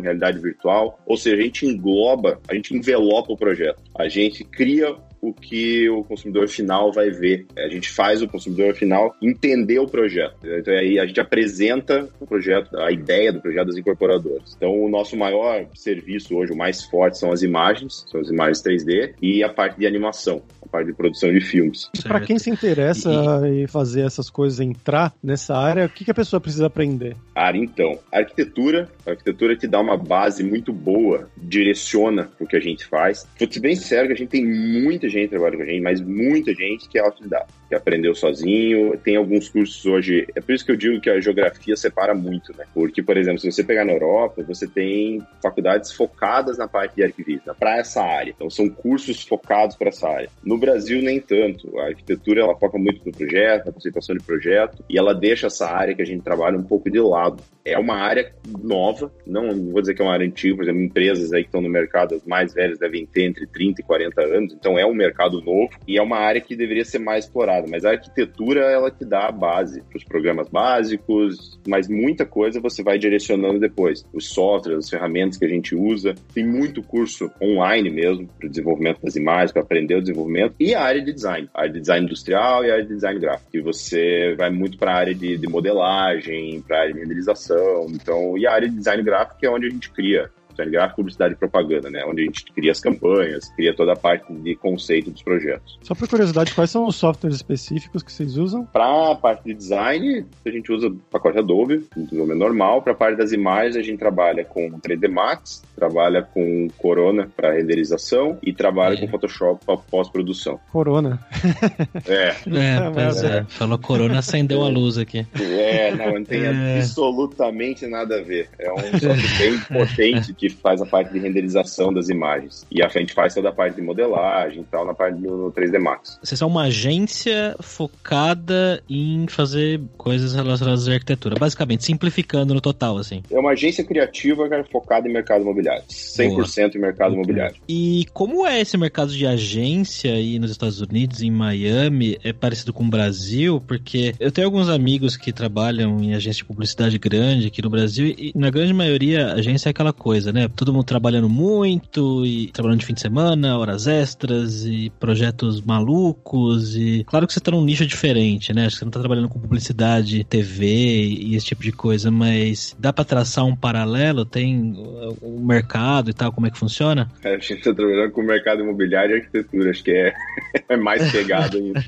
realidade 0.02 0.40
virtual. 0.40 1.00
Ou 1.06 1.18
seja, 1.18 1.38
a 1.38 1.42
gente 1.42 1.66
engloba, 1.66 2.40
a 2.48 2.54
gente 2.54 2.76
envelopa 2.76 3.34
o 3.34 3.38
projeto. 3.38 3.82
A 3.98 4.08
gente 4.08 4.44
cria 4.44 4.96
o 5.22 5.34
que 5.34 5.90
o 5.90 6.04
consumidor 6.04 6.48
final 6.48 6.92
vai 6.92 7.10
ver. 7.10 7.48
A 7.58 7.68
gente 7.68 7.90
faz 7.90 8.22
o 8.22 8.28
consumidor 8.28 8.76
final 8.76 9.16
entender 9.22 9.80
o 9.80 9.88
projeto. 9.88 10.36
Então 10.44 10.74
aí 10.74 11.00
a 11.00 11.06
gente 11.06 11.20
apresenta 11.20 12.08
o 12.20 12.28
projeto, 12.28 12.78
a 12.78 12.92
ideia 12.92 13.34
do 13.34 13.42
projeto 13.42 13.68
das 13.68 13.78
incorporadoras. 13.78 14.54
Então 14.56 14.80
o 14.80 14.88
nosso 14.88 15.18
maior 15.18 15.66
serviço 15.74 16.36
hoje, 16.36 16.54
o 16.54 16.58
mais 16.58 16.84
forte, 16.84 17.18
são 17.18 17.32
as 17.32 17.42
imagens, 17.42 18.06
são 18.08 18.22
as 18.22 18.30
imagens 18.30 18.62
3D 18.62 19.16
e 19.22 19.44
a 19.44 19.50
parte 19.50 19.80
de 19.80 19.88
animação 19.88 20.44
parte 20.76 20.88
de 20.88 20.94
produção 20.94 21.32
de 21.32 21.40
filmes. 21.40 21.90
Para 22.04 22.20
quem 22.20 22.38
se 22.38 22.50
interessa 22.50 23.10
e... 23.46 23.64
em 23.64 23.68
fazer 23.68 24.02
essas 24.02 24.30
coisas, 24.30 24.60
entrar 24.60 25.14
nessa 25.24 25.56
área, 25.56 25.86
o 25.86 25.90
que, 25.90 26.04
que 26.04 26.12
a 26.12 26.14
pessoa 26.14 26.42
precisa 26.42 26.66
aprender? 26.66 27.16
Área, 27.34 27.60
então. 27.60 27.98
Arquitetura. 28.12 28.90
A 29.06 29.12
arquitetura 29.12 29.56
te 29.56 29.68
dá 29.68 29.80
uma 29.80 29.98
base 29.98 30.44
muito 30.44 30.74
boa, 30.74 31.30
direciona 31.38 32.30
o 32.40 32.46
que 32.46 32.58
a 32.58 32.60
gente 32.60 32.86
faz. 32.86 33.26
Vou 33.40 33.52
ser 33.52 33.60
bem 33.60 33.76
sério 33.76 34.08
que 34.08 34.14
a 34.14 34.18
gente 34.18 34.30
tem 34.30 34.46
muita 34.46 35.08
gente 35.08 35.30
trabalhando 35.30 35.58
com 35.58 35.64
a 35.64 35.66
gente, 35.66 35.82
mas 35.82 36.02
muita 36.02 36.54
gente 36.54 36.90
que 36.90 36.98
é 36.98 37.02
autodidata, 37.02 37.48
que 37.68 37.76
aprendeu 37.76 38.14
sozinho. 38.16 38.98
Tem 38.98 39.16
alguns 39.16 39.50
cursos 39.50 39.86
hoje. 39.86 40.28
É 40.36 40.42
por 40.42 40.54
isso 40.54 40.66
que 40.66 40.72
eu 40.72 40.76
digo 40.76 41.02
que 41.02 41.10
a 41.10 41.20
geografia 41.20 41.76
separa 41.76 42.14
muito, 42.14 42.56
né? 42.58 42.66
Porque, 42.74 43.02
por 43.02 43.18
exemplo, 43.18 43.40
se 43.40 43.52
você 43.52 43.64
pegar 43.64 43.86
na 43.86 43.94
Europa, 43.94 44.44
você 44.44 44.68
tem 44.68 45.22
faculdades 45.42 45.92
focadas 45.92 46.58
na 46.58 46.68
parte 46.68 46.96
de 46.96 47.04
arquivismo, 47.04 47.54
para 47.60 47.78
essa 47.78 48.02
área. 48.02 48.32
Então, 48.36 48.50
são 48.50 48.70
cursos 48.70 49.24
focados 49.24 49.76
para 49.76 49.90
essa 49.90 50.08
área. 50.08 50.30
No 50.44 50.58
Brasil, 50.58 51.02
nem 51.02 51.20
tanto. 51.20 51.78
A 51.80 51.88
arquitetura, 51.88 52.42
ela 52.42 52.56
foca 52.56 52.78
muito 52.78 53.02
no 53.06 53.12
projeto, 53.12 53.66
na 53.66 53.72
conceituação 53.72 54.16
de 54.16 54.24
projeto, 54.24 54.84
e 54.90 54.98
ela 54.98 55.14
deixa 55.14 55.48
essa 55.48 55.68
área 55.68 55.96
que 55.96 56.02
a 56.02 56.06
gente 56.06 56.24
trabalha 56.24 56.58
um 56.58 56.64
pouco 56.64 56.90
de 56.90 57.00
lado. 57.00 57.42
É 57.64 57.78
uma 57.80 57.96
área 57.96 58.32
nova, 58.62 59.12
não, 59.26 59.48
não 59.48 59.72
vou 59.72 59.82
dizer 59.82 59.96
que 59.96 60.02
é 60.02 60.06
uma 60.06 60.14
área 60.14 60.26
antiga, 60.26 60.56
por 60.56 60.64
exemplo, 60.64 60.82
empresas 60.82 61.34
aí 61.34 61.42
que 61.42 61.48
estão 61.48 61.62
no 61.62 61.70
mercado, 61.70 62.14
as 62.14 62.24
mais 62.24 62.54
velhas 62.54 62.78
devem 62.78 63.06
ter 63.08 63.24
entre 63.24 63.48
30 63.48 63.82
e 63.82 63.84
40 63.84 64.22
anos, 64.22 64.54
então 64.54 64.78
é 64.78 64.86
um 64.86 64.94
mercado 64.94 65.42
novo 65.42 65.72
e 65.88 65.98
é 65.98 66.02
uma 66.02 66.18
área 66.18 66.40
que 66.40 66.56
deveria 66.56 66.86
ser 66.86 67.00
mais 67.00 67.26
explorada. 67.26 67.55
Mas 67.70 67.86
a 67.86 67.92
arquitetura, 67.92 68.62
ela 68.62 68.92
te 68.92 69.06
dá 69.06 69.28
a 69.28 69.32
base 69.32 69.82
para 69.82 69.98
os 69.98 70.04
programas 70.04 70.50
básicos, 70.50 71.60
mas 71.68 71.88
muita 71.88 72.26
coisa 72.26 72.60
você 72.60 72.84
vai 72.84 72.98
direcionando 72.98 73.60
depois. 73.60 74.06
Os 74.14 74.30
softwares, 74.30 74.86
as 74.86 74.90
ferramentas 74.90 75.38
que 75.38 75.46
a 75.46 75.50
gente 75.50 75.76
usa, 75.76 76.16
tem 76.34 76.46
muito 76.46 76.82
curso 76.82 77.32
online 77.42 77.90
mesmo 77.90 78.28
para 78.28 78.48
o 78.48 78.50
desenvolvimento 78.50 79.02
das 79.02 79.16
imagens, 79.16 79.52
para 79.52 79.62
aprender 79.62 79.96
o 79.96 80.02
desenvolvimento, 80.02 80.56
e 80.60 80.74
a 80.74 80.82
área 80.82 81.02
de 81.02 81.14
design, 81.14 81.50
a 81.54 81.62
área 81.62 81.74
de 81.74 81.80
design 81.80 82.06
industrial 82.06 82.64
e 82.64 82.70
a 82.70 82.74
área 82.74 82.86
de 82.86 82.94
design 82.94 83.20
gráfico, 83.20 83.52
que 83.52 83.62
você 83.62 84.36
vai 84.38 84.50
muito 84.50 84.78
para 84.78 84.92
a 84.92 84.96
área 84.96 85.16
de, 85.16 85.38
de 85.38 85.48
modelagem, 85.48 86.62
para 86.62 86.78
a 86.78 86.82
área 86.82 86.94
de 86.94 87.00
renderização, 87.00 87.88
então, 87.90 88.38
e 88.38 88.46
a 88.46 88.54
área 88.54 88.70
de 88.70 88.76
design 88.76 89.04
gráfico 89.04 89.46
é 89.46 89.50
onde 89.50 89.68
a 89.68 89.70
gente 89.70 89.90
cria 89.90 90.30
design 90.56 90.72
gráfico, 90.72 90.98
publicidade 90.98 91.34
e 91.34 91.38
propaganda, 91.38 91.90
né? 91.90 92.04
Onde 92.06 92.22
a 92.22 92.26
gente 92.26 92.46
cria 92.46 92.72
as 92.72 92.80
campanhas, 92.80 93.50
cria 93.56 93.76
toda 93.76 93.94
a 93.94 93.96
parte 93.96 94.32
de 94.34 94.56
conceito 94.56 95.12
dos 95.12 95.22
projetos. 95.22 95.78
Só 95.82 95.94
por 95.94 96.08
curiosidade, 96.08 96.54
quais 96.54 96.70
são 96.70 96.86
os 96.86 96.96
softwares 96.96 97.36
específicos 97.36 98.04
que 98.04 98.12
vocês 98.12 98.38
usam? 98.38 98.66
Para 98.66 99.12
a 99.12 99.16
parte 99.16 99.46
de 99.46 99.54
design, 99.54 100.26
a 100.46 100.50
gente 100.50 100.72
usa 100.72 100.88
o 100.88 100.96
pacote 101.12 101.38
Adobe, 101.38 101.86
desenvolvimento 101.96 102.40
normal. 102.40 102.82
Para 102.82 102.94
a 102.94 102.96
parte 102.96 103.18
das 103.18 103.32
imagens, 103.32 103.76
a 103.76 103.82
gente 103.82 103.98
trabalha 103.98 104.44
com 104.44 104.80
3D 104.80 105.10
Max, 105.10 105.64
trabalha 105.76 106.22
com 106.24 106.68
Corona 106.78 107.30
para 107.36 107.54
renderização 107.54 108.38
e 108.42 108.54
trabalha 108.54 108.96
é. 108.96 108.98
com 108.98 109.08
Photoshop 109.08 109.66
para 109.66 109.78
pós-produção. 109.78 110.60
Corona. 110.72 111.20
É. 112.08 112.28
É, 112.28 112.92
pois 112.94 113.24
é. 113.24 113.46
Falou 113.50 113.78
Corona, 113.80 114.20
acendeu 114.20 114.64
a 114.64 114.68
luz 114.68 114.98
aqui. 114.98 115.26
É, 115.40 115.94
não, 115.96 116.16
não 116.16 116.24
tem 116.24 116.44
é. 116.44 116.78
absolutamente 116.78 117.88
nada 117.88 118.20
a 118.20 118.22
ver. 118.22 118.50
É 118.60 118.72
um 118.72 118.78
software 118.78 119.38
bem 119.38 119.60
potente 119.68 120.34
que 120.34 120.45
faz 120.50 120.82
a 120.82 120.86
parte 120.86 121.12
de 121.14 121.20
renderização 121.20 121.94
das 121.94 122.10
imagens. 122.10 122.66
E 122.72 122.84
a 122.84 122.88
gente 122.88 123.14
faz 123.14 123.34
toda 123.34 123.50
a 123.50 123.52
parte 123.52 123.76
de 123.76 123.82
modelagem 123.82 124.62
e 124.62 124.66
tal 124.66 124.86
na 124.86 124.94
parte 124.94 125.20
do 125.20 125.52
3D 125.52 125.80
Max. 125.80 126.20
Vocês 126.22 126.40
são 126.40 126.48
uma 126.48 126.64
agência 126.64 127.56
focada 127.60 128.82
em 128.90 129.28
fazer 129.28 129.82
coisas 129.98 130.34
relacionadas 130.34 130.88
à 130.88 130.94
arquitetura, 130.94 131.36
basicamente, 131.40 131.86
simplificando 131.86 132.54
no 132.54 132.62
total, 132.62 132.98
assim. 132.98 133.22
É 133.30 133.40
uma 133.40 133.52
agência 133.52 133.84
criativa 133.84 134.48
cara, 134.50 134.64
focada 134.64 135.08
em 135.08 135.14
mercado 135.14 135.42
imobiliário. 135.42 135.84
100% 135.90 136.28
Boa. 136.30 136.72
em 136.76 136.80
mercado 136.80 137.08
okay. 137.10 137.16
imobiliário. 137.16 137.56
E 137.68 138.06
como 138.14 138.46
é 138.46 138.62
esse 138.62 138.78
mercado 138.78 139.12
de 139.12 139.26
agência 139.26 140.14
aí 140.14 140.40
nos 140.40 140.52
Estados 140.52 140.82
Unidos, 140.82 141.22
em 141.22 141.32
Miami? 141.32 142.18
É 142.24 142.34
parecido 142.34 142.74
com 142.74 142.84
o 142.84 142.90
Brasil? 142.90 143.62
Porque 143.66 144.14
eu 144.20 144.32
tenho 144.32 144.48
alguns 144.48 144.70
amigos 144.70 145.18
que 145.18 145.32
trabalham 145.32 145.98
em 146.00 146.14
agência 146.14 146.40
de 146.40 146.46
publicidade 146.46 146.98
grande 146.98 147.48
aqui 147.48 147.62
no 147.62 147.70
Brasil 147.70 148.08
e 148.08 148.32
na 148.36 148.50
grande 148.50 148.74
maioria 148.74 149.28
a 149.28 149.34
agência 149.34 149.70
é 149.70 149.72
aquela 149.72 149.94
coisa, 149.94 150.32
né? 150.36 150.50
Todo 150.54 150.74
mundo 150.74 150.84
trabalhando 150.84 151.30
muito 151.30 152.26
e 152.26 152.52
trabalhando 152.52 152.82
de 152.82 152.86
fim 152.86 152.94
de 152.94 153.00
semana, 153.00 153.58
horas 153.58 153.88
extras 153.88 154.66
e 154.66 154.92
projetos 155.00 155.62
malucos 155.62 156.76
e 156.76 157.06
claro 157.06 157.26
que 157.26 157.34
você 157.34 157.40
tá 157.40 157.52
num 157.52 157.64
nicho 157.64 157.86
diferente, 157.86 158.54
né? 158.54 158.66
Acho 158.66 158.76
que 158.76 158.80
você 158.80 158.86
não 158.86 158.92
tá 158.92 159.00
trabalhando 159.00 159.30
com 159.30 159.40
publicidade, 159.40 160.26
TV 160.26 160.66
e 160.66 161.36
esse 161.36 161.46
tipo 161.46 161.64
de 161.64 161.72
coisa, 161.72 162.12
mas 162.12 162.76
dá 162.78 162.92
para 162.92 163.06
traçar 163.06 163.46
um 163.46 163.56
paralelo? 163.56 164.26
Tem 164.26 164.76
o 165.22 165.40
mercado 165.40 166.10
e 166.10 166.14
tal, 166.14 166.34
como 166.34 166.48
é 166.48 166.52
que 166.52 166.58
funciona? 166.58 167.10
É, 167.24 167.36
a 167.36 167.40
gente 167.40 167.64
tá 167.64 167.74
trabalhando 167.74 168.12
com 168.12 168.22
o 168.22 168.26
mercado 168.26 168.62
imobiliário 168.62 169.16
e 169.16 169.20
arquitetura, 169.20 169.72
acho 169.72 169.84
que 169.84 169.92
é, 169.92 170.14
é 170.68 170.76
mais 170.76 171.10
pegado 171.12 171.58
ainda. 171.58 171.82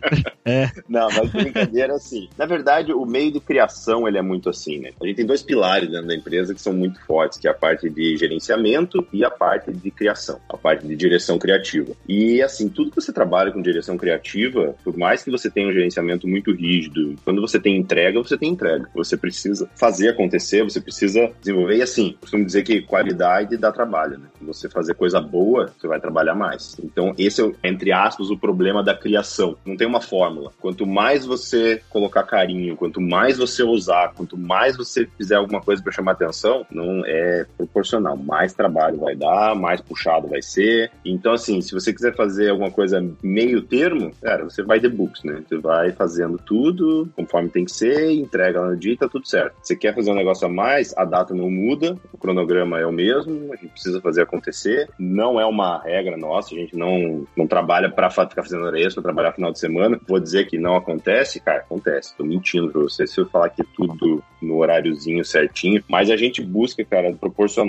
é. 0.44 0.70
Não, 0.88 1.08
mas 1.10 1.30
brincadeira 1.30 1.94
assim. 1.94 2.30
Na 2.38 2.46
verdade, 2.46 2.94
o 2.94 3.04
meio 3.04 3.30
de 3.30 3.40
criação 3.40 4.08
ele 4.08 4.16
é 4.16 4.22
muito 4.22 4.48
assim, 4.48 4.78
né? 4.78 4.90
A 5.00 5.06
gente 5.06 5.16
tem 5.16 5.26
dois 5.26 5.42
pilares 5.42 5.90
dentro 5.90 6.06
da 6.06 6.14
empresa 6.14 6.54
que 6.54 6.60
são 6.62 6.72
muito 6.72 6.98
fortes, 7.04 7.38
que 7.38 7.46
é 7.46 7.50
a 7.50 7.54
parte 7.54 7.89
de 7.90 8.16
gerenciamento 8.16 9.06
e 9.12 9.24
a 9.24 9.30
parte 9.30 9.72
de 9.72 9.90
criação, 9.90 10.40
a 10.48 10.56
parte 10.56 10.86
de 10.86 10.96
direção 10.96 11.38
criativa. 11.38 11.92
E 12.08 12.42
assim, 12.42 12.68
tudo 12.68 12.90
que 12.90 13.00
você 13.00 13.12
trabalha 13.12 13.50
com 13.50 13.60
direção 13.60 13.96
criativa, 13.96 14.74
por 14.84 14.96
mais 14.96 15.22
que 15.22 15.30
você 15.30 15.50
tenha 15.50 15.68
um 15.68 15.72
gerenciamento 15.72 16.26
muito 16.26 16.52
rígido, 16.52 17.16
quando 17.24 17.40
você 17.40 17.58
tem 17.58 17.76
entrega, 17.76 18.22
você 18.22 18.36
tem 18.36 18.50
entrega. 18.50 18.88
Você 18.94 19.16
precisa 19.16 19.68
fazer 19.76 20.08
acontecer, 20.08 20.62
você 20.62 20.80
precisa 20.80 21.30
desenvolver. 21.40 21.76
E 21.76 21.82
assim, 21.82 22.16
costumo 22.20 22.44
dizer 22.44 22.62
que 22.62 22.82
qualidade 22.82 23.56
dá 23.56 23.72
trabalho, 23.72 24.18
né? 24.18 24.26
Você 24.42 24.68
fazer 24.68 24.94
coisa 24.94 25.20
boa, 25.20 25.72
você 25.78 25.86
vai 25.86 26.00
trabalhar 26.00 26.34
mais. 26.34 26.76
Então, 26.82 27.14
esse 27.18 27.42
é, 27.42 27.50
entre 27.64 27.92
aspas, 27.92 28.30
o 28.30 28.38
problema 28.38 28.82
da 28.82 28.94
criação. 28.94 29.56
Não 29.64 29.76
tem 29.76 29.86
uma 29.86 30.00
fórmula. 30.00 30.52
Quanto 30.60 30.86
mais 30.86 31.24
você 31.24 31.82
colocar 31.88 32.22
carinho, 32.24 32.76
quanto 32.76 33.00
mais 33.00 33.38
você 33.38 33.62
usar, 33.62 34.12
quanto 34.14 34.36
mais 34.36 34.76
você 34.76 35.06
fizer 35.16 35.36
alguma 35.36 35.60
coisa 35.60 35.82
para 35.82 35.92
chamar 35.92 36.12
atenção, 36.12 36.66
não 36.70 37.02
é 37.04 37.46
proporcional 37.56 37.79
mais 38.24 38.52
trabalho 38.52 38.98
vai 38.98 39.14
dar, 39.14 39.54
mais 39.54 39.80
puxado 39.80 40.28
vai 40.28 40.42
ser. 40.42 40.90
Então, 41.04 41.32
assim, 41.32 41.60
se 41.60 41.72
você 41.72 41.92
quiser 41.92 42.14
fazer 42.14 42.50
alguma 42.50 42.70
coisa 42.70 43.04
meio 43.22 43.62
termo, 43.62 44.12
cara, 44.22 44.44
você 44.44 44.62
vai 44.62 44.80
de 44.80 44.88
books, 44.88 45.22
né? 45.24 45.42
Você 45.46 45.58
vai 45.58 45.92
fazendo 45.92 46.38
tudo 46.38 47.08
conforme 47.16 47.48
tem 47.48 47.64
que 47.64 47.72
ser, 47.72 48.10
entrega 48.12 48.60
no 48.60 48.76
dia 48.76 48.92
e 48.92 48.96
tá 48.96 49.08
tudo 49.08 49.26
certo. 49.26 49.54
Você 49.62 49.76
quer 49.76 49.94
fazer 49.94 50.10
um 50.10 50.14
negócio 50.14 50.46
a 50.46 50.50
mais, 50.50 50.94
a 50.96 51.04
data 51.04 51.34
não 51.34 51.50
muda, 51.50 51.96
o 52.12 52.18
cronograma 52.18 52.78
é 52.78 52.86
o 52.86 52.92
mesmo, 52.92 53.52
a 53.52 53.56
gente 53.56 53.70
precisa 53.70 54.00
fazer 54.00 54.22
acontecer. 54.22 54.88
Não 54.98 55.40
é 55.40 55.46
uma 55.46 55.80
regra 55.82 56.16
nossa, 56.16 56.54
a 56.54 56.58
gente 56.58 56.76
não, 56.76 57.26
não 57.36 57.46
trabalha 57.46 57.90
para 57.90 58.10
ficar 58.10 58.42
fazendo 58.42 58.64
hora 58.64 58.80
extra, 58.80 59.02
trabalhar 59.02 59.32
final 59.32 59.52
de 59.52 59.58
semana. 59.58 60.00
Vou 60.06 60.20
dizer 60.20 60.46
que 60.46 60.58
não 60.58 60.76
acontece, 60.76 61.40
cara, 61.40 61.60
acontece. 61.60 62.16
Tô 62.16 62.24
mentindo 62.24 62.70
pra 62.70 62.82
você 62.82 63.06
se 63.06 63.20
eu 63.20 63.26
falar 63.26 63.50
que 63.50 63.64
tudo 63.64 64.22
no 64.40 64.56
horáriozinho 64.56 65.24
certinho, 65.24 65.82
mas 65.88 66.10
a 66.10 66.16
gente 66.16 66.42
busca, 66.42 66.84
cara, 66.84 67.12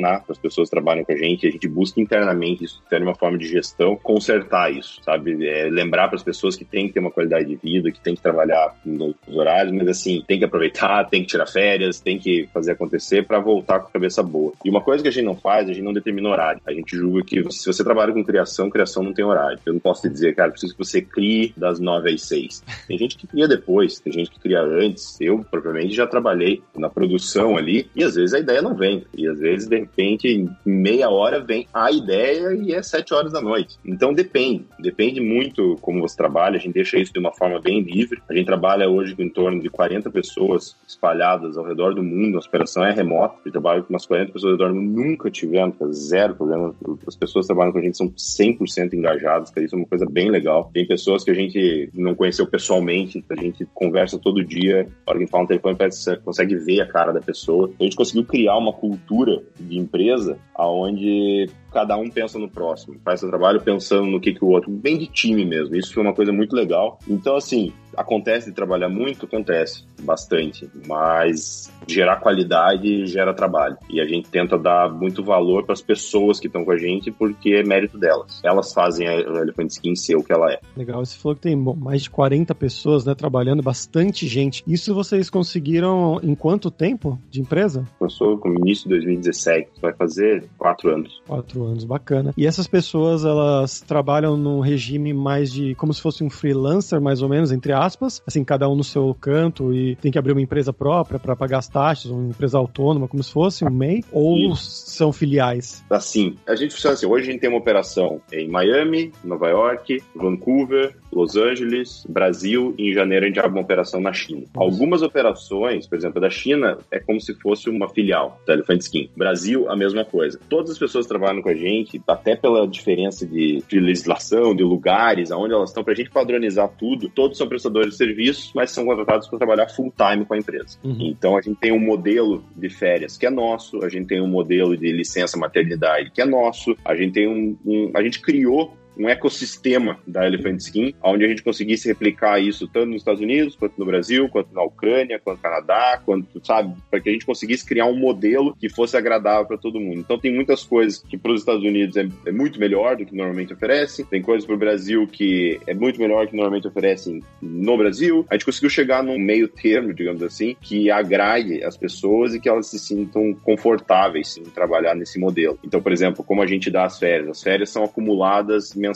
para 0.01 0.31
as 0.31 0.37
pessoas 0.37 0.69
que 0.69 0.75
trabalham 0.75 1.03
com 1.03 1.11
a 1.11 1.15
gente, 1.15 1.47
a 1.47 1.51
gente 1.51 1.67
busca 1.67 1.99
internamente 2.01 2.63
isso, 2.63 2.81
ter 2.89 3.01
uma 3.01 3.15
forma 3.15 3.37
de 3.37 3.47
gestão, 3.47 3.95
consertar 3.95 4.71
isso, 4.71 5.01
sabe? 5.03 5.47
É, 5.47 5.69
lembrar 5.69 6.07
para 6.07 6.15
as 6.15 6.23
pessoas 6.23 6.55
que 6.55 6.65
tem 6.65 6.87
que 6.87 6.93
ter 6.93 6.99
uma 6.99 7.11
qualidade 7.11 7.45
de 7.45 7.55
vida, 7.55 7.91
que 7.91 7.99
tem 7.99 8.15
que 8.15 8.21
trabalhar 8.21 8.75
nos 8.85 9.15
horários, 9.27 9.73
mas 9.73 9.87
assim, 9.87 10.23
tem 10.27 10.39
que 10.39 10.45
aproveitar, 10.45 11.05
tem 11.09 11.21
que 11.21 11.27
tirar 11.27 11.45
férias, 11.45 11.99
tem 11.99 12.17
que 12.17 12.47
fazer 12.53 12.71
acontecer 12.71 13.25
para 13.25 13.39
voltar 13.39 13.79
com 13.79 13.87
a 13.87 13.91
cabeça 13.91 14.21
boa. 14.23 14.53
E 14.63 14.69
uma 14.69 14.81
coisa 14.81 15.03
que 15.03 15.09
a 15.09 15.11
gente 15.11 15.25
não 15.25 15.35
faz, 15.35 15.69
a 15.69 15.73
gente 15.73 15.83
não 15.83 15.93
determina 15.93 16.29
horário. 16.29 16.61
A 16.65 16.73
gente 16.73 16.95
julga 16.95 17.23
que 17.23 17.51
se 17.51 17.65
você 17.65 17.83
trabalha 17.83 18.13
com 18.13 18.23
criação, 18.23 18.69
criação 18.69 19.03
não 19.03 19.13
tem 19.13 19.25
horário. 19.25 19.59
Eu 19.65 19.73
não 19.73 19.79
posso 19.79 20.01
te 20.01 20.09
dizer, 20.09 20.35
cara, 20.35 20.51
preciso 20.51 20.73
que 20.73 20.83
você 20.83 21.01
crie 21.01 21.53
das 21.55 21.79
nove 21.79 22.13
às 22.13 22.21
seis. 22.23 22.63
Tem 22.87 22.97
gente 22.97 23.17
que 23.17 23.27
cria 23.27 23.47
depois, 23.47 23.99
tem 23.99 24.13
gente 24.13 24.31
que 24.31 24.39
cria 24.39 24.61
antes. 24.61 25.19
Eu, 25.19 25.39
propriamente, 25.39 25.93
já 25.93 26.07
trabalhei 26.07 26.61
na 26.75 26.89
produção 26.89 27.57
ali 27.57 27.89
e 27.95 28.03
às 28.03 28.15
vezes 28.15 28.33
a 28.33 28.39
ideia 28.39 28.61
não 28.61 28.75
vem. 28.75 29.03
E 29.15 29.27
às 29.27 29.39
vezes, 29.39 29.67
de 29.67 29.75
repente, 29.91 30.27
em 30.27 30.49
meia 30.65 31.09
hora 31.09 31.39
vem 31.39 31.67
a 31.73 31.91
ideia 31.91 32.53
e 32.53 32.73
é 32.73 32.81
sete 32.81 33.13
horas 33.13 33.31
da 33.31 33.41
noite. 33.41 33.77
Então 33.85 34.13
depende, 34.13 34.65
depende 34.79 35.21
muito 35.21 35.77
como 35.81 36.01
você 36.01 36.15
trabalha, 36.15 36.57
a 36.57 36.59
gente 36.59 36.73
deixa 36.73 36.97
isso 36.97 37.13
de 37.13 37.19
uma 37.19 37.31
forma 37.31 37.59
bem 37.59 37.81
livre. 37.81 38.21
A 38.29 38.33
gente 38.33 38.45
trabalha 38.45 38.89
hoje 38.89 39.15
com 39.15 39.21
em 39.21 39.29
torno 39.29 39.61
de 39.61 39.69
40 39.69 40.09
pessoas 40.09 40.75
espalhadas 40.87 41.57
ao 41.57 41.65
redor 41.65 41.93
do 41.93 42.03
mundo, 42.03 42.37
a 42.37 42.41
operação 42.41 42.83
é 42.83 42.91
remota, 42.91 43.35
a 43.35 43.37
gente 43.43 43.51
trabalha 43.51 43.81
com 43.81 43.93
umas 43.93 44.05
40 44.05 44.31
pessoas 44.31 44.51
ao 44.53 44.57
redor 44.57 44.73
do 44.73 44.81
mundo, 44.81 45.01
nunca 45.01 45.29
tivemos, 45.29 45.75
zero 45.91 46.35
problema. 46.35 46.73
As 47.07 47.15
pessoas 47.15 47.45
que 47.45 47.53
trabalham 47.53 47.71
com 47.71 47.79
a 47.79 47.81
gente 47.81 47.97
são 47.97 48.09
100% 48.09 48.93
engajadas, 48.93 49.49
cara, 49.49 49.65
isso 49.65 49.75
é 49.75 49.77
uma 49.77 49.87
coisa 49.87 50.05
bem 50.09 50.29
legal. 50.29 50.69
Tem 50.73 50.85
pessoas 50.85 51.23
que 51.23 51.31
a 51.31 51.33
gente 51.33 51.89
não 51.93 52.15
conheceu 52.15 52.47
pessoalmente, 52.47 53.23
a 53.29 53.35
gente 53.35 53.65
conversa 53.73 54.17
todo 54.17 54.43
dia, 54.43 54.87
a 55.05 55.11
hora 55.11 55.19
que 55.19 55.27
fala 55.27 55.43
no 55.43 55.47
telefone, 55.47 55.75
você 55.91 56.15
consegue 56.17 56.55
ver 56.55 56.81
a 56.81 56.87
cara 56.87 57.11
da 57.11 57.19
pessoa. 57.19 57.71
A 57.79 57.83
gente 57.83 57.95
conseguiu 57.95 58.25
criar 58.25 58.57
uma 58.57 58.73
cultura 58.73 59.41
de 59.71 59.77
empresa 59.77 60.37
aonde 60.53 61.49
cada 61.71 61.95
um 61.97 62.09
pensa 62.09 62.37
no 62.37 62.49
próximo, 62.49 62.99
faz 63.03 63.19
seu 63.19 63.29
trabalho 63.29 63.61
pensando 63.61 64.07
no 64.07 64.19
que, 64.19 64.33
que 64.33 64.43
o 64.43 64.49
outro, 64.49 64.69
bem 64.71 64.97
de 64.97 65.07
time 65.07 65.45
mesmo. 65.45 65.75
Isso 65.75 65.93
foi 65.93 66.03
uma 66.03 66.13
coisa 66.13 66.31
muito 66.31 66.55
legal. 66.55 66.99
Então, 67.07 67.35
assim, 67.35 67.73
acontece 67.95 68.49
de 68.49 68.55
trabalhar 68.55 68.89
muito? 68.89 69.25
Acontece, 69.25 69.85
bastante. 70.01 70.69
Mas 70.87 71.71
gerar 71.87 72.17
qualidade 72.17 73.05
gera 73.05 73.33
trabalho. 73.33 73.77
E 73.89 73.99
a 73.99 74.05
gente 74.05 74.29
tenta 74.29 74.57
dar 74.57 74.91
muito 74.91 75.23
valor 75.23 75.63
para 75.63 75.73
as 75.73 75.81
pessoas 75.81 76.39
que 76.39 76.47
estão 76.47 76.63
com 76.63 76.71
a 76.71 76.77
gente, 76.77 77.11
porque 77.11 77.53
é 77.53 77.63
mérito 77.63 77.97
delas. 77.97 78.41
Elas 78.43 78.73
fazem 78.73 79.07
a 79.07 79.15
Elephant 79.19 79.69
Skin 79.69 79.95
ser 79.95 80.15
o 80.15 80.23
que 80.23 80.33
ela 80.33 80.51
é. 80.51 80.59
Legal, 80.75 81.03
você 81.03 81.17
falou 81.17 81.35
que 81.35 81.41
tem 81.41 81.57
bom, 81.57 81.75
mais 81.75 82.03
de 82.03 82.09
40 82.09 82.53
pessoas 82.55 83.05
né, 83.05 83.15
trabalhando, 83.15 83.61
bastante 83.61 84.27
gente. 84.27 84.63
Isso 84.67 84.93
vocês 84.93 85.29
conseguiram 85.29 86.19
em 86.23 86.35
quanto 86.35 86.71
tempo 86.71 87.19
de 87.29 87.41
empresa? 87.41 87.85
Começou 87.99 88.37
com 88.37 88.49
o 88.49 88.55
início 88.55 88.83
de 88.83 88.95
2017, 88.95 89.71
vai 89.81 89.93
fazer 89.93 90.45
quatro 90.57 90.93
anos. 90.93 91.21
Quatro 91.27 91.60
anos, 91.63 91.83
bacana. 91.83 92.33
E 92.37 92.45
essas 92.45 92.67
pessoas, 92.67 93.25
elas 93.25 93.81
trabalham 93.81 94.37
num 94.37 94.59
regime 94.59 95.13
mais 95.13 95.51
de, 95.51 95.75
como 95.75 95.93
se 95.93 96.01
fosse 96.01 96.23
um 96.23 96.29
freelancer, 96.29 97.01
mais 97.01 97.21
ou 97.21 97.29
menos, 97.29 97.51
entre 97.51 97.73
aspas, 97.73 98.21
assim, 98.27 98.43
cada 98.43 98.69
um 98.69 98.75
no 98.75 98.83
seu 98.83 99.15
canto 99.19 99.73
e 99.73 99.95
tem 99.97 100.11
que 100.11 100.19
abrir 100.19 100.31
uma 100.31 100.41
empresa 100.41 100.73
própria 100.73 101.19
para 101.19 101.35
pagar 101.35 101.59
as 101.59 101.67
taxas, 101.67 102.11
uma 102.11 102.29
empresa 102.29 102.57
autônoma, 102.57 103.07
como 103.07 103.23
se 103.23 103.31
fosse 103.31 103.65
um 103.65 103.69
MEI, 103.69 104.03
ou 104.11 104.55
são 104.55 105.11
filiais? 105.11 105.83
Assim, 105.89 106.35
a 106.47 106.55
gente 106.55 106.73
funciona 106.73 106.93
assim, 106.93 107.05
hoje 107.05 107.29
a 107.29 107.31
gente 107.31 107.41
tem 107.41 107.49
uma 107.49 107.59
operação 107.59 108.21
em 108.31 108.47
Miami, 108.49 109.11
Nova 109.23 109.47
York, 109.49 110.01
Vancouver, 110.15 110.95
Los 111.11 111.35
Angeles, 111.35 112.05
Brasil 112.07 112.73
e 112.77 112.89
em 112.89 112.93
janeiro 112.93 113.25
a 113.25 113.27
gente 113.27 113.39
abre 113.39 113.51
uma 113.51 113.61
operação 113.61 113.99
na 113.99 114.13
China. 114.13 114.43
Algumas 114.55 115.01
operações, 115.01 115.87
por 115.87 115.97
exemplo, 115.97 116.21
da 116.21 116.29
China, 116.29 116.77
é 116.91 116.99
como 116.99 117.19
se 117.19 117.33
fosse 117.35 117.69
uma 117.69 117.89
filial 117.89 118.39
da 118.45 118.53
Elephant 118.53 118.81
Skin. 118.81 119.09
Brasil, 119.15 119.69
a 119.69 119.75
mesma 119.75 120.05
coisa. 120.05 120.39
Todas 120.49 120.71
as 120.71 120.79
pessoas 120.79 121.05
trabalham 121.05 121.41
com 121.41 121.49
a 121.49 121.55
gente, 121.55 122.01
até 122.07 122.35
pela 122.35 122.67
diferença 122.67 123.25
de, 123.25 123.63
de 123.67 123.79
legislação, 123.79 124.55
de 124.55 124.63
lugares, 124.63 125.31
aonde 125.31 125.53
elas 125.53 125.69
estão, 125.69 125.83
para 125.83 125.93
a 125.93 125.95
gente 125.95 126.09
padronizar 126.09 126.69
tudo, 126.77 127.09
todos 127.09 127.37
são 127.37 127.47
prestadores 127.47 127.91
de 127.91 127.97
serviços, 127.97 128.51
mas 128.55 128.71
são 128.71 128.85
contratados 128.85 129.27
para 129.27 129.37
trabalhar 129.37 129.67
full 129.69 129.93
time 129.95 130.25
com 130.25 130.33
a 130.33 130.37
empresa. 130.37 130.77
Uhum. 130.83 130.97
Então 130.99 131.37
a 131.37 131.41
gente 131.41 131.59
tem 131.59 131.71
um 131.71 131.79
modelo 131.79 132.43
de 132.55 132.69
férias 132.69 133.17
que 133.17 133.25
é 133.25 133.29
nosso, 133.29 133.83
a 133.83 133.89
gente 133.89 134.07
tem 134.07 134.21
um 134.21 134.27
modelo 134.27 134.77
de 134.77 134.91
licença 134.91 135.37
maternidade 135.37 136.11
que 136.11 136.21
é 136.21 136.25
nosso, 136.25 136.75
a 136.83 136.95
gente 136.95 137.13
tem 137.13 137.27
um, 137.27 137.57
um 137.65 137.91
a 137.95 138.03
gente 138.03 138.21
criou 138.21 138.73
um 139.01 139.09
ecossistema 139.09 139.97
da 140.05 140.25
Elephant 140.25 140.59
Skin, 140.59 140.93
onde 141.03 141.25
a 141.25 141.27
gente 141.27 141.43
conseguisse 141.43 141.87
replicar 141.87 142.39
isso 142.39 142.67
tanto 142.67 142.87
nos 142.87 142.97
Estados 142.97 143.21
Unidos, 143.21 143.55
quanto 143.55 143.73
no 143.77 143.85
Brasil, 143.85 144.29
quanto 144.29 144.53
na 144.53 144.63
Ucrânia, 144.63 145.19
quanto 145.19 145.37
no 145.37 145.43
Canadá, 145.43 146.01
quanto, 146.05 146.45
sabe, 146.45 146.75
para 146.89 146.99
que 146.99 147.09
a 147.09 147.11
gente 147.11 147.25
conseguisse 147.25 147.65
criar 147.65 147.85
um 147.85 147.95
modelo 147.95 148.55
que 148.59 148.69
fosse 148.69 148.95
agradável 148.95 149.45
para 149.45 149.57
todo 149.57 149.79
mundo. 149.79 149.99
Então 149.99 150.19
tem 150.19 150.33
muitas 150.33 150.63
coisas 150.63 151.03
que 151.03 151.17
para 151.17 151.31
os 151.31 151.41
Estados 151.41 151.63
Unidos 151.63 151.97
é, 151.97 152.07
é, 152.25 152.31
muito 152.31 152.59
melhor 152.59 152.95
do 152.95 153.05
que 153.05 153.15
normalmente 153.15 153.53
oferecem, 153.53 154.05
tem 154.05 154.21
coisas 154.21 154.45
para 154.45 154.55
o 154.55 154.59
Brasil 154.59 155.07
que 155.07 155.59
é 155.65 155.73
muito 155.73 155.99
melhor 155.99 156.27
que 156.27 156.35
normalmente 156.35 156.67
oferecem 156.67 157.23
no 157.41 157.77
Brasil. 157.77 158.25
A 158.29 158.35
gente 158.35 158.45
conseguiu 158.45 158.69
chegar 158.69 159.03
num 159.03 159.17
meio 159.17 159.47
termo, 159.47 159.93
digamos 159.93 160.21
assim, 160.21 160.55
que 160.61 160.91
agrade 160.91 161.63
as 161.63 161.75
pessoas 161.75 162.35
e 162.35 162.39
que 162.39 162.47
elas 162.47 162.67
se 162.67 162.77
sintam 162.77 163.33
confortáveis 163.33 164.37
em 164.37 164.43
trabalhar 164.43 164.95
nesse 164.95 165.19
modelo. 165.19 165.57
Então, 165.63 165.81
por 165.81 165.91
exemplo, 165.91 166.23
como 166.23 166.41
a 166.41 166.47
gente 166.47 166.69
dá 166.69 166.85
as 166.85 166.99
férias, 166.99 167.29
as 167.29 167.41
férias 167.41 167.69
são 167.69 167.83
acumuladas 167.83 168.75
mensalmente. 168.75 168.90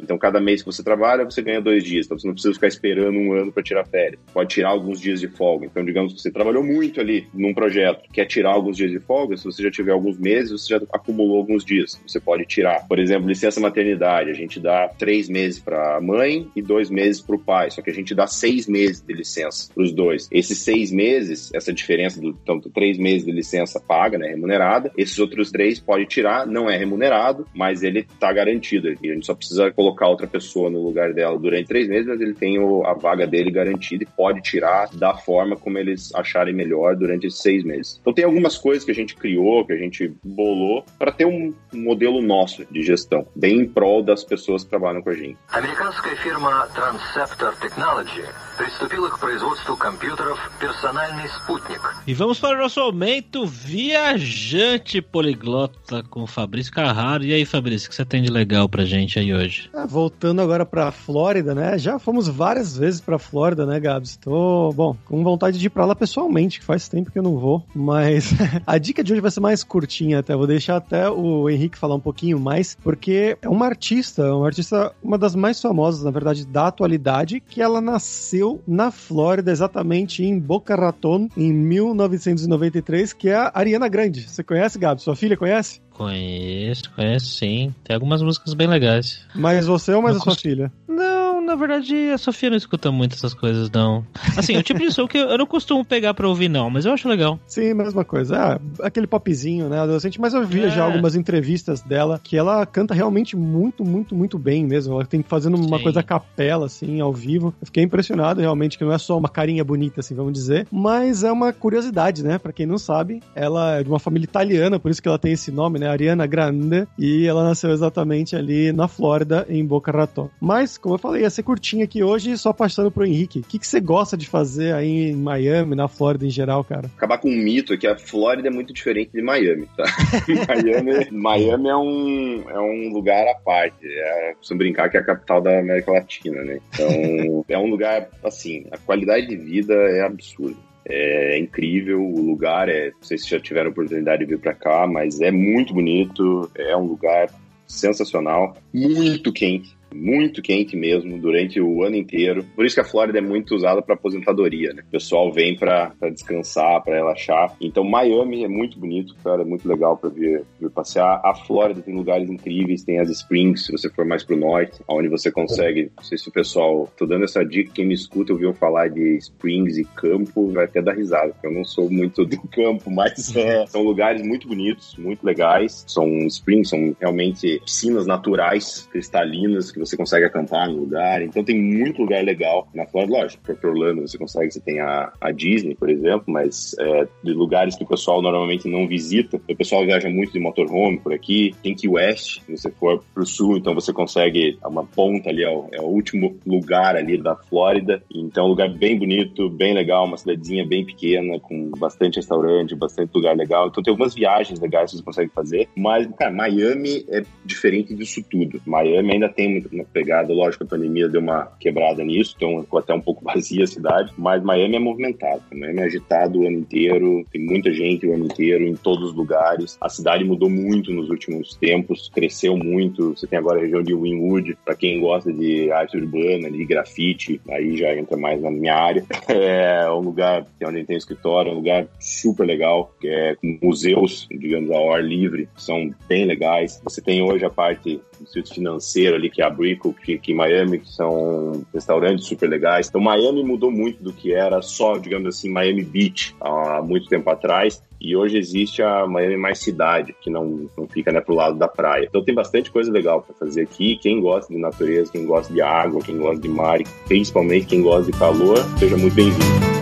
Então, 0.00 0.18
cada 0.18 0.40
mês 0.40 0.62
que 0.62 0.66
você 0.66 0.82
trabalha, 0.82 1.24
você 1.24 1.42
ganha 1.42 1.60
dois 1.60 1.84
dias. 1.84 2.06
Então, 2.06 2.18
você 2.18 2.26
não 2.26 2.34
precisa 2.34 2.54
ficar 2.54 2.68
esperando 2.68 3.18
um 3.18 3.32
ano 3.32 3.52
para 3.52 3.62
tirar 3.62 3.84
férias. 3.86 4.20
Pode 4.32 4.50
tirar 4.50 4.70
alguns 4.70 5.00
dias 5.00 5.20
de 5.20 5.28
folga. 5.28 5.66
Então, 5.66 5.84
digamos 5.84 6.12
que 6.12 6.20
você 6.20 6.30
trabalhou 6.30 6.62
muito 6.62 7.00
ali 7.00 7.26
num 7.34 7.54
projeto, 7.54 8.08
quer 8.12 8.26
tirar 8.26 8.50
alguns 8.50 8.76
dias 8.76 8.90
de 8.90 9.00
folga, 9.00 9.36
se 9.36 9.44
você 9.44 9.62
já 9.62 9.70
tiver 9.70 9.92
alguns 9.92 10.18
meses, 10.18 10.50
você 10.50 10.74
já 10.74 10.80
acumulou 10.92 11.38
alguns 11.38 11.64
dias. 11.64 12.00
Você 12.06 12.20
pode 12.20 12.44
tirar. 12.44 12.86
Por 12.86 12.98
exemplo, 12.98 13.28
licença 13.28 13.60
maternidade. 13.60 14.30
A 14.30 14.34
gente 14.34 14.60
dá 14.60 14.88
três 14.88 15.28
meses 15.28 15.58
para 15.58 15.96
a 15.96 16.00
mãe 16.00 16.48
e 16.54 16.62
dois 16.62 16.90
meses 16.90 17.20
para 17.20 17.36
o 17.36 17.38
pai. 17.38 17.70
Só 17.70 17.82
que 17.82 17.90
a 17.90 17.94
gente 17.94 18.14
dá 18.14 18.26
seis 18.26 18.66
meses 18.66 19.00
de 19.00 19.12
licença 19.12 19.72
para 19.72 19.82
os 19.82 19.92
dois. 19.92 20.28
Esses 20.30 20.58
seis 20.58 20.90
meses, 20.90 21.50
essa 21.54 21.72
diferença 21.72 22.20
do 22.20 22.32
tanto 22.32 22.70
três 22.70 22.98
meses 22.98 23.24
de 23.24 23.32
licença 23.32 23.80
paga, 23.80 24.18
né, 24.18 24.28
remunerada, 24.28 24.92
esses 24.96 25.18
outros 25.18 25.50
três 25.50 25.78
pode 25.78 26.06
tirar, 26.06 26.46
não 26.46 26.68
é 26.68 26.76
remunerado, 26.76 27.46
mas 27.54 27.82
ele 27.82 28.00
está 28.00 28.32
garantido. 28.32 28.88
E 29.02 29.10
gente 29.17 29.25
só 29.25 29.33
precisa 29.33 29.71
colocar 29.71 30.07
outra 30.07 30.27
pessoa 30.27 30.69
no 30.69 30.81
lugar 30.83 31.13
dela 31.13 31.37
durante 31.37 31.67
três 31.67 31.87
meses, 31.87 32.07
mas 32.07 32.21
ele 32.21 32.33
tem 32.33 32.59
o, 32.59 32.85
a 32.85 32.93
vaga 32.93 33.27
dele 33.27 33.51
garantida 33.51 34.03
e 34.03 34.07
pode 34.07 34.41
tirar 34.41 34.89
da 34.93 35.15
forma 35.15 35.55
como 35.55 35.77
eles 35.77 36.13
acharem 36.15 36.53
melhor 36.53 36.95
durante 36.95 37.27
esses 37.27 37.41
seis 37.41 37.63
meses. 37.63 37.97
Então 38.01 38.13
tem 38.13 38.25
algumas 38.25 38.57
coisas 38.57 38.83
que 38.83 38.91
a 38.91 38.95
gente 38.95 39.15
criou, 39.15 39.65
que 39.65 39.73
a 39.73 39.77
gente 39.77 40.11
bolou 40.23 40.85
para 40.97 41.11
ter 41.11 41.25
um 41.25 41.53
modelo 41.73 42.21
nosso 42.21 42.65
de 42.71 42.81
gestão, 42.83 43.25
bem 43.35 43.61
em 43.61 43.67
prol 43.67 44.03
das 44.03 44.23
pessoas 44.23 44.63
que 44.63 44.69
trabalham 44.69 45.01
com 45.01 45.09
a 45.09 45.13
gente. 45.13 45.37
Американская 45.51 46.15
фирма 46.17 46.67
Transceptor 46.73 47.55
Technology 47.59 48.23
приступила 48.57 49.09
к 49.09 49.19
производству 49.19 49.75
компьютеров 49.77 50.39
«Персональный 50.59 51.27
спутник». 51.29 51.81
E 52.05 52.13
vamos 52.13 52.39
para 52.39 52.57
o 52.57 52.61
nosso 52.61 52.79
momento 52.81 53.45
viajante 53.45 55.01
poliglota 55.01 56.03
com 56.09 56.25
Fabrício 56.27 56.71
Carraro. 56.71 57.23
E 57.23 57.33
aí, 57.33 57.45
Fabrício, 57.45 57.87
o 57.87 57.89
que 57.89 57.95
você 57.95 58.05
tem 58.05 58.21
de 58.21 58.31
legal 58.31 58.67
pra 58.69 58.85
gente 58.85 59.06
Aí 59.16 59.32
hoje? 59.32 59.70
Ah, 59.72 59.86
voltando 59.86 60.42
agora 60.42 60.66
pra 60.66 60.90
Flórida, 60.90 61.54
né? 61.54 61.78
Já 61.78 62.00
fomos 62.00 62.26
várias 62.26 62.76
vezes 62.76 63.00
pra 63.00 63.16
Flórida, 63.16 63.64
né, 63.64 63.78
Gabs? 63.78 64.16
Tô, 64.16 64.72
bom, 64.72 64.96
com 65.04 65.22
vontade 65.22 65.56
de 65.58 65.66
ir 65.66 65.70
pra 65.70 65.84
lá 65.84 65.94
pessoalmente, 65.94 66.58
que 66.58 66.64
faz 66.64 66.88
tempo 66.88 67.12
que 67.12 67.18
eu 67.18 67.22
não 67.22 67.38
vou. 67.38 67.64
Mas 67.72 68.34
a 68.66 68.76
dica 68.78 69.04
de 69.04 69.12
hoje 69.12 69.22
vai 69.22 69.30
ser 69.30 69.40
mais 69.40 69.62
curtinha 69.62 70.18
até. 70.18 70.34
Vou 70.34 70.46
deixar 70.46 70.76
até 70.76 71.08
o 71.08 71.48
Henrique 71.48 71.78
falar 71.78 71.94
um 71.94 72.00
pouquinho 72.00 72.40
mais, 72.40 72.76
porque 72.82 73.38
é 73.40 73.48
uma 73.48 73.66
artista, 73.66 74.34
uma 74.34 74.46
artista, 74.46 74.92
uma 75.02 75.16
das 75.16 75.36
mais 75.36 75.60
famosas, 75.62 76.02
na 76.02 76.10
verdade, 76.10 76.44
da 76.46 76.66
atualidade, 76.66 77.40
que 77.40 77.62
ela 77.62 77.80
nasceu 77.80 78.60
na 78.66 78.90
Flórida, 78.90 79.52
exatamente 79.52 80.24
em 80.24 80.38
Boca 80.38 80.74
Raton, 80.74 81.28
em 81.36 81.52
1993, 81.52 83.12
que 83.12 83.28
é 83.28 83.36
a 83.36 83.52
Ariana 83.54 83.88
Grande. 83.88 84.28
Você 84.28 84.42
conhece, 84.42 84.78
Gabi? 84.78 85.02
Sua 85.02 85.14
filha 85.14 85.36
conhece? 85.36 85.80
Conheço, 85.98 86.90
conheço 86.94 87.26
sim. 87.26 87.74
Tem 87.82 87.92
algumas 87.92 88.22
músicas 88.22 88.54
bem 88.54 88.68
legais. 88.68 89.20
Mas 89.34 89.66
você 89.66 89.92
ou 89.92 90.00
mais 90.00 90.16
a 90.16 90.20
sua 90.20 90.36
filha? 90.36 90.72
Não, 90.86 91.17
na 91.48 91.56
verdade, 91.56 92.10
a 92.10 92.18
Sofia 92.18 92.50
não 92.50 92.56
escuta 92.56 92.92
muito 92.92 93.14
essas 93.14 93.32
coisas, 93.32 93.70
não. 93.70 94.04
Assim, 94.36 94.56
o 94.56 94.62
tipo 94.62 94.80
de 94.80 94.92
som 94.92 95.08
que 95.08 95.16
eu, 95.16 95.28
eu 95.28 95.38
não 95.38 95.46
costumo 95.46 95.84
pegar 95.84 96.12
pra 96.12 96.28
ouvir, 96.28 96.48
não, 96.48 96.68
mas 96.68 96.84
eu 96.84 96.92
acho 96.92 97.08
legal. 97.08 97.40
Sim, 97.46 97.72
mesma 97.72 98.04
coisa. 98.04 98.36
Ah, 98.36 98.60
aquele 98.86 99.06
popzinho, 99.06 99.68
né, 99.68 99.80
adolescente. 99.80 100.20
Mas 100.20 100.34
eu 100.34 100.46
vi 100.46 100.64
é. 100.64 100.68
já 100.68 100.84
algumas 100.84 101.16
entrevistas 101.16 101.80
dela 101.80 102.20
que 102.22 102.36
ela 102.36 102.66
canta 102.66 102.92
realmente 102.92 103.36
muito, 103.36 103.84
muito, 103.84 104.14
muito 104.14 104.38
bem 104.38 104.66
mesmo. 104.66 104.94
Ela 104.94 105.06
tem 105.06 105.22
fazendo 105.22 105.56
uma 105.56 105.78
Sim. 105.78 105.82
coisa 105.84 106.00
a 106.00 106.02
capela, 106.02 106.66
assim, 106.66 107.00
ao 107.00 107.12
vivo. 107.12 107.54
Eu 107.60 107.66
fiquei 107.66 107.82
impressionado, 107.82 108.40
realmente, 108.40 108.76
que 108.76 108.84
não 108.84 108.92
é 108.92 108.98
só 108.98 109.16
uma 109.16 109.28
carinha 109.28 109.64
bonita, 109.64 110.00
assim, 110.00 110.14
vamos 110.14 110.34
dizer. 110.34 110.66
Mas 110.70 111.24
é 111.24 111.32
uma 111.32 111.52
curiosidade, 111.52 112.22
né? 112.22 112.38
Pra 112.38 112.52
quem 112.52 112.66
não 112.66 112.78
sabe, 112.78 113.22
ela 113.34 113.76
é 113.78 113.82
de 113.82 113.88
uma 113.88 113.98
família 113.98 114.24
italiana, 114.24 114.78
por 114.78 114.90
isso 114.90 115.00
que 115.00 115.08
ela 115.08 115.18
tem 115.18 115.32
esse 115.32 115.50
nome, 115.50 115.78
né? 115.78 115.88
Ariana 115.88 116.26
Grande, 116.26 116.86
e 116.98 117.26
ela 117.26 117.42
nasceu 117.42 117.70
exatamente 117.70 118.36
ali 118.36 118.70
na 118.70 118.86
Flórida, 118.86 119.46
em 119.48 119.64
Boca 119.64 119.90
Raton. 119.90 120.28
Mas, 120.40 120.76
como 120.76 120.94
eu 120.94 120.98
falei, 120.98 121.22
ia 121.22 121.30
ser 121.38 121.42
curtinho 121.42 121.84
aqui 121.84 122.02
hoje, 122.02 122.36
só 122.36 122.52
passando 122.52 122.90
pro 122.90 123.04
Henrique. 123.04 123.40
O 123.40 123.42
que, 123.42 123.58
que 123.58 123.66
você 123.66 123.80
gosta 123.80 124.16
de 124.16 124.26
fazer 124.26 124.74
aí 124.74 125.10
em 125.10 125.16
Miami, 125.16 125.74
na 125.74 125.88
Flórida 125.88 126.26
em 126.26 126.30
geral, 126.30 126.64
cara? 126.64 126.90
Acabar 126.96 127.18
com 127.18 127.30
um 127.30 127.36
mito 127.36 127.78
que 127.78 127.86
a 127.86 127.96
Flórida 127.96 128.48
é 128.48 128.50
muito 128.50 128.72
diferente 128.72 129.12
de 129.12 129.22
Miami, 129.22 129.68
tá? 129.76 129.84
Miami, 130.48 131.10
Miami 131.10 131.68
é 131.68 131.76
um, 131.76 132.44
é 132.50 132.60
um 132.60 132.92
lugar 132.92 133.26
à 133.28 133.34
parte. 133.34 133.86
É, 133.86 134.34
preciso 134.34 134.58
brincar 134.58 134.88
que 134.90 134.96
é 134.96 135.00
a 135.00 135.04
capital 135.04 135.40
da 135.40 135.58
América 135.58 135.92
Latina, 135.92 136.42
né? 136.42 136.58
Então, 136.72 137.44
é 137.48 137.58
um 137.58 137.70
lugar, 137.70 138.08
assim, 138.24 138.66
a 138.70 138.78
qualidade 138.78 139.26
de 139.26 139.36
vida 139.36 139.74
é 139.74 140.02
absurda. 140.02 140.56
É 140.90 141.38
incrível, 141.38 142.02
o 142.02 142.20
lugar 142.22 142.68
é. 142.68 142.86
Não 142.90 143.02
sei 143.02 143.18
se 143.18 143.28
já 143.28 143.38
tiveram 143.38 143.70
oportunidade 143.70 144.24
de 144.24 144.34
vir 144.34 144.40
para 144.40 144.54
cá, 144.54 144.86
mas 144.86 145.20
é 145.20 145.30
muito 145.30 145.74
bonito, 145.74 146.50
é 146.56 146.74
um 146.74 146.86
lugar 146.86 147.28
sensacional, 147.66 148.56
muito 148.72 149.30
quente 149.30 149.77
muito 149.94 150.42
quente 150.42 150.76
mesmo 150.76 151.18
durante 151.18 151.60
o 151.60 151.82
ano 151.82 151.96
inteiro. 151.96 152.44
Por 152.54 152.64
isso 152.64 152.74
que 152.74 152.80
a 152.80 152.84
Flórida 152.84 153.18
é 153.18 153.22
muito 153.22 153.54
usada 153.54 153.82
para 153.82 153.94
aposentadoria, 153.94 154.72
né? 154.72 154.82
O 154.86 154.90
pessoal 154.90 155.32
vem 155.32 155.56
para 155.56 155.92
descansar, 156.12 156.82
para 156.82 156.96
relaxar. 156.96 157.54
Então 157.60 157.84
Miami 157.84 158.44
é 158.44 158.48
muito 158.48 158.78
bonito, 158.78 159.14
cara, 159.22 159.42
é 159.42 159.44
muito 159.44 159.68
legal 159.68 159.96
para 159.96 160.10
vir, 160.10 160.44
vir, 160.60 160.70
passear. 160.70 161.20
A 161.24 161.34
Flórida 161.34 161.80
tem 161.80 161.94
lugares 161.94 162.30
incríveis, 162.30 162.84
tem 162.84 162.98
as 162.98 163.10
Springs, 163.10 163.66
se 163.66 163.72
você 163.72 163.90
for 163.90 164.04
mais 164.04 164.24
pro 164.24 164.36
norte, 164.36 164.80
onde 164.88 165.08
você 165.08 165.30
consegue, 165.30 165.90
não 165.96 166.04
sei 166.04 166.18
se 166.18 166.28
o 166.28 166.32
pessoal, 166.32 166.88
tô 166.96 167.06
dando 167.06 167.24
essa 167.24 167.44
dica, 167.44 167.72
quem 167.74 167.86
me 167.86 167.94
escuta 167.94 168.32
ouviu 168.32 168.52
falar 168.52 168.88
de 168.88 169.16
Springs 169.16 169.78
e 169.78 169.84
campo, 169.84 170.52
vai 170.52 170.64
até 170.64 170.80
dar 170.80 170.94
risada, 170.94 171.32
porque 171.32 171.46
eu 171.46 171.52
não 171.52 171.64
sou 171.64 171.90
muito 171.90 172.24
do 172.24 172.40
campo, 172.48 172.90
mas 172.90 173.34
é, 173.36 173.66
são 173.66 173.82
lugares 173.82 174.22
muito 174.22 174.48
bonitos, 174.48 174.96
muito 174.98 175.24
legais. 175.24 175.84
São 175.86 176.06
Springs, 176.26 176.68
são 176.68 176.96
realmente 177.00 177.60
piscinas 177.64 178.06
naturais, 178.06 178.88
cristalinas, 178.90 179.70
que 179.78 179.86
você 179.86 179.96
consegue 179.96 180.24
acampar 180.26 180.68
no 180.68 180.80
lugar. 180.80 181.22
Então 181.22 181.44
tem 181.44 181.60
muito 181.60 182.02
lugar 182.02 182.22
legal 182.24 182.68
na 182.74 182.86
Flórida. 182.86 183.18
Lógico, 183.18 183.42
para 183.42 183.70
Orlando 183.70 184.02
você 184.02 184.18
consegue, 184.18 184.52
você 184.52 184.60
tem 184.60 184.80
a, 184.80 185.12
a 185.20 185.30
Disney, 185.30 185.74
por 185.74 185.88
exemplo, 185.88 186.24
mas 186.26 186.74
é, 186.78 187.08
de 187.22 187.32
lugares 187.32 187.76
que 187.76 187.84
o 187.84 187.86
pessoal 187.86 188.20
normalmente 188.20 188.68
não 188.68 188.86
visita. 188.86 189.36
O 189.36 189.56
pessoal 189.56 189.84
viaja 189.84 190.08
muito 190.08 190.32
de 190.32 190.40
motorhome 190.40 190.98
por 190.98 191.12
aqui. 191.12 191.54
Tem 191.62 191.74
Key 191.74 191.88
West, 191.88 192.40
se 192.44 192.56
você 192.56 192.70
for 192.70 193.02
pro 193.14 193.26
sul, 193.26 193.56
então 193.56 193.74
você 193.74 193.92
consegue 193.92 194.58
uma 194.64 194.84
ponta 194.84 195.30
ali, 195.30 195.44
é 195.44 195.50
o, 195.50 195.68
é 195.72 195.80
o 195.80 195.86
último 195.86 196.36
lugar 196.46 196.96
ali 196.96 197.16
da 197.16 197.36
Flórida. 197.36 198.02
Então, 198.12 198.46
um 198.46 198.48
lugar 198.48 198.68
bem 198.70 198.98
bonito, 198.98 199.48
bem 199.48 199.74
legal, 199.74 200.04
uma 200.04 200.16
cidadezinha 200.16 200.66
bem 200.66 200.84
pequena, 200.84 201.38
com 201.40 201.70
bastante 201.78 202.16
restaurante, 202.16 202.74
bastante 202.74 203.10
lugar 203.14 203.36
legal. 203.36 203.68
Então 203.68 203.82
tem 203.82 203.90
algumas 203.90 204.14
viagens 204.14 204.60
legais 204.60 204.90
que 204.90 204.98
você 204.98 205.02
consegue 205.02 205.30
fazer. 205.34 205.68
Mas, 205.76 206.06
cara, 206.16 206.30
Miami 206.30 207.04
é 207.08 207.22
diferente 207.44 207.94
disso 207.94 208.22
tudo. 208.28 208.60
Miami 208.66 209.14
ainda 209.14 209.28
tem 209.28 209.64
uma 209.72 209.84
pegada, 209.84 210.32
lógico, 210.32 210.64
a 210.64 210.66
pandemia 210.66 211.08
deu 211.08 211.20
uma 211.20 211.46
quebrada 211.58 212.04
nisso, 212.04 212.34
então 212.36 212.62
ficou 212.62 212.78
até 212.78 212.94
um 212.94 213.00
pouco 213.00 213.24
vazia 213.28 213.64
a 213.64 213.66
cidade, 213.66 214.12
mas 214.16 214.42
Miami 214.42 214.76
é 214.76 214.78
movimentado. 214.78 215.42
Miami 215.52 215.80
é 215.80 215.84
agitado 215.84 216.40
o 216.40 216.46
ano 216.46 216.58
inteiro, 216.58 217.24
tem 217.30 217.44
muita 217.44 217.72
gente 217.72 218.06
o 218.06 218.14
ano 218.14 218.26
inteiro, 218.26 218.64
em 218.64 218.74
todos 218.74 219.10
os 219.10 219.14
lugares. 219.14 219.76
A 219.80 219.88
cidade 219.88 220.24
mudou 220.24 220.50
muito 220.50 220.92
nos 220.92 221.10
últimos 221.10 221.54
tempos, 221.54 222.10
cresceu 222.14 222.56
muito. 222.56 223.10
Você 223.10 223.26
tem 223.26 223.38
agora 223.38 223.58
a 223.58 223.62
região 223.62 223.82
de 223.82 223.94
Wynwood, 223.94 224.56
para 224.64 224.74
quem 224.74 225.00
gosta 225.00 225.32
de 225.32 225.70
arte 225.70 225.96
urbana, 225.96 226.50
de 226.50 226.64
grafite, 226.64 227.40
aí 227.48 227.76
já 227.76 227.94
entra 227.94 228.16
mais 228.16 228.40
na 228.40 228.50
minha 228.50 228.74
área. 228.74 229.04
É 229.38 229.88
um 229.90 230.00
lugar 230.00 230.44
que 230.58 230.64
é 230.64 230.68
onde 230.68 230.84
tem 230.84 230.96
escritório, 230.96 231.50
é 231.50 231.52
um 231.52 231.56
lugar 231.56 231.86
super 232.00 232.44
legal, 232.44 232.92
que 233.00 233.08
é 233.08 233.34
com 233.36 233.58
museus, 233.62 234.26
digamos, 234.30 234.70
ao 234.70 234.92
ar 234.92 235.04
livre, 235.04 235.48
são 235.56 235.90
bem 236.08 236.24
legais. 236.24 236.80
Você 236.84 237.00
tem 237.00 237.22
hoje 237.22 237.44
a 237.44 237.50
parte 237.50 238.00
do 238.18 238.24
distrito 238.24 238.54
financeiro 238.54 239.16
ali, 239.16 239.30
que 239.30 239.42
é 239.42 239.44
a 239.44 239.50
Brickell, 239.58 239.92
que, 239.92 240.16
que 240.18 240.32
em 240.32 240.34
Miami, 240.36 240.78
que 240.78 240.88
são 240.88 241.64
restaurantes 241.74 242.26
super 242.26 242.48
legais. 242.48 242.88
Então, 242.88 243.00
Miami 243.00 243.42
mudou 243.42 243.70
muito 243.70 244.02
do 244.02 244.12
que 244.12 244.32
era 244.32 244.62
só, 244.62 244.96
digamos 244.96 245.26
assim, 245.26 245.50
Miami 245.50 245.84
Beach 245.84 246.34
há 246.40 246.80
muito 246.80 247.08
tempo 247.08 247.28
atrás. 247.28 247.82
E 248.00 248.16
hoje 248.16 248.38
existe 248.38 248.80
a 248.80 249.06
Miami 249.08 249.36
Mais 249.36 249.58
Cidade, 249.58 250.14
que 250.20 250.30
não, 250.30 250.70
não 250.78 250.86
fica 250.86 251.10
né, 251.10 251.20
pro 251.20 251.34
lado 251.34 251.58
da 251.58 251.66
praia. 251.66 252.06
Então 252.08 252.22
tem 252.22 252.34
bastante 252.34 252.70
coisa 252.70 252.92
legal 252.92 253.22
para 253.22 253.34
fazer 253.34 253.62
aqui. 253.62 253.98
Quem 254.00 254.20
gosta 254.20 254.54
de 254.54 254.60
natureza, 254.60 255.10
quem 255.10 255.26
gosta 255.26 255.52
de 255.52 255.60
água, 255.60 256.00
quem 256.00 256.16
gosta 256.16 256.40
de 256.40 256.48
mar, 256.48 256.78
principalmente 257.08 257.66
quem 257.66 257.82
gosta 257.82 258.12
de 258.12 258.16
calor, 258.16 258.58
seja 258.78 258.96
muito 258.96 259.14
bem-vindo. 259.14 259.77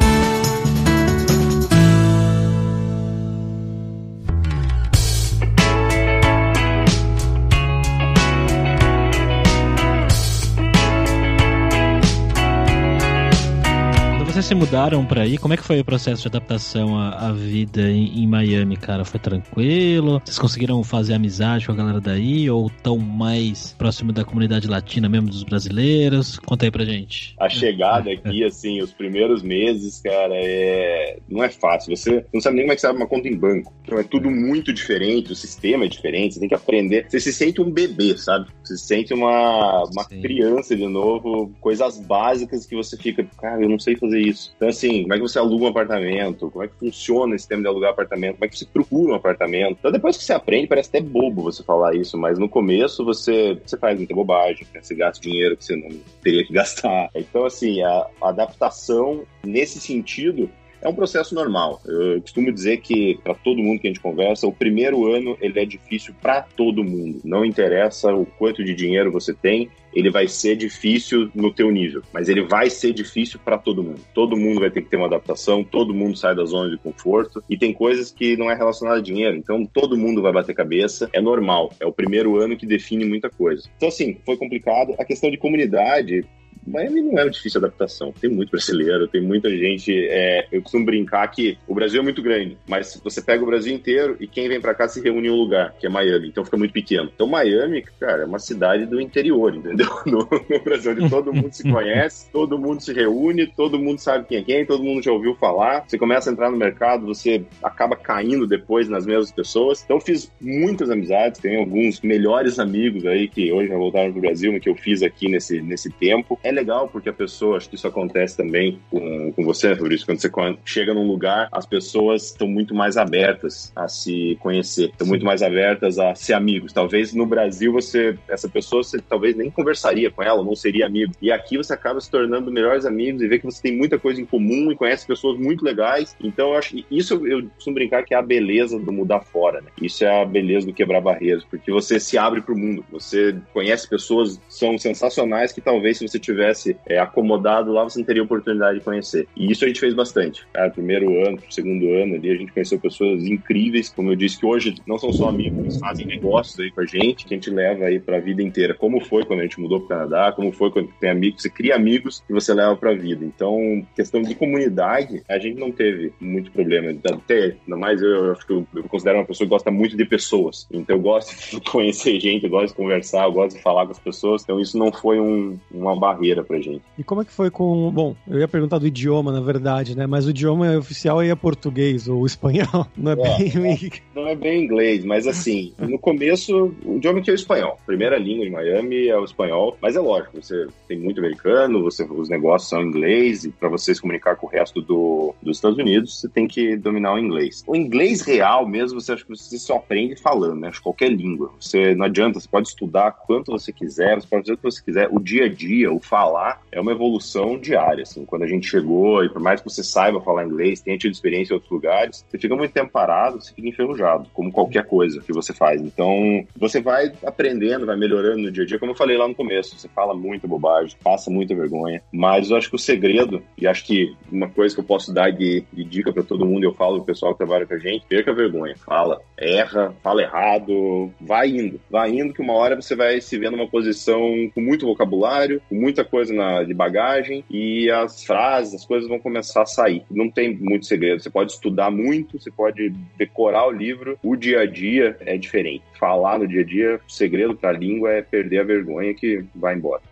Se 14.47 14.55
mudaram 14.55 15.05
para 15.05 15.23
aí, 15.23 15.37
como 15.37 15.55
é 15.55 15.57
que 15.57 15.65
foi 15.65 15.81
o 15.81 15.85
processo 15.85 16.23
de 16.23 16.29
adaptação 16.29 16.97
à, 16.97 17.31
à 17.31 17.33
vida 17.33 17.91
em, 17.91 18.23
em, 18.23 18.29
Miami, 18.29 18.77
cara? 18.77 19.05
Foi 19.05 19.19
tranquilo? 19.19 20.23
Vocês 20.25 20.39
conseguiram 20.39 20.85
fazer 20.85 21.15
amizade 21.15 21.67
com 21.67 21.73
a 21.73 21.75
galera 21.75 22.01
daí? 22.01 22.49
Ou 22.49 22.71
tão 22.71 22.97
mais 22.97 23.73
próximo 23.73 24.13
da 24.13 24.25
comunidade 24.25 24.69
latina 24.69 25.09
mesmo, 25.09 25.31
dos 25.31 25.43
brasileiros? 25.43 26.39
Conta 26.39 26.65
aí 26.65 26.71
pra 26.71 26.85
gente. 26.85 27.35
A 27.41 27.49
chegada 27.49 28.13
aqui, 28.13 28.45
assim, 28.47 28.81
os 28.81 28.93
primeiros 28.93 29.43
meses, 29.43 30.01
cara, 30.01 30.37
é... 30.37 31.19
não 31.29 31.43
é 31.43 31.49
fácil. 31.49 31.97
Você 31.97 32.25
não 32.33 32.41
sabe 32.41 32.55
nem 32.55 32.67
como 32.67 32.73
é 32.73 32.77
que 32.77 32.83
você 32.83 32.87
abre 32.87 33.03
uma 33.03 33.09
conta 33.09 33.27
em 33.27 33.37
banco. 33.37 33.75
Então 33.83 33.99
é 33.99 34.05
tudo 34.05 34.31
muito 34.31 34.73
diferente, 34.73 35.33
o 35.33 35.37
sistema 35.37 35.87
é 35.87 35.89
diferente, 35.89 36.35
você 36.35 36.41
tem 36.41 36.49
que 36.49 36.55
aprender. 36.55 37.07
Você 37.09 37.19
se 37.19 37.33
sente 37.33 37.61
um 37.61 37.69
bebê, 37.69 38.17
sabe? 38.17 38.47
Você 38.63 38.77
se 38.77 38.87
sente 38.87 39.13
uma, 39.13 39.83
uma 39.93 40.05
criança 40.05 40.77
de 40.77 40.87
novo, 40.87 41.51
coisas 41.61 41.99
básicas 41.99 42.65
que 42.65 42.77
você 42.77 42.97
fica, 42.97 43.27
cara, 43.41 43.61
eu 43.61 43.69
não 43.69 43.79
sei 43.81 43.97
fazer 43.97 44.21
isso 44.21 44.36
isso. 44.37 44.53
Então, 44.57 44.69
assim, 44.69 45.03
como 45.03 45.15
é 45.15 45.17
que 45.17 45.23
você 45.23 45.39
aluga 45.39 45.65
um 45.65 45.69
apartamento? 45.69 46.51
Como 46.51 46.65
é 46.65 46.69
que 46.69 46.75
funciona 46.75 47.35
esse 47.35 47.49
tema 47.49 47.63
de 47.63 47.69
alugar 47.69 47.91
apartamento? 47.91 48.35
Como 48.35 48.45
é 48.45 48.49
que 48.49 48.59
você 48.59 48.67
procura 48.67 49.13
um 49.13 49.17
apartamento? 49.17 49.77
Então, 49.79 49.91
depois 49.91 50.17
que 50.17 50.25
você 50.25 50.33
aprende, 50.33 50.69
parece 50.69 50.91
até 50.91 51.01
bobo 51.01 51.43
você 51.43 51.63
falar 51.63 51.95
isso, 51.95 52.17
mas 52.19 52.39
no 52.39 52.49
começo 52.49 53.05
você, 53.05 53.59
você 53.65 53.77
faz 53.77 53.97
muita 53.97 54.15
bobagem, 54.15 54.67
né? 54.73 54.81
você 54.83 54.95
gasta 54.95 55.21
dinheiro 55.21 55.57
que 55.57 55.65
você 55.65 55.77
não 55.77 55.89
teria 56.23 56.45
que 56.45 56.53
gastar. 56.53 57.11
Então, 57.15 57.47
assim, 57.47 57.83
a, 57.83 58.07
a 58.21 58.29
adaptação 58.29 59.25
nesse 59.45 59.81
sentido 59.81 60.51
é 60.87 60.89
um 60.89 60.95
processo 60.95 61.35
normal. 61.35 61.81
Eu 61.85 62.21
costumo 62.21 62.53
dizer 62.53 62.77
que 62.77 63.19
para 63.25 63.35
todo 63.35 63.61
mundo 63.61 63.81
que 63.81 63.89
a 63.89 63.91
gente 63.91 64.01
conversa, 64.01 64.47
o 64.47 64.53
primeiro 64.53 65.13
ano 65.13 65.37
ele 65.41 65.59
é 65.59 65.65
difícil 65.65 66.15
para 66.23 66.43
todo 66.43 66.85
mundo. 66.85 67.21
Não 67.25 67.45
interessa 67.45 68.15
o 68.15 68.25
quanto 68.25 68.63
de 68.63 68.73
dinheiro 68.73 69.11
você 69.11 69.35
tem, 69.35 69.69
ele 69.93 70.11
vai 70.11 70.29
ser 70.29 70.55
difícil 70.55 71.29
no 71.35 71.53
teu 71.53 71.71
nível, 71.73 72.03
mas 72.13 72.29
ele 72.29 72.43
vai 72.43 72.71
ser 72.71 72.93
difícil 72.93 73.41
para 73.45 73.59
todo 73.59 73.83
mundo. 73.83 74.01
Todo 74.15 74.37
mundo 74.37 74.61
vai 74.61 74.71
ter 74.71 74.83
que 74.83 74.89
ter 74.89 74.97
uma 74.97 75.07
adaptação, 75.07 75.65
todo 75.65 75.93
mundo 75.93 76.17
sai 76.17 76.37
da 76.37 76.45
zona 76.45 76.71
de 76.71 76.77
conforto 76.77 77.43
e 77.51 77.57
tem 77.57 77.73
coisas 77.73 78.13
que 78.13 78.37
não 78.37 78.49
é 78.49 78.55
relacionado 78.55 78.99
a 78.99 79.03
dinheiro, 79.03 79.37
então 79.37 79.67
todo 79.67 79.97
mundo 79.97 80.23
vai 80.23 80.33
bater 80.33 80.55
cabeça, 80.55 81.11
é 81.13 81.21
normal. 81.21 81.73
É 81.81 81.87
o 81.87 81.93
primeiro 81.93 82.37
ano 82.37 82.57
que 82.57 82.67
define 82.67 83.05
muita 83.05 83.29
coisa. 83.29 83.69
Então 83.77 83.89
assim, 83.89 84.19
foi 84.25 84.37
complicado. 84.37 84.95
A 84.99 85.05
questão 85.05 85.31
de 85.31 85.37
comunidade, 85.37 86.25
Miami 86.67 87.03
não 87.03 87.19
é 87.19 87.25
uma 87.25 87.31
difícil 87.31 87.59
adaptação. 87.59 88.13
Tem 88.13 88.31
muito 88.31 88.51
brasileiro, 88.51 89.07
tem 89.07 89.21
muita 89.21 89.49
gente. 89.51 89.93
É, 90.09 90.47
eu 90.51 90.63
costumo 90.63 90.85
brincar 90.85 91.27
que 91.29 91.59
o 91.67 91.75
Brasil 91.75 92.01
é 92.01 92.03
muito 92.03 92.23
grande, 92.23 92.59
mas 92.69 93.01
você 93.03 93.23
pega 93.23 93.43
o 93.43 93.47
Brasil 93.47 93.75
inteiro 93.75 94.17
e 94.21 94.27
quem 94.27 94.49
vem 94.49 94.61
para 94.61 94.75
cá 94.75 94.89
se 94.89 95.01
reúne 95.01 95.29
em 95.29 95.31
um 95.31 95.37
lugar, 95.37 95.75
que 95.79 95.87
é 95.87 95.91
Miami. 95.91 96.29
Então 96.29 96.45
fica 96.45 96.57
muito 96.57 96.73
pequeno. 96.73 97.11
Então 97.15 97.27
Miami, 97.27 97.83
cara, 98.01 98.23
é 98.23 98.27
uma 98.27 98.39
cidade 98.39 98.87
do 98.87 99.01
interior, 99.01 99.55
entendeu? 99.55 99.87
No, 100.07 100.19
no 100.19 100.63
Brasil, 100.63 100.93
onde 100.93 101.11
todo 101.11 101.33
mundo 101.33 101.53
se 101.53 101.69
conhece, 101.69 102.31
todo 102.31 102.59
mundo 102.59 102.81
se 102.81 102.93
reúne, 102.93 103.47
todo 103.47 103.79
mundo 103.79 103.99
sabe 103.99 104.25
quem 104.27 104.39
é 104.39 104.43
quem, 104.43 104.67
todo 104.67 104.83
mundo 104.83 105.03
já 105.03 105.11
ouviu 105.11 105.35
falar. 105.35 105.85
Você 105.87 105.99
começa 105.99 106.31
a 106.31 106.33
entrar 106.33 106.49
no 106.49 106.57
mercado, 106.57 107.07
você 107.07 107.45
acaba 107.63 107.97
caindo 107.97 108.47
depois 108.47 108.89
nas 108.89 109.05
mesmas 109.05 109.33
pessoas. 109.33 109.83
Então 109.83 110.01
fiz 110.01 110.31
muitas 110.41 110.91
amizades, 110.91 111.41
tenho 111.41 111.61
alguns 111.61 112.01
melhores 112.01 112.59
amigos 112.59 113.05
aí 113.05 113.27
que 113.27 113.53
hoje 113.53 113.69
já 113.69 113.77
voltaram 113.77 114.13
pro 114.13 114.21
Brasil, 114.21 114.53
mas 114.53 114.63
que 114.63 114.69
eu 114.69 114.77
fiz 114.77 115.03
aqui 115.03 115.29
nesse, 115.29 115.61
nesse 115.61 115.91
tempo. 115.91 116.39
É 116.43 116.53
legal 116.57 116.89
porque 116.89 117.09
a 117.09 117.13
pessoa, 117.13 117.57
acho 117.57 117.69
que 117.69 117.77
isso 117.77 117.87
acontece 117.87 118.37
também 118.37 118.81
com, 118.91 119.33
com 119.33 119.45
você, 119.45 119.77
Fabrício, 119.77 120.07
quando 120.07 120.21
você 120.21 120.31
chega 120.65 120.95
num 120.95 121.07
lugar, 121.07 121.49
as 121.53 121.67
pessoas 121.67 122.27
estão 122.27 122.49
muito 122.49 122.75
mais 122.75 122.97
abertas 122.97 123.73
a 123.77 123.87
se 123.87 124.37
conhecer, 124.41 124.87
estão 124.87 125.07
muito 125.07 125.25
mais 125.25 125.43
abertas 125.43 125.99
a 125.99 126.15
ser 126.15 126.33
amigos. 126.33 126.73
Talvez 126.73 127.13
no 127.13 127.27
Brasil 127.27 127.73
você, 127.73 128.19
essa 128.29 128.49
pessoa, 128.49 128.83
você 128.83 128.99
talvez 128.99 129.37
nem 129.37 129.51
conversaria 129.51 130.11
com 130.11 130.23
ela, 130.23 130.43
não 130.43 130.57
seria 130.57 130.87
amigo. 130.87 131.13
E 131.21 131.31
aqui 131.31 131.57
você 131.57 131.73
acaba 131.73 132.01
se 132.01 132.11
tornando 132.11 132.51
melhores 132.51 132.85
amigos 132.85 133.23
e 133.23 133.29
vê 133.29 133.39
que 133.39 133.45
você 133.45 133.63
tem 133.63 133.77
muita 133.77 133.99
coisa 133.99 134.21
em 134.21 134.25
comum 134.25 134.73
e 134.73 134.77
conhece 134.77 135.07
pessoas 135.07 135.39
muito 135.39 135.65
legais. 135.65 136.17
Então 136.21 136.51
eu 136.51 136.57
acho 136.57 136.71
que 136.71 136.87
isso 136.91 137.27
eu 137.27 137.49
costumo 137.51 137.75
brincar 137.75 138.03
que 138.03 138.15
é 138.15 138.17
a 138.17 138.23
beleza 138.23 138.79
do 138.79 138.93
mudar 138.93 139.21
fora, 139.21 139.61
né? 139.61 139.69
Isso 139.81 140.05
é 140.05 140.23
a 140.23 140.25
beleza 140.25 140.67
do 140.67 140.73
quebrar 140.73 141.01
barreiras, 141.01 141.45
porque 141.45 141.71
você 141.71 142.01
se 142.01 142.17
abre 142.17 142.41
para 142.41 142.55
o 142.55 142.59
mundo, 142.59 142.85
você 142.91 143.37
conhece 143.53 143.89
pessoas 143.89 144.41
são 144.49 144.79
sensacionais 144.79 145.53
que 145.53 145.61
talvez 145.61 145.99
se 145.99 146.07
você 146.07 146.19
tiver 146.19 146.46
tivesse 146.47 146.77
é, 146.87 146.99
acomodado 146.99 147.73
lá, 147.73 147.85
você 147.85 147.99
não 147.99 148.07
teria 148.07 148.23
oportunidade 148.23 148.79
de 148.79 148.85
conhecer. 148.85 149.27
E 149.37 149.51
isso 149.51 149.65
a 149.65 149.69
gente 149.69 149.81
fez 149.81 149.95
bastante. 149.95 150.47
Cara, 150.53 150.71
primeiro 150.71 151.27
ano, 151.27 151.39
segundo 151.51 151.93
ano 151.93 152.15
ali, 152.15 152.31
a 152.31 152.37
gente 152.37 152.53
conheceu 152.53 152.79
pessoas 152.79 153.25
incríveis, 153.25 153.89
como 153.89 154.11
eu 154.11 154.17
disse, 154.17 154.39
que 154.39 154.47
hoje 154.47 154.75
não 154.87 154.99
são 154.99 155.13
só 155.13 155.29
amigos, 155.29 155.59
eles 155.59 155.79
fazem 155.79 156.07
negócios 156.07 156.59
aí 156.59 156.71
com 156.71 156.81
a 156.81 156.87
gente, 156.87 157.27
que 157.27 157.35
a 157.35 157.37
gente 157.37 157.51
leva 157.51 157.85
aí 157.85 157.99
pra 157.99 158.21
vida 158.21 158.43
inteira. 158.43 158.75
Como 158.75 159.01
foi 159.01 159.25
quando 159.25 159.41
a 159.41 159.43
gente 159.43 159.61
mudou 159.61 159.81
pro 159.81 159.89
Canadá, 159.89 160.33
como 160.33 160.53
foi 160.53 160.71
quando 160.71 160.89
tem 161.01 161.11
amigos, 161.11 161.43
você 161.43 161.51
cria 161.51 161.75
amigos 161.75 162.23
que 162.27 162.33
você 162.33 162.55
leva 162.55 162.77
pra 162.77 162.95
vida. 162.95 163.25
Então, 163.25 163.85
questão 163.95 164.23
de 164.23 164.35
comunidade, 164.35 165.23
a 165.29 165.39
gente 165.39 165.59
não 165.59 165.71
teve 165.73 166.13
muito 166.21 166.51
problema. 166.51 166.97
Até, 167.05 167.57
ainda 167.65 167.77
mais 167.77 168.01
eu, 168.01 168.09
eu 168.09 168.33
acho 168.33 168.47
que 168.47 168.53
eu, 168.53 168.67
eu 168.75 168.85
considero 168.85 169.19
uma 169.19 169.25
pessoa 169.25 169.47
que 169.47 169.51
gosta 169.51 169.71
muito 169.71 169.97
de 169.97 170.05
pessoas. 170.05 170.67
Então, 170.71 170.97
eu 170.97 171.03
gosto 171.03 171.35
de 171.61 171.71
conhecer 171.71 172.21
gente, 172.21 172.45
eu 172.45 172.51
gosto 172.51 172.69
de 172.69 172.75
conversar, 172.75 173.25
eu 173.25 173.33
gosto 173.33 173.57
de 173.57 173.63
falar 173.63 173.87
com 173.87 173.93
as 173.93 173.99
pessoas. 173.99 174.43
Então, 174.43 174.61
isso 174.61 174.79
não 174.79 174.93
foi 174.93 175.21
um, 175.21 175.59
uma 175.71 175.99
barreira 175.99 176.36
pra 176.43 176.59
gente. 176.59 176.83
E 176.99 177.05
como 177.05 177.23
é 177.23 177.25
que 177.25 177.33
foi 177.33 177.51
com. 177.51 177.91
Bom, 177.91 178.15
eu 178.29 178.39
ia 178.39 178.49
perguntar 178.49 178.79
do 178.79 178.87
idioma, 178.87 179.33
na 179.33 179.41
verdade, 179.41 179.97
né? 179.97 180.07
Mas 180.07 180.27
o 180.27 180.31
idioma 180.31 180.77
oficial 180.77 181.19
aí 181.19 181.31
é 181.31 181.35
português 181.35 182.09
ou 182.09 182.25
espanhol. 182.27 182.87
Não 182.97 183.13
é, 183.13 183.15
é 183.15 183.59
bem. 183.59 183.93
Não 184.15 184.29
é 184.29 184.35
bem 184.35 184.65
inglês, 184.65 185.05
mas 185.05 185.27
assim, 185.27 185.73
no 185.79 185.99
começo, 185.99 186.75
o 186.85 186.97
idioma 186.97 187.21
que 187.21 187.31
é 187.31 187.33
o 187.33 187.35
espanhol. 187.35 187.79
Primeira 187.87 188.19
língua 188.19 188.47
em 188.47 188.51
Miami 188.51 189.09
é 189.09 189.19
o 189.19 189.25
espanhol, 189.25 189.77
mas 189.81 189.97
é 189.97 190.01
lógico, 190.01 190.41
você 190.41 190.67
tem 190.89 190.99
muito 190.99 191.21
americano, 191.21 191.83
você, 191.83 192.05
os 192.05 192.29
negócios 192.29 192.71
são 192.71 192.83
em 192.83 192.87
inglês, 192.87 193.45
e 193.45 193.51
para 193.51 193.69
você 193.69 193.95
se 193.95 194.01
comunicar 194.01 194.37
com 194.37 194.47
o 194.47 194.51
resto 194.51 194.81
do, 194.81 195.35
dos 195.43 195.59
Estados 195.59 195.79
Unidos, 195.79 196.21
você 196.21 196.29
tem 196.29 196.47
que 196.47 196.77
dominar 196.77 197.15
o 197.15 197.19
inglês. 197.19 197.63
O 197.67 197.77
inglês 197.77 198.23
real 198.23 198.67
mesmo, 198.67 199.01
você 199.01 199.13
acha 199.13 199.25
que 199.25 199.31
você 199.31 199.59
só 199.59 199.77
aprende 199.77 200.17
falando, 200.17 200.61
né? 200.61 200.69
Acho 200.69 200.83
qualquer 200.83 201.11
língua. 201.11 201.53
Você 201.61 201.95
não 201.95 202.07
adianta, 202.07 202.41
você 202.41 202.49
pode 202.49 202.69
estudar 202.69 203.13
quanto 203.13 203.53
você 203.53 203.73
quiser, 203.73 204.21
você 204.21 204.27
pode 204.27 204.43
fazer 204.43 204.53
o 204.55 204.57
que 204.57 204.63
você 204.63 204.83
quiser, 204.83 205.09
o 205.11 205.19
dia 205.19 205.45
a 205.45 205.49
dia, 205.49 205.93
o 205.93 206.01
falar 206.17 206.63
é 206.73 206.81
uma 206.81 206.93
evolução 206.93 207.59
diária, 207.59 208.03
assim. 208.03 208.25
Quando 208.25 208.43
a 208.43 208.47
gente 208.47 208.67
chegou, 208.67 209.23
e 209.23 209.29
por 209.29 209.41
mais 209.41 209.61
que 209.61 209.69
você 209.69 209.85
saiba 209.85 210.21
falar 210.21 210.47
inglês, 210.47 210.81
tenha 210.81 210.97
tido 210.97 211.13
experiência 211.13 211.53
em 211.53 211.57
outros 211.57 211.71
lugares, 211.71 212.25
você 212.27 212.39
fica 212.39 212.57
muito 212.57 212.73
tempo 212.73 212.91
parado, 212.91 213.39
você 213.39 213.53
fica 213.53 213.69
enferrujado, 213.69 214.27
como 214.33 214.51
qualquer 214.51 214.87
coisa 214.87 215.21
que 215.21 215.33
você 215.33 215.53
faz. 215.53 215.83
Então, 215.83 216.09
você 216.57 216.81
vai 216.81 217.13
aprendendo, 217.25 217.85
vai 217.85 217.97
melhorando 217.97 218.39
no 218.39 218.51
dia 218.51 218.65
a 218.65 218.67
dia, 218.67 218.79
como 218.79 218.93
eu 218.93 218.97
falei 218.97 219.19
lá 219.19 219.29
no 219.29 219.35
começo, 219.35 219.79
você 219.79 219.89
fala 219.89 220.15
muita 220.15 220.49
bobagem, 220.49 220.97
passa 221.05 221.31
muita 221.31 221.55
vergonha, 221.55 222.03
mas 222.11 222.51
eu 222.51 222.57
acho 222.57 222.71
que 222.71 222.77
o 222.77 222.79
segredo, 222.79 223.43
e 223.59 223.67
acho 223.67 223.85
que 223.85 224.17
uma 224.33 224.49
coisa 224.49 224.75
que 224.75 224.81
eu 224.81 224.85
posso 224.85 225.13
dar 225.13 225.31
de, 225.31 225.65
de 225.71 225.85
dica 225.85 226.13
para 226.13 226.23
todo 226.23 226.47
mundo, 226.47 226.65
eu 226.65 226.73
falo 226.73 226.97
pro 226.97 227.07
pessoal 227.07 227.33
que 227.33 227.39
trabalha 227.39 227.67
com 227.67 227.75
a 227.75 227.79
gente, 227.79 228.07
perca 228.07 228.31
a 228.31 228.35
vergonha, 228.35 228.75
fala, 228.77 229.21
erra, 229.37 229.95
fala 230.03 230.23
errado, 230.23 231.13
vai 231.21 231.51
indo, 231.51 231.79
vai 231.91 232.11
indo 232.11 232.33
que 232.33 232.41
uma 232.41 232.55
hora 232.55 232.81
você 232.81 232.97
vai 232.97 233.21
se 233.21 233.39
ver 233.39 233.51
numa 233.51 233.69
posição 233.69 234.51
com 234.55 234.61
muito 234.61 234.87
vocabulário, 234.87 235.61
com 235.69 235.75
muita 235.75 236.06
coisa 236.07 236.33
na, 236.33 236.63
de 236.63 236.73
bagagem 236.73 237.45
e 237.51 237.91
as 237.91 238.25
frases, 238.25 238.75
as 238.75 238.87
coisas 238.87 239.09
vão 239.09 239.19
começar 239.19 239.63
a 239.63 239.67
sair. 239.67 240.05
Não 240.11 240.31
tem 240.31 240.57
muito 240.57 240.87
segredo, 240.87 241.23
você 241.23 241.31
pode 241.31 241.53
estudar 241.53 241.91
muito, 241.91 242.41
você 242.41 242.51
pode 242.51 242.91
decorar 243.17 243.67
o 243.67 243.73
livro, 243.73 244.19
o 244.23 244.37
dia 244.37 244.61
a 244.61 244.67
dia 244.67 245.17
é 245.21 245.37
diferente. 245.37 245.85
Falar 245.99 246.39
no 246.39 246.47
dia 246.47 246.63
a 246.63 246.65
dia, 246.65 247.01
o 247.07 247.11
segredo 247.11 247.57
para 247.57 247.71
a 247.71 247.79
língua 247.79 248.13
é 248.13 248.23
perder 248.23 248.61
a 248.61 248.65
vergonha 248.65 249.15
que 249.15 249.45
vai 249.55 249.75
embora. 249.75 250.03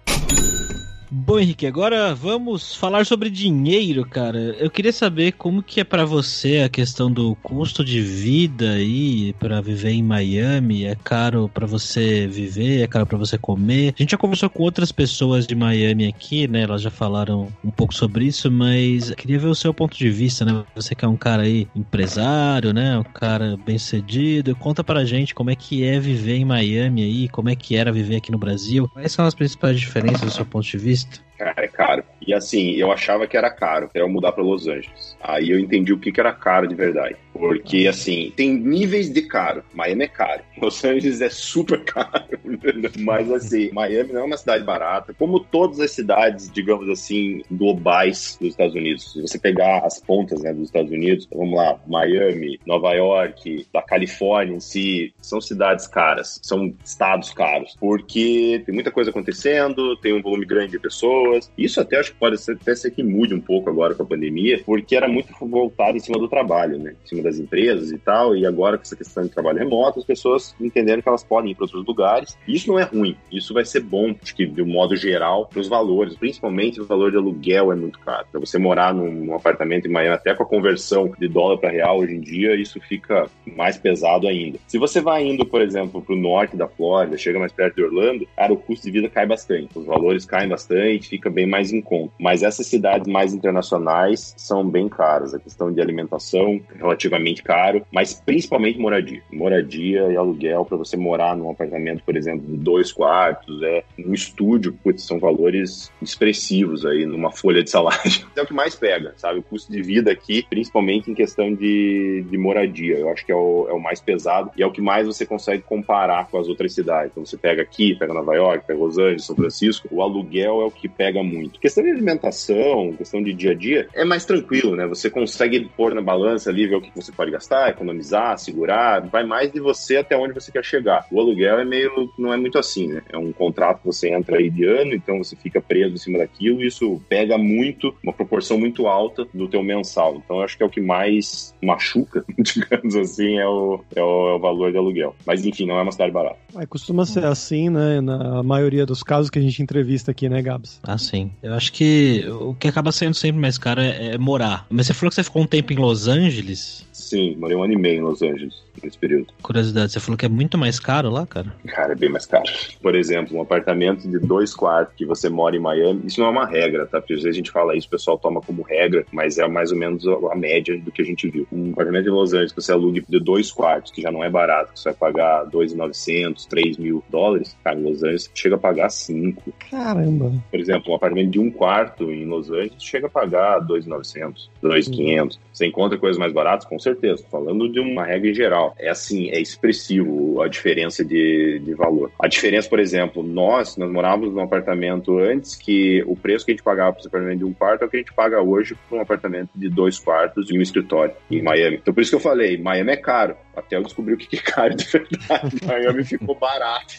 Bom, 1.16 1.38
Henrique, 1.38 1.64
agora 1.64 2.12
vamos 2.12 2.74
falar 2.74 3.06
sobre 3.06 3.30
dinheiro, 3.30 4.04
cara. 4.04 4.36
Eu 4.58 4.68
queria 4.68 4.92
saber 4.92 5.30
como 5.30 5.62
que 5.62 5.78
é 5.78 5.84
para 5.84 6.04
você 6.04 6.62
a 6.62 6.68
questão 6.68 7.08
do 7.08 7.36
custo 7.36 7.84
de 7.84 8.00
vida 8.00 8.72
aí 8.72 9.32
para 9.34 9.60
viver 9.60 9.92
em 9.92 10.02
Miami. 10.02 10.84
É 10.84 10.96
caro 10.96 11.48
para 11.48 11.68
você 11.68 12.26
viver? 12.26 12.82
É 12.82 12.88
caro 12.88 13.06
para 13.06 13.16
você 13.16 13.38
comer? 13.38 13.94
A 13.96 14.02
gente 14.02 14.10
já 14.10 14.18
conversou 14.18 14.50
com 14.50 14.64
outras 14.64 14.90
pessoas 14.90 15.46
de 15.46 15.54
Miami 15.54 16.08
aqui, 16.08 16.48
né? 16.48 16.62
Elas 16.62 16.82
já 16.82 16.90
falaram 16.90 17.46
um 17.64 17.70
pouco 17.70 17.94
sobre 17.94 18.24
isso, 18.24 18.50
mas 18.50 19.14
queria 19.14 19.38
ver 19.38 19.46
o 19.46 19.54
seu 19.54 19.72
ponto 19.72 19.96
de 19.96 20.10
vista, 20.10 20.44
né? 20.44 20.64
Você 20.74 20.96
que 20.96 21.04
é 21.04 21.08
um 21.08 21.16
cara 21.16 21.44
aí 21.44 21.68
empresário, 21.76 22.72
né? 22.72 22.98
Um 22.98 23.04
cara 23.04 23.56
bem 23.64 23.78
sucedido. 23.78 24.56
Conta 24.56 24.82
pra 24.82 25.04
gente 25.04 25.32
como 25.32 25.48
é 25.48 25.54
que 25.54 25.84
é 25.84 26.00
viver 26.00 26.38
em 26.38 26.44
Miami 26.44 27.04
aí, 27.04 27.28
como 27.28 27.50
é 27.50 27.54
que 27.54 27.76
era 27.76 27.92
viver 27.92 28.16
aqui 28.16 28.32
no 28.32 28.38
Brasil. 28.38 28.90
Quais 28.92 29.12
são 29.12 29.24
as 29.24 29.34
principais 29.34 29.78
diferenças 29.78 30.22
do 30.22 30.30
seu 30.32 30.44
ponto 30.44 30.66
de 30.66 30.76
vista? 30.76 31.03
podcast. 31.04 31.33
Cara, 31.38 31.54
é 31.64 31.68
caro. 31.68 32.04
E 32.26 32.32
assim, 32.32 32.72
eu 32.72 32.92
achava 32.92 33.26
que 33.26 33.36
era 33.36 33.50
caro 33.50 33.86
até 33.86 34.00
eu 34.00 34.08
mudar 34.08 34.32
para 34.32 34.42
Los 34.42 34.66
Angeles. 34.66 35.16
Aí 35.22 35.50
eu 35.50 35.58
entendi 35.58 35.92
o 35.92 35.98
que, 35.98 36.12
que 36.12 36.20
era 36.20 36.32
caro 36.32 36.66
de 36.66 36.74
verdade. 36.74 37.16
Porque, 37.34 37.88
assim, 37.88 38.32
tem 38.36 38.54
níveis 38.54 39.12
de 39.12 39.22
caro. 39.22 39.64
Miami 39.74 40.04
é 40.04 40.08
caro. 40.08 40.42
Los 40.62 40.82
Angeles 40.84 41.20
é 41.20 41.28
super 41.28 41.82
caro. 41.82 42.24
Mas, 43.00 43.30
assim, 43.32 43.70
Miami 43.72 44.12
não 44.12 44.20
é 44.20 44.24
uma 44.24 44.36
cidade 44.36 44.64
barata. 44.64 45.12
Como 45.12 45.40
todas 45.40 45.80
as 45.80 45.90
cidades, 45.90 46.50
digamos 46.50 46.88
assim, 46.88 47.42
globais 47.50 48.38
dos 48.40 48.50
Estados 48.50 48.74
Unidos. 48.74 49.12
Se 49.12 49.20
você 49.20 49.38
pegar 49.38 49.84
as 49.84 50.00
pontas 50.00 50.42
né, 50.42 50.54
dos 50.54 50.66
Estados 50.66 50.92
Unidos, 50.92 51.28
vamos 51.34 51.56
lá, 51.56 51.78
Miami, 51.86 52.60
Nova 52.64 52.92
York, 52.92 53.66
da 53.72 53.82
Califórnia 53.82 54.56
em 54.56 54.60
si, 54.60 55.12
são 55.20 55.40
cidades 55.40 55.88
caras. 55.88 56.38
São 56.42 56.72
estados 56.84 57.32
caros. 57.32 57.74
Porque 57.80 58.62
tem 58.64 58.74
muita 58.74 58.92
coisa 58.92 59.10
acontecendo, 59.10 59.96
tem 59.96 60.14
um 60.14 60.22
volume 60.22 60.46
grande 60.46 60.72
de 60.72 60.78
pessoas. 60.78 61.23
Isso 61.56 61.80
até 61.80 61.98
acho 61.98 62.12
que 62.12 62.18
pode 62.18 62.38
ser, 62.38 62.52
até 62.52 62.74
ser 62.74 62.90
que 62.90 63.02
mude 63.02 63.34
um 63.34 63.40
pouco 63.40 63.70
agora 63.70 63.94
com 63.94 64.02
a 64.02 64.06
pandemia, 64.06 64.62
porque 64.64 64.96
era 64.96 65.08
muito 65.08 65.32
voltado 65.40 65.96
em 65.96 66.00
cima 66.00 66.18
do 66.18 66.28
trabalho, 66.28 66.78
né? 66.78 66.94
Em 67.04 67.08
cima 67.08 67.22
das 67.22 67.38
empresas 67.38 67.90
e 67.90 67.98
tal, 67.98 68.36
e 68.36 68.46
agora 68.46 68.76
com 68.76 68.82
essa 68.82 68.96
questão 68.96 69.24
de 69.24 69.30
trabalho 69.30 69.58
remoto, 69.58 69.98
as 69.98 70.04
pessoas 70.04 70.54
entenderam 70.60 71.02
que 71.02 71.08
elas 71.08 71.24
podem 71.24 71.52
ir 71.52 71.54
para 71.54 71.64
outros 71.64 71.84
lugares. 71.86 72.36
Isso 72.46 72.68
não 72.68 72.78
é 72.78 72.84
ruim, 72.84 73.16
isso 73.30 73.54
vai 73.54 73.64
ser 73.64 73.80
bom, 73.80 74.14
acho 74.22 74.34
que 74.34 74.46
de 74.46 74.62
um 74.62 74.66
modo 74.66 74.96
geral, 74.96 75.46
para 75.46 75.60
os 75.60 75.68
valores, 75.68 76.16
principalmente 76.16 76.80
o 76.80 76.86
valor 76.86 77.10
de 77.10 77.16
aluguel 77.16 77.72
é 77.72 77.76
muito 77.76 77.98
caro. 78.00 78.26
Para 78.30 78.40
você 78.40 78.58
morar 78.58 78.94
num, 78.94 79.10
num, 79.10 79.34
apartamento 79.34 79.86
em 79.86 79.90
Miami, 79.90 80.14
até 80.14 80.34
com 80.34 80.42
a 80.42 80.46
conversão 80.46 81.12
de 81.18 81.28
dólar 81.28 81.58
para 81.58 81.70
real 81.70 81.98
hoje 81.98 82.14
em 82.14 82.20
dia, 82.20 82.54
isso 82.54 82.80
fica 82.80 83.26
mais 83.46 83.76
pesado 83.76 84.26
ainda. 84.26 84.58
Se 84.66 84.78
você 84.78 85.00
vai 85.00 85.24
indo, 85.24 85.44
por 85.44 85.60
exemplo, 85.60 86.02
para 86.02 86.14
o 86.14 86.18
norte 86.18 86.56
da 86.56 86.68
Flórida, 86.68 87.16
chega 87.16 87.38
mais 87.38 87.52
perto 87.52 87.76
de 87.76 87.84
Orlando, 87.84 88.26
cara, 88.36 88.52
o 88.52 88.56
custo 88.56 88.86
de 88.86 88.92
vida 88.92 89.08
cai 89.08 89.26
bastante, 89.26 89.78
os 89.78 89.86
valores 89.86 90.24
caem 90.24 90.48
bastante, 90.48 91.13
fica 91.14 91.30
bem 91.30 91.46
mais 91.46 91.72
em 91.72 91.80
conta. 91.80 92.12
Mas 92.18 92.42
essas 92.42 92.66
cidades 92.66 93.06
mais 93.06 93.32
internacionais 93.32 94.34
são 94.36 94.68
bem 94.68 94.88
caras. 94.88 95.32
A 95.32 95.38
questão 95.38 95.72
de 95.72 95.80
alimentação, 95.80 96.60
relativamente 96.76 97.42
caro, 97.42 97.86
mas 97.92 98.14
principalmente 98.14 98.78
moradia. 98.78 99.22
Moradia 99.32 100.12
e 100.12 100.16
aluguel 100.16 100.64
para 100.64 100.76
você 100.76 100.96
morar 100.96 101.36
num 101.36 101.50
apartamento, 101.50 102.02
por 102.04 102.16
exemplo, 102.16 102.46
de 102.46 102.56
dois 102.56 102.92
quartos, 102.92 103.62
é 103.62 103.84
um 103.98 104.12
estúdio, 104.12 104.76
putz, 104.82 105.04
são 105.04 105.20
valores 105.20 105.92
expressivos 106.02 106.84
aí 106.84 107.06
numa 107.06 107.30
folha 107.30 107.62
de 107.62 107.70
salário. 107.70 107.94
É 108.34 108.42
o 108.42 108.46
que 108.46 108.52
mais 108.52 108.74
pega, 108.74 109.14
sabe? 109.16 109.38
O 109.38 109.42
custo 109.42 109.70
de 109.70 109.80
vida 109.80 110.10
aqui, 110.10 110.44
principalmente 110.50 111.08
em 111.08 111.14
questão 111.14 111.54
de, 111.54 112.24
de 112.28 112.36
moradia. 112.36 112.98
Eu 112.98 113.08
acho 113.08 113.24
que 113.24 113.30
é 113.30 113.34
o, 113.34 113.66
é 113.68 113.72
o 113.72 113.80
mais 113.80 114.00
pesado 114.00 114.50
e 114.56 114.62
é 114.62 114.66
o 114.66 114.72
que 114.72 114.80
mais 114.80 115.06
você 115.06 115.24
consegue 115.24 115.62
comparar 115.62 116.26
com 116.26 116.38
as 116.38 116.48
outras 116.48 116.72
cidades. 116.72 117.12
Então 117.12 117.24
você 117.24 117.36
pega 117.36 117.62
aqui, 117.62 117.94
pega 117.94 118.12
Nova 118.12 118.34
York, 118.34 118.66
pega 118.66 118.78
Los 118.78 118.98
Angeles, 118.98 119.24
São 119.24 119.36
Francisco, 119.36 119.88
o 119.90 120.02
aluguel 120.02 120.62
é 120.62 120.64
o 120.64 120.70
que 120.70 120.88
pega 120.88 121.03
muito. 121.12 121.60
Questão 121.60 121.82
de 121.84 121.90
alimentação, 121.90 122.92
questão 122.96 123.22
de 123.22 123.32
dia 123.32 123.52
a 123.52 123.54
dia, 123.54 123.88
é 123.94 124.04
mais 124.04 124.24
tranquilo, 124.24 124.76
né? 124.76 124.86
Você 124.86 125.10
consegue 125.10 125.68
pôr 125.76 125.94
na 125.94 126.00
balança 126.00 126.50
ali, 126.50 126.66
ver 126.66 126.76
o 126.76 126.80
que 126.80 126.90
você 126.94 127.12
pode 127.12 127.30
gastar, 127.30 127.70
economizar, 127.70 128.38
segurar, 128.38 129.00
vai 129.08 129.24
mais 129.24 129.52
de 129.52 129.60
você 129.60 129.96
até 129.96 130.16
onde 130.16 130.34
você 130.34 130.50
quer 130.50 130.64
chegar. 130.64 131.06
O 131.10 131.20
aluguel 131.20 131.58
é 131.58 131.64
meio, 131.64 132.10
não 132.18 132.32
é 132.32 132.36
muito 132.36 132.58
assim, 132.58 132.88
né? 132.88 133.02
É 133.12 133.18
um 133.18 133.32
contrato 133.32 133.80
que 133.80 133.86
você 133.86 134.12
entra 134.12 134.38
aí 134.38 134.50
de 134.50 134.64
ano, 134.64 134.94
então 134.94 135.18
você 135.18 135.36
fica 135.36 135.60
preso 135.60 135.94
em 135.94 135.98
cima 135.98 136.18
daquilo 136.18 136.62
e 136.62 136.66
isso 136.66 137.00
pega 137.08 137.36
muito, 137.36 137.94
uma 138.02 138.12
proporção 138.12 138.58
muito 138.58 138.86
alta 138.86 139.26
do 139.32 139.48
teu 139.48 139.62
mensal. 139.62 140.20
Então 140.24 140.38
eu 140.38 140.42
acho 140.42 140.56
que 140.56 140.62
é 140.62 140.66
o 140.66 140.70
que 140.70 140.80
mais 140.80 141.54
machuca, 141.62 142.24
digamos 142.38 142.96
assim, 142.96 143.38
é 143.38 143.46
o, 143.46 143.80
é 143.94 144.02
o, 144.02 144.28
é 144.28 144.34
o 144.34 144.38
valor 144.38 144.72
do 144.72 144.78
aluguel. 144.78 145.14
Mas 145.26 145.44
enfim, 145.44 145.66
não 145.66 145.78
é 145.78 145.82
uma 145.82 145.92
cidade 145.92 146.12
barata. 146.12 146.38
É, 146.56 146.66
costuma 146.66 147.04
ser 147.04 147.24
assim, 147.24 147.68
né? 147.68 148.00
Na 148.00 148.42
maioria 148.42 148.86
dos 148.86 149.02
casos 149.02 149.30
que 149.30 149.38
a 149.38 149.42
gente 149.42 149.62
entrevista 149.62 150.10
aqui, 150.10 150.28
né, 150.28 150.40
Gabs? 150.40 150.80
Ah, 150.82 150.93
sim. 150.98 151.30
Eu 151.42 151.54
acho 151.54 151.72
que 151.72 152.24
o 152.28 152.54
que 152.54 152.68
acaba 152.68 152.92
sendo 152.92 153.14
sempre 153.14 153.40
mais 153.40 153.58
caro 153.58 153.80
é, 153.80 154.14
é 154.14 154.18
morar. 154.18 154.66
Mas 154.70 154.86
você 154.86 154.94
falou 154.94 155.10
que 155.10 155.16
você 155.16 155.24
ficou 155.24 155.42
um 155.42 155.46
tempo 155.46 155.72
em 155.72 155.76
Los 155.76 156.08
Angeles? 156.08 156.86
Sim, 156.92 157.36
morei 157.36 157.56
um 157.56 157.62
ano 157.62 157.72
e 157.72 157.78
meio 157.78 157.98
em 157.98 158.02
Los 158.02 158.22
Angeles 158.22 158.64
nesse 158.84 158.98
período. 158.98 159.26
Curiosidade, 159.42 159.92
você 159.92 160.00
falou 160.00 160.16
que 160.16 160.26
é 160.26 160.28
muito 160.28 160.56
mais 160.58 160.78
caro 160.78 161.10
lá, 161.10 161.26
cara? 161.26 161.54
Cara, 161.66 161.92
é 161.92 161.96
bem 161.96 162.08
mais 162.08 162.26
caro. 162.26 162.44
Por 162.82 162.94
exemplo, 162.94 163.36
um 163.36 163.42
apartamento 163.42 164.08
de 164.08 164.18
dois 164.18 164.54
quartos 164.54 164.94
que 164.96 165.04
você 165.04 165.28
mora 165.28 165.56
em 165.56 165.60
Miami, 165.60 166.02
isso 166.06 166.20
não 166.20 166.28
é 166.28 166.30
uma 166.30 166.46
regra, 166.46 166.86
tá? 166.86 167.00
Porque 167.00 167.14
às 167.14 167.22
vezes 167.22 167.34
a 167.34 167.38
gente 167.38 167.50
fala 167.50 167.76
isso, 167.76 167.86
o 167.86 167.90
pessoal 167.90 168.18
toma 168.18 168.40
como 168.40 168.62
regra, 168.62 169.04
mas 169.12 169.38
é 169.38 169.46
mais 169.48 169.70
ou 169.70 169.78
menos 169.78 170.06
a 170.06 170.34
média 170.34 170.78
do 170.78 170.90
que 170.92 171.02
a 171.02 171.04
gente 171.04 171.28
viu. 171.28 171.46
Um 171.52 171.72
apartamento 171.72 172.08
em 172.08 172.12
Los 172.12 172.32
Angeles 172.32 172.52
que 172.52 172.62
você 172.62 172.72
alugue 172.72 173.04
de 173.08 173.20
dois 173.20 173.50
quartos, 173.50 173.92
que 173.92 174.02
já 174.02 174.10
não 174.10 174.22
é 174.22 174.30
barato, 174.30 174.72
que 174.72 174.80
você 174.80 174.90
vai 174.90 175.12
pagar 175.12 175.46
2.900, 175.46 176.46
3 176.46 176.78
mil 176.78 177.02
dólares, 177.08 177.56
cara, 177.62 177.78
em 177.78 177.82
Los 177.82 178.02
Angeles 178.02 178.30
chega 178.34 178.56
a 178.56 178.58
pagar 178.58 178.90
5. 178.90 179.52
Caramba! 179.70 180.32
Por 180.50 180.60
exemplo, 180.60 180.92
um 180.92 180.96
apartamento 180.96 181.30
de 181.30 181.38
um 181.38 181.50
quarto 181.50 182.10
em 182.10 182.24
Los 182.24 182.50
Angeles 182.50 182.82
chega 182.82 183.06
a 183.06 183.10
pagar 183.10 183.60
2.900, 183.60 184.48
2.500. 184.62 185.38
Você 185.52 185.66
encontra 185.66 185.98
coisas 185.98 186.18
mais 186.18 186.32
baratas? 186.32 186.66
Com 186.66 186.78
certeza. 186.78 187.22
Tô 187.22 187.28
falando 187.28 187.70
de 187.70 187.80
uma 187.80 188.04
regra 188.04 188.30
em 188.30 188.34
geral. 188.34 188.73
É 188.78 188.88
assim, 188.88 189.30
é 189.30 189.40
expressivo 189.40 190.42
a 190.42 190.48
diferença 190.48 191.04
de, 191.04 191.60
de 191.60 191.74
valor. 191.74 192.10
A 192.18 192.28
diferença, 192.28 192.68
por 192.68 192.78
exemplo, 192.78 193.22
nós, 193.22 193.76
nós 193.76 193.90
morávamos 193.90 194.34
num 194.34 194.42
apartamento 194.42 195.18
antes 195.18 195.54
que 195.54 196.02
o 196.06 196.16
preço 196.16 196.44
que 196.44 196.52
a 196.52 196.54
gente 196.54 196.64
pagava 196.64 196.92
para 196.92 197.00
esse 197.00 197.08
apartamento 197.08 197.38
de 197.38 197.44
um 197.44 197.52
quarto 197.52 197.82
é 197.82 197.86
o 197.86 197.90
que 197.90 197.96
a 197.96 198.00
gente 198.00 198.12
paga 198.12 198.40
hoje 198.40 198.76
para 198.88 198.98
um 198.98 199.00
apartamento 199.00 199.50
de 199.54 199.68
dois 199.68 199.98
quartos 199.98 200.50
e 200.50 200.58
um 200.58 200.62
escritório 200.62 201.14
em 201.30 201.42
Miami. 201.42 201.76
Então, 201.76 201.94
por 201.94 202.00
isso 202.00 202.10
que 202.10 202.16
eu 202.16 202.20
falei, 202.20 202.58
Miami 202.58 202.92
é 202.92 202.96
caro. 202.96 203.36
Até 203.56 203.76
eu 203.76 203.82
descobri 203.82 204.14
o 204.14 204.16
que 204.16 204.36
é 204.36 204.40
caro 204.40 204.74
de 204.74 204.84
verdade. 204.84 205.56
Miami 205.64 206.04
ficou 206.04 206.34
barato. 206.34 206.94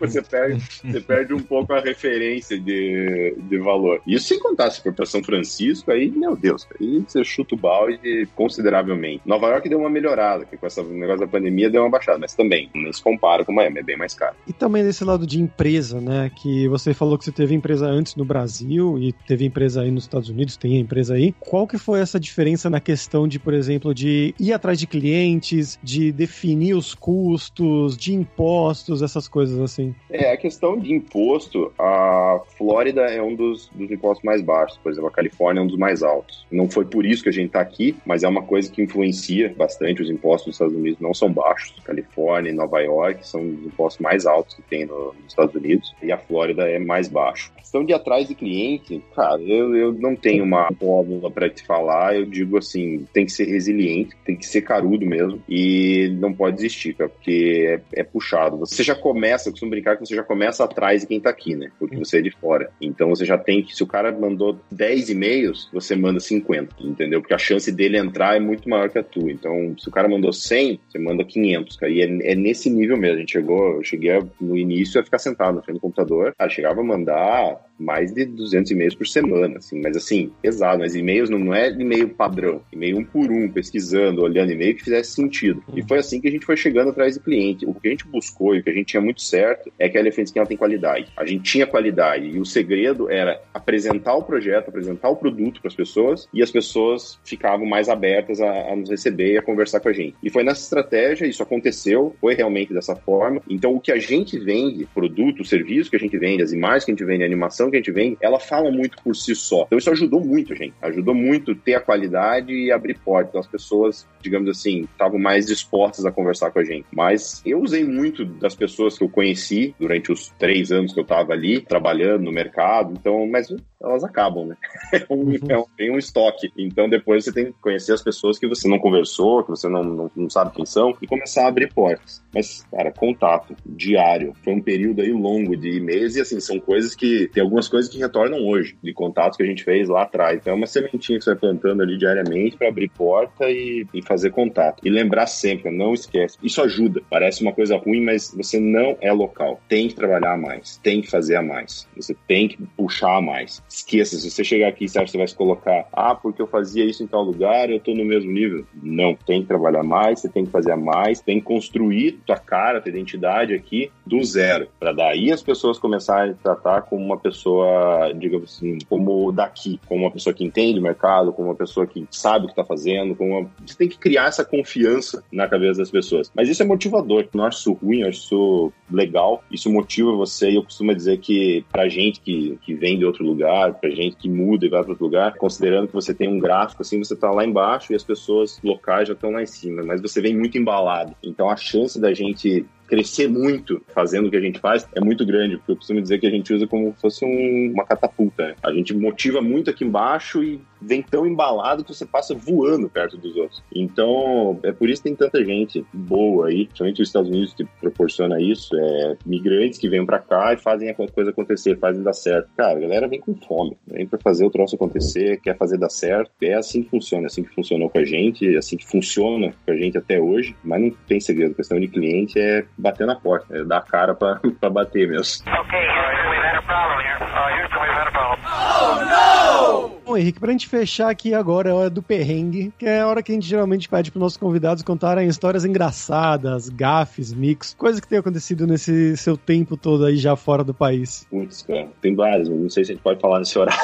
Você 0.00 0.22
perde, 0.22 0.62
você 0.82 1.00
perde 1.00 1.34
um 1.34 1.42
pouco 1.42 1.72
a 1.74 1.80
referência 1.80 2.58
de, 2.58 3.34
de 3.36 3.58
valor. 3.58 4.00
Isso 4.06 4.28
sem 4.28 4.38
contar 4.38 4.70
se 4.70 4.82
for 4.82 4.92
para 4.92 5.04
São 5.04 5.22
Francisco, 5.22 5.90
aí, 5.90 6.10
meu 6.10 6.34
Deus, 6.34 6.66
aí 6.80 7.04
você 7.06 7.22
chuta 7.22 7.54
o 7.54 7.58
balde 7.58 8.26
consideravelmente. 8.34 9.22
Nova 9.26 9.48
York 9.48 9.68
deu 9.68 9.78
uma 9.78 9.90
melhorada, 9.90 10.44
que 10.44 10.56
com 10.60 10.66
esse 10.66 10.82
negócio 10.82 11.20
da 11.20 11.26
pandemia 11.26 11.70
deu 11.70 11.82
uma 11.82 11.90
baixada, 11.90 12.18
mas 12.18 12.34
também 12.34 12.70
nem 12.74 12.92
se 12.92 13.02
compara 13.02 13.44
com 13.44 13.52
Miami, 13.52 13.80
é 13.80 13.82
bem 13.82 13.96
mais 13.96 14.14
caro. 14.14 14.36
E 14.46 14.52
também 14.52 14.84
desse 14.84 15.04
lado 15.04 15.26
de 15.26 15.40
empresa, 15.40 16.00
né? 16.00 16.30
Que 16.34 16.68
você 16.68 16.94
falou 16.94 17.18
que 17.18 17.24
você 17.24 17.32
teve 17.32 17.54
empresa 17.54 17.86
antes 17.86 18.14
no 18.14 18.24
Brasil 18.24 18.98
e 18.98 19.12
teve 19.12 19.44
empresa 19.44 19.82
aí 19.82 19.90
nos 19.90 20.04
Estados 20.04 20.28
Unidos, 20.28 20.56
tem 20.56 20.78
empresa 20.78 21.14
aí. 21.14 21.34
Qual 21.40 21.66
que 21.66 21.78
foi 21.78 22.00
essa 22.00 22.20
diferença 22.20 22.68
na 22.70 22.80
questão 22.80 23.26
de, 23.26 23.38
por 23.38 23.54
exemplo, 23.54 23.94
de 23.94 24.34
ir 24.38 24.52
atrás 24.52 24.78
de 24.78 24.86
cliente? 24.86 25.00
clientes, 25.00 25.78
de 25.82 26.12
definir 26.12 26.74
os 26.74 26.94
custos, 26.94 27.96
de 27.96 28.14
impostos, 28.14 29.02
essas 29.02 29.26
coisas 29.26 29.58
assim? 29.58 29.94
É, 30.10 30.32
a 30.32 30.36
questão 30.36 30.78
de 30.78 30.92
imposto, 30.92 31.72
a 31.78 32.40
Flórida 32.56 33.02
é 33.02 33.22
um 33.22 33.34
dos, 33.34 33.68
dos 33.68 33.90
impostos 33.90 34.22
mais 34.22 34.42
baixos, 34.42 34.78
por 34.78 34.92
exemplo, 34.92 35.08
a 35.08 35.12
Califórnia 35.12 35.60
é 35.60 35.62
um 35.64 35.66
dos 35.66 35.78
mais 35.78 36.02
altos. 36.02 36.46
Não 36.50 36.68
foi 36.68 36.84
por 36.84 37.06
isso 37.06 37.22
que 37.22 37.28
a 37.28 37.32
gente 37.32 37.46
está 37.48 37.60
aqui, 37.60 37.96
mas 38.04 38.22
é 38.22 38.28
uma 38.28 38.42
coisa 38.42 38.70
que 38.70 38.82
influencia 38.82 39.54
bastante. 39.56 40.02
Os 40.02 40.10
impostos 40.10 40.49
dos 40.50 40.56
Estados 40.56 40.74
Unidos 40.74 41.00
não 41.00 41.14
são 41.14 41.32
baixos. 41.32 41.74
Califórnia 41.84 42.50
e 42.50 42.54
Nova 42.54 42.80
York 42.80 43.26
são 43.26 43.40
os 43.40 43.66
impostos 43.66 44.00
mais 44.00 44.26
altos 44.26 44.54
que 44.54 44.62
tem 44.62 44.86
no, 44.86 45.14
nos 45.14 45.28
Estados 45.28 45.54
Unidos 45.54 45.94
e 46.02 46.12
a 46.12 46.18
Flórida 46.18 46.68
é 46.68 46.78
mais 46.78 47.08
baixo. 47.08 47.52
Questão 47.56 47.84
de 47.84 47.92
atrás 47.92 48.28
de 48.28 48.34
cliente, 48.34 49.02
cara, 49.14 49.40
eu, 49.40 49.76
eu 49.76 49.92
não 49.92 50.16
tenho 50.16 50.44
uma 50.44 50.68
fórmula 50.78 51.30
para 51.30 51.48
te 51.48 51.64
falar. 51.64 52.16
Eu 52.16 52.26
digo 52.26 52.58
assim, 52.58 53.06
tem 53.12 53.24
que 53.24 53.32
ser 53.32 53.44
resiliente, 53.44 54.16
tem 54.24 54.36
que 54.36 54.46
ser 54.46 54.62
carudo 54.62 55.06
mesmo 55.06 55.40
e 55.48 56.08
não 56.18 56.32
pode 56.32 56.56
desistir, 56.56 56.94
cara, 56.94 57.10
porque 57.10 57.80
é, 57.94 58.00
é 58.00 58.04
puxado. 58.04 58.58
Você 58.58 58.82
já 58.82 58.94
começa, 58.94 59.48
eu 59.48 59.52
costumo 59.52 59.70
brincar 59.70 59.96
que 59.96 60.06
você 60.06 60.14
já 60.14 60.22
começa 60.22 60.64
atrás 60.64 61.02
de 61.02 61.06
quem 61.06 61.20
tá 61.20 61.30
aqui, 61.30 61.54
né? 61.54 61.70
Porque 61.78 61.96
você 61.96 62.18
é 62.18 62.22
de 62.22 62.30
fora. 62.30 62.70
Então 62.80 63.08
você 63.08 63.24
já 63.24 63.38
tem 63.38 63.62
que, 63.62 63.74
se 63.74 63.82
o 63.82 63.86
cara 63.86 64.10
mandou 64.12 64.58
10 64.70 65.10
e-mails, 65.10 65.68
você 65.72 65.94
manda 65.94 66.20
50, 66.20 66.76
entendeu? 66.80 67.20
Porque 67.20 67.34
a 67.34 67.38
chance 67.38 67.70
dele 67.70 67.98
entrar 67.98 68.36
é 68.36 68.40
muito 68.40 68.68
maior 68.68 68.88
que 68.88 68.98
a 68.98 69.02
tua. 69.02 69.30
Então, 69.30 69.74
se 69.78 69.88
o 69.88 69.92
cara 69.92 70.08
mandou 70.08 70.32
100, 70.40 70.80
você 70.88 70.98
manda 70.98 71.24
500, 71.24 71.76
cara. 71.76 71.92
E 71.92 72.00
é, 72.00 72.32
é 72.32 72.34
nesse 72.34 72.70
nível 72.70 72.96
mesmo. 72.96 73.16
A 73.16 73.20
gente 73.20 73.32
chegou, 73.32 73.76
eu 73.76 73.84
cheguei 73.84 74.22
no 74.40 74.56
início 74.56 75.00
a 75.00 75.04
ficar 75.04 75.18
sentado 75.18 75.54
na 75.54 75.62
frente 75.62 75.76
do 75.76 75.80
computador, 75.80 76.34
cara, 76.36 76.50
chegava 76.50 76.80
a 76.80 76.84
mandar 76.84 77.60
mais 77.80 78.12
de 78.12 78.24
200 78.24 78.70
e-mails 78.70 78.94
por 78.94 79.06
semana, 79.06 79.58
assim, 79.58 79.80
mas 79.80 79.96
assim, 79.96 80.30
pesado, 80.42 80.80
mas 80.80 80.94
e-mails 80.94 81.30
não, 81.30 81.54
é 81.54 81.70
e-mail 81.70 82.08
padrão, 82.08 82.62
e-mail 82.72 82.98
um 82.98 83.04
por 83.04 83.30
um, 83.30 83.48
pesquisando, 83.48 84.22
olhando 84.22 84.52
e-mail 84.52 84.76
que 84.76 84.84
fizesse 84.84 85.12
sentido. 85.12 85.62
E 85.74 85.82
foi 85.82 85.98
assim 85.98 86.20
que 86.20 86.28
a 86.28 86.30
gente 86.30 86.46
foi 86.46 86.56
chegando 86.56 86.90
atrás 86.90 87.16
do 87.16 87.22
cliente. 87.22 87.66
O 87.66 87.74
que 87.74 87.88
a 87.88 87.90
gente 87.90 88.06
buscou 88.06 88.54
e 88.54 88.60
o 88.60 88.62
que 88.62 88.70
a 88.70 88.72
gente 88.72 88.86
tinha 88.86 89.00
muito 89.00 89.22
certo 89.22 89.72
é 89.78 89.88
que 89.88 89.96
a 89.96 90.00
Elephant 90.00 90.26
Skin 90.26 90.44
tem 90.44 90.56
qualidade. 90.56 91.10
A 91.16 91.24
gente 91.24 91.42
tinha 91.42 91.66
qualidade 91.66 92.26
e 92.26 92.38
o 92.38 92.44
segredo 92.44 93.10
era 93.10 93.40
apresentar 93.54 94.14
o 94.14 94.22
projeto, 94.22 94.68
apresentar 94.68 95.08
o 95.08 95.16
produto 95.16 95.60
para 95.60 95.68
as 95.68 95.74
pessoas 95.74 96.28
e 96.32 96.42
as 96.42 96.50
pessoas 96.50 97.18
ficavam 97.24 97.66
mais 97.66 97.88
abertas 97.88 98.40
a, 98.40 98.72
a 98.72 98.76
nos 98.76 98.90
receber 98.90 99.34
e 99.34 99.38
a 99.38 99.42
conversar 99.42 99.80
com 99.80 99.88
a 99.88 99.92
gente. 99.92 100.16
E 100.22 100.30
foi 100.30 100.44
nessa 100.44 100.62
estratégia, 100.62 101.26
isso 101.26 101.42
aconteceu, 101.42 102.14
foi 102.20 102.34
realmente 102.34 102.74
dessa 102.74 102.94
forma. 102.94 103.40
Então, 103.48 103.74
o 103.74 103.80
que 103.80 103.92
a 103.92 103.98
gente 103.98 104.38
vende, 104.38 104.86
produto, 104.86 105.44
serviço 105.44 105.90
que 105.90 105.96
a 105.96 105.98
gente 105.98 106.16
vende, 106.18 106.42
as 106.42 106.52
imagens 106.52 106.84
que 106.84 106.90
a 106.90 106.94
gente 106.94 107.04
vende, 107.04 107.22
a 107.22 107.26
animação 107.26 107.69
que 107.70 107.76
a 107.76 107.80
gente 107.80 107.92
vende, 107.92 108.18
ela 108.20 108.38
fala 108.38 108.70
muito 108.70 108.96
por 109.02 109.14
si 109.14 109.34
só. 109.34 109.64
Então, 109.66 109.78
isso 109.78 109.90
ajudou 109.90 110.20
muito, 110.20 110.54
gente. 110.54 110.74
Ajudou 110.82 111.14
muito 111.14 111.54
ter 111.54 111.74
a 111.74 111.80
qualidade 111.80 112.52
e 112.52 112.70
abrir 112.70 112.98
portas. 112.98 113.30
Então, 113.30 113.40
as 113.40 113.46
pessoas, 113.46 114.06
digamos 114.20 114.48
assim, 114.48 114.82
estavam 114.82 115.18
mais 115.18 115.46
dispostas 115.46 116.04
a 116.04 116.12
conversar 116.12 116.50
com 116.50 116.58
a 116.58 116.64
gente. 116.64 116.86
Mas 116.92 117.42
eu 117.44 117.60
usei 117.60 117.84
muito 117.84 118.24
das 118.24 118.54
pessoas 118.54 118.96
que 118.96 119.04
eu 119.04 119.08
conheci 119.08 119.74
durante 119.78 120.12
os 120.12 120.28
três 120.38 120.70
anos 120.72 120.92
que 120.92 121.00
eu 121.00 121.04
estava 121.04 121.32
ali, 121.32 121.60
trabalhando 121.60 122.24
no 122.24 122.32
mercado. 122.32 122.94
Então, 122.98 123.26
mas 123.26 123.48
elas 123.82 124.04
acabam, 124.04 124.46
né? 124.46 124.56
É 124.92 125.06
um, 125.08 125.32
é 125.48 125.56
um, 125.56 125.64
tem 125.76 125.90
um 125.90 125.98
estoque. 125.98 126.52
Então, 126.58 126.88
depois 126.88 127.24
você 127.24 127.32
tem 127.32 127.46
que 127.46 127.52
conhecer 127.60 127.92
as 127.92 128.02
pessoas 128.02 128.38
que 128.38 128.46
você 128.46 128.68
não 128.68 128.78
conversou, 128.78 129.44
que 129.44 129.50
você 129.50 129.68
não, 129.68 129.84
não, 129.84 130.10
não 130.14 130.28
sabe 130.28 130.52
quem 130.52 130.66
são, 130.66 130.96
e 131.00 131.06
começar 131.06 131.44
a 131.44 131.48
abrir 131.48 131.72
portas. 131.72 132.22
Mas, 132.34 132.66
cara, 132.70 132.90
contato 132.90 133.54
diário. 133.64 134.34
Foi 134.42 134.52
um 134.52 134.60
período 134.60 135.00
aí 135.00 135.12
longo 135.12 135.56
de 135.56 135.80
meses 135.80 136.16
e, 136.16 136.20
assim, 136.20 136.40
são 136.40 136.58
coisas 136.58 136.94
que. 136.94 137.28
Tem 137.32 137.42
algumas 137.42 137.68
coisas 137.68 137.90
que 137.90 137.98
retornam 137.98 138.44
hoje, 138.46 138.76
de 138.82 138.92
contatos 138.92 139.36
que 139.36 139.42
a 139.42 139.46
gente 139.46 139.62
fez 139.62 139.88
lá 139.88 140.02
atrás. 140.02 140.38
Então, 140.40 140.52
é 140.52 140.56
uma 140.56 140.66
sementinha 140.66 141.18
que 141.18 141.24
você 141.24 141.30
vai 141.30 141.38
plantando 141.38 141.82
ali 141.82 141.96
diariamente 141.96 142.56
para 142.56 142.68
abrir 142.68 142.90
porta 142.90 143.48
e, 143.48 143.86
e 143.94 144.02
fazer 144.02 144.30
contato. 144.30 144.80
E 144.84 144.90
lembrar 144.90 145.26
sempre, 145.26 145.70
não 145.70 145.94
esquece. 145.94 146.36
Isso 146.42 146.60
ajuda. 146.60 147.00
Parece 147.08 147.42
uma 147.42 147.52
coisa 147.52 147.76
ruim, 147.76 148.02
mas 148.02 148.34
você 148.36 148.58
não 148.58 148.96
é 149.00 149.12
local. 149.12 149.60
Tem 149.68 149.88
que 149.88 149.94
trabalhar 149.94 150.36
mais, 150.36 150.78
tem 150.78 151.00
que 151.00 151.10
fazer 151.10 151.36
a 151.36 151.42
mais. 151.42 151.86
Você 151.96 152.16
tem 152.26 152.48
que 152.48 152.58
puxar 152.76 153.16
a 153.16 153.22
mais. 153.22 153.62
Esqueça, 153.70 154.16
se 154.16 154.30
você 154.30 154.42
chegar 154.42 154.68
aqui 154.68 154.84
e 154.84 154.88
você 154.88 155.16
vai 155.16 155.28
se 155.28 155.34
colocar, 155.34 155.86
ah, 155.92 156.14
porque 156.14 156.42
eu 156.42 156.46
fazia 156.46 156.84
isso 156.84 157.02
em 157.02 157.06
tal 157.06 157.22
lugar, 157.22 157.70
eu 157.70 157.78
tô 157.78 157.94
no 157.94 158.04
mesmo 158.04 158.30
nível. 158.30 158.64
Não, 158.82 159.14
tem 159.14 159.42
que 159.42 159.48
trabalhar 159.48 159.82
mais, 159.82 160.20
você 160.20 160.28
tem 160.28 160.44
que 160.44 160.50
fazer 160.50 160.74
mais, 160.76 161.20
tem 161.20 161.38
que 161.38 161.46
construir 161.46 162.20
tua 162.26 162.36
cara, 162.36 162.80
tua 162.80 162.90
identidade 162.90 163.54
aqui 163.54 163.90
do 164.04 164.22
zero, 164.24 164.68
para 164.78 164.92
daí 164.92 165.30
as 165.30 165.42
pessoas 165.42 165.78
começarem 165.78 166.32
a 166.32 166.34
tratar 166.34 166.82
como 166.82 167.04
uma 167.04 167.16
pessoa, 167.16 168.12
digamos 168.12 168.56
assim, 168.56 168.78
como 168.88 169.30
daqui, 169.30 169.80
como 169.86 170.04
uma 170.04 170.10
pessoa 170.10 170.34
que 170.34 170.44
entende 170.44 170.78
o 170.78 170.82
mercado, 170.82 171.32
como 171.32 171.48
uma 171.48 171.54
pessoa 171.54 171.86
que 171.86 172.06
sabe 172.10 172.44
o 172.44 172.48
que 172.48 172.52
está 172.52 172.64
fazendo, 172.64 173.14
como 173.14 173.38
uma... 173.38 173.50
você 173.64 173.76
tem 173.76 173.88
que 173.88 173.98
criar 173.98 174.26
essa 174.26 174.44
confiança 174.44 175.22
na 175.32 175.46
cabeça 175.46 175.78
das 175.78 175.90
pessoas. 175.90 176.30
Mas 176.34 176.48
isso 176.48 176.62
é 176.62 176.66
motivador. 176.66 177.28
Não 177.34 177.44
acho 177.44 177.58
isso 177.58 177.72
ruim, 177.72 178.02
acho 178.02 178.18
isso 178.20 178.72
legal. 178.90 179.44
Isso 179.50 179.70
motiva 179.70 180.12
você. 180.12 180.50
E 180.50 180.56
eu 180.56 180.64
costumo 180.64 180.94
dizer 180.94 181.18
que 181.18 181.64
pra 181.70 181.88
gente 181.88 182.20
que, 182.20 182.58
que 182.62 182.74
vem 182.74 182.98
de 182.98 183.04
outro 183.04 183.24
lugar, 183.24 183.59
pra 183.68 183.90
gente 183.90 184.16
que 184.16 184.28
muda 184.28 184.64
e 184.64 184.68
vai 184.68 184.82
para 184.82 184.90
outro 184.90 185.04
lugar, 185.04 185.34
considerando 185.36 185.88
que 185.88 185.94
você 185.94 186.14
tem 186.14 186.28
um 186.28 186.38
gráfico 186.38 186.82
assim, 186.82 186.98
você 186.98 187.16
tá 187.16 187.30
lá 187.30 187.44
embaixo 187.44 187.92
e 187.92 187.96
as 187.96 188.04
pessoas 188.04 188.60
locais 188.62 189.08
já 189.08 189.14
estão 189.14 189.30
lá 189.30 189.42
em 189.42 189.46
cima, 189.46 189.82
mas 189.82 190.00
você 190.00 190.20
vem 190.20 190.36
muito 190.36 190.56
embalado. 190.58 191.14
Então 191.22 191.50
a 191.50 191.56
chance 191.56 192.00
da 192.00 192.12
gente 192.14 192.66
crescer 192.90 193.28
muito 193.28 193.80
fazendo 193.94 194.26
o 194.26 194.30
que 194.30 194.36
a 194.36 194.40
gente 194.40 194.58
faz 194.58 194.86
é 194.94 195.00
muito 195.00 195.24
grande, 195.24 195.56
porque 195.56 195.72
eu 195.72 195.76
costumo 195.76 196.02
dizer 196.02 196.18
que 196.18 196.26
a 196.26 196.30
gente 196.30 196.52
usa 196.52 196.66
como 196.66 196.92
se 196.92 197.00
fosse 197.00 197.24
um, 197.24 197.72
uma 197.72 197.84
catapulta. 197.84 198.48
Né? 198.48 198.54
A 198.64 198.72
gente 198.72 198.92
motiva 198.92 199.40
muito 199.40 199.70
aqui 199.70 199.84
embaixo 199.84 200.42
e 200.42 200.60
vem 200.82 201.02
tão 201.02 201.26
embalado 201.26 201.84
que 201.84 201.94
você 201.94 202.06
passa 202.06 202.34
voando 202.34 202.88
perto 202.88 203.16
dos 203.16 203.36
outros. 203.36 203.62
Então, 203.74 204.58
é 204.62 204.72
por 204.72 204.88
isso 204.88 205.02
que 205.02 205.08
tem 205.08 205.16
tanta 205.16 205.44
gente 205.44 205.84
boa 205.92 206.48
aí, 206.48 206.64
principalmente 206.64 207.02
os 207.02 207.08
Estados 207.08 207.28
Unidos 207.28 207.54
que 207.54 207.64
proporciona 207.80 208.40
isso, 208.40 208.74
é 208.74 209.16
migrantes 209.24 209.78
que 209.78 209.88
vêm 209.88 210.04
para 210.04 210.18
cá 210.18 210.54
e 210.54 210.56
fazem 210.56 210.88
a 210.88 210.94
coisa 210.94 211.30
acontecer, 211.30 211.78
fazem 211.78 212.02
dar 212.02 212.12
certo. 212.12 212.48
Cara, 212.56 212.78
a 212.78 212.80
galera 212.80 213.06
vem 213.06 213.20
com 213.20 213.34
fome, 213.34 213.76
vem 213.86 214.06
para 214.06 214.18
fazer 214.18 214.44
o 214.44 214.50
troço 214.50 214.74
acontecer, 214.74 215.40
quer 215.40 215.56
fazer 215.56 215.78
dar 215.78 215.90
certo. 215.90 216.30
É 216.42 216.54
assim 216.54 216.82
que 216.82 216.90
funciona, 216.90 217.24
é 217.24 217.26
assim 217.26 217.42
que 217.42 217.54
funcionou 217.54 217.90
com 217.90 217.98
a 217.98 218.04
gente, 218.04 218.54
é 218.54 218.58
assim 218.58 218.76
que 218.76 218.86
funciona 218.86 219.52
com 219.64 219.70
a 219.70 219.76
gente 219.76 219.98
até 219.98 220.18
hoje, 220.18 220.56
mas 220.64 220.80
não 220.80 220.90
tem 221.06 221.20
segredo. 221.20 221.52
A 221.52 221.54
questão 221.54 221.78
de 221.78 221.88
cliente 221.88 222.38
é 222.38 222.64
bater 222.80 223.06
na 223.06 223.14
porta, 223.16 223.56
é 223.56 223.64
dar 223.64 223.78
a 223.78 223.82
cara 223.82 224.14
pra, 224.14 224.40
pra 224.60 224.70
bater 224.70 225.08
mesmo. 225.08 225.20
Houston, 225.20 225.50
we've 225.50 226.42
had 226.42 226.56
a 226.56 226.62
problem 226.62 227.00
here. 227.00 227.18
Uh, 227.20 227.50
Houston, 227.60 227.80
we've 227.80 227.94
had 227.94 228.08
a 228.08 228.12
problem. 228.12 230.00
Bom, 230.04 230.16
Henrique, 230.16 230.40
pra 230.40 230.50
gente 230.50 230.66
fechar 230.68 231.08
aqui 231.08 231.32
agora 231.34 231.68
é 231.68 231.72
a 231.72 231.74
hora 231.76 231.90
do 231.90 232.02
perrengue, 232.02 232.72
que 232.76 232.84
é 232.84 233.00
a 233.00 233.06
hora 233.06 233.22
que 233.22 233.30
a 233.30 233.34
gente 233.34 233.46
geralmente 233.46 233.88
pede 233.88 234.10
pros 234.10 234.20
nossos 234.20 234.36
convidados 234.36 234.82
contarem 234.82 235.28
histórias 235.28 235.64
engraçadas, 235.64 236.68
gafes, 236.68 237.32
mix, 237.32 237.74
coisas 237.78 238.00
que 238.00 238.08
tem 238.08 238.18
acontecido 238.18 238.66
nesse 238.66 239.16
seu 239.16 239.36
tempo 239.36 239.76
todo 239.76 240.04
aí 240.04 240.16
já 240.16 240.34
fora 240.34 240.64
do 240.64 240.74
país. 240.74 241.26
Putz, 241.30 241.62
cara, 241.62 241.88
tem 242.00 242.16
várias, 242.16 242.48
mas 242.48 242.58
não 242.58 242.68
sei 242.70 242.84
se 242.84 242.90
a 242.90 242.94
gente 242.94 243.02
pode 243.04 243.20
falar 243.20 243.38
nesse 243.38 243.56
horário. 243.56 243.80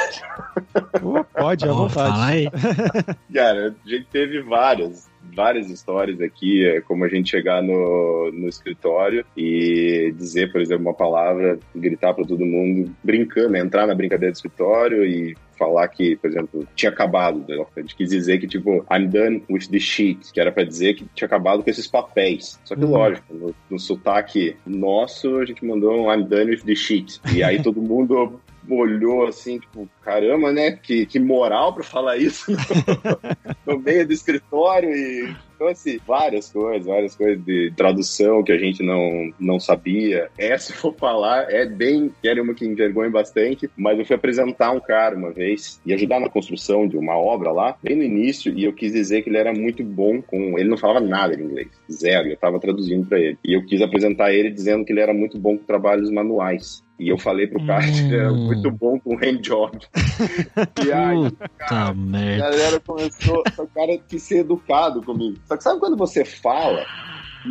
Oh, 1.03 1.23
pode, 1.23 1.65
à 1.65 1.69
Pô, 1.69 1.75
vontade. 1.75 2.11
fala 2.11 2.27
aí. 2.27 2.49
Cara, 3.33 3.75
a 3.85 3.89
gente 3.89 4.07
teve 4.07 4.43
várias, 4.43 5.09
várias 5.35 5.71
histórias 5.71 6.21
aqui, 6.21 6.65
é 6.67 6.81
como 6.81 7.05
a 7.05 7.09
gente 7.09 7.31
chegar 7.31 7.63
no, 7.63 8.31
no 8.33 8.49
escritório 8.49 9.25
e 9.37 10.13
dizer, 10.17 10.53
por 10.53 10.61
exemplo, 10.61 10.85
uma 10.87 10.95
palavra, 10.95 11.59
gritar 11.75 12.15
para 12.15 12.25
todo 12.25 12.45
mundo, 12.45 12.91
brincando, 13.03 13.51
né? 13.51 13.61
entrar 13.61 13.87
na 13.87 13.95
brincadeira 13.95 14.33
do 14.33 14.37
escritório 14.37 15.05
e 15.05 15.37
falar 15.59 15.89
que, 15.89 16.17
por 16.17 16.29
exemplo, 16.29 16.69
tinha 16.75 16.91
acabado. 16.91 17.43
né? 17.49 17.65
A 17.75 17.81
gente 17.81 17.97
quis 17.97 18.11
dizer 18.11 18.39
que, 18.39 18.47
tipo, 18.47 18.85
I'm 18.93 19.07
done 19.09 19.43
with 19.49 19.69
the 19.71 19.79
sheet, 19.79 20.31
que 20.33 20.39
era 20.39 20.53
pra 20.53 20.65
dizer 20.65 20.95
que 20.95 21.07
tinha 21.15 21.27
acabado 21.27 21.63
com 21.63 21.71
esses 21.71 21.87
papéis. 21.87 22.61
Só 22.65 22.75
que, 22.77 22.85
Uhum. 22.85 22.91
lógico, 22.91 23.35
no, 23.35 23.55
no 23.71 23.79
sotaque 23.79 24.55
nosso, 24.67 25.39
a 25.39 25.47
gente 25.47 25.65
mandou 25.65 25.95
um 25.99 26.13
I'm 26.13 26.25
done 26.25 26.51
with 26.51 26.63
the 26.67 26.75
sheet. 26.75 27.21
E 27.35 27.43
aí 27.43 27.63
todo 27.63 27.81
mundo 27.81 28.39
olhou 28.75 29.27
assim, 29.27 29.59
tipo, 29.59 29.89
caramba, 30.03 30.53
né? 30.53 30.73
Que, 30.73 31.07
que 31.07 31.19
moral 31.19 31.75
pra 31.75 31.85
falar 31.85 32.17
isso 32.17 32.51
no, 32.51 32.59
no 33.75 33.79
meio 33.81 34.07
do 34.07 34.13
escritório 34.13 34.91
e. 34.91 35.35
Então, 35.57 35.69
assim, 35.69 35.99
várias 36.07 36.53
coisas, 36.53 36.87
várias 36.87 37.17
coisas 37.17 37.43
de 37.43 37.73
tradução 37.75 38.45
que 38.45 38.53
a 38.53 38.59
gente 38.59 38.83
não, 38.83 39.33
não 39.41 39.59
sabia. 39.59 40.29
Essa, 40.37 40.67
se 40.67 40.73
for 40.75 40.95
falar, 40.95 41.51
é 41.51 41.65
bem. 41.65 42.13
Era 42.23 42.43
uma 42.43 42.55
que 42.55 42.67
envergonha 42.67 43.09
bastante, 43.09 43.71
mas 43.75 43.99
eu 43.99 44.05
fui 44.05 44.15
apresentar 44.17 44.71
um 44.73 44.81
cara 44.81 45.17
uma 45.17 45.33
vez 45.33 45.81
e 45.87 45.95
ajudar 45.95 46.21
na 46.21 46.29
construção 46.29 46.87
de 46.87 46.99
uma 46.99 47.17
obra 47.17 47.53
lá, 47.53 47.75
bem 47.83 47.97
no 47.97 48.03
início, 48.03 48.53
e 48.53 48.65
eu 48.65 48.73
quis 48.75 48.93
dizer 48.93 49.23
que 49.23 49.31
ele 49.31 49.39
era 49.39 49.55
muito 49.55 49.83
bom 49.83 50.21
com. 50.21 50.59
Ele 50.59 50.69
não 50.69 50.77
falava 50.77 51.01
nada 51.01 51.35
de 51.35 51.43
inglês, 51.43 51.69
zero, 51.91 52.29
eu 52.29 52.37
tava 52.37 52.61
traduzindo 52.61 53.07
pra 53.07 53.19
ele. 53.19 53.39
E 53.43 53.57
eu 53.57 53.65
quis 53.65 53.81
apresentar 53.81 54.35
ele 54.35 54.51
dizendo 54.51 54.85
que 54.85 54.93
ele 54.93 55.01
era 55.01 55.15
muito 55.15 55.39
bom 55.39 55.57
com 55.57 55.65
trabalhos 55.65 56.11
manuais. 56.11 56.85
E 56.99 57.09
eu 57.09 57.19
falei 57.19 57.47
pro 57.47 57.65
cara 57.67 57.87
que 57.87 58.15
era 58.15 58.33
Hum. 58.33 58.47
muito 58.47 58.71
bom 58.71 58.99
com 58.99 59.17
hand 59.17 59.41
job. 59.43 59.79
e 60.87 60.93
aí, 60.93 61.31
Puta 61.31 61.47
a 61.69 61.93
galera 62.39 62.81
começou. 62.81 63.43
O 63.59 63.67
cara 63.67 63.99
quis 64.09 64.23
ser 64.23 64.39
educado 64.39 65.03
comigo. 65.03 65.37
Só 65.47 65.57
que 65.57 65.63
sabe 65.63 65.79
quando 65.79 65.97
você 65.97 66.25
fala 66.25 66.87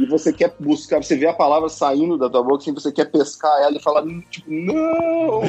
e 0.02 0.06
você 0.06 0.32
quer 0.34 0.54
buscar, 0.60 1.02
você 1.02 1.16
vê 1.16 1.28
a 1.28 1.34
palavra 1.34 1.70
saindo 1.70 2.18
da 2.18 2.30
tua 2.30 2.44
boca, 2.44 2.58
assim, 2.58 2.74
você 2.74 2.92
quer 2.92 3.06
pescar 3.06 3.62
ela 3.62 3.78
e 3.78 3.82
falar, 3.82 4.04
tipo, 4.30 4.50
não! 4.50 5.42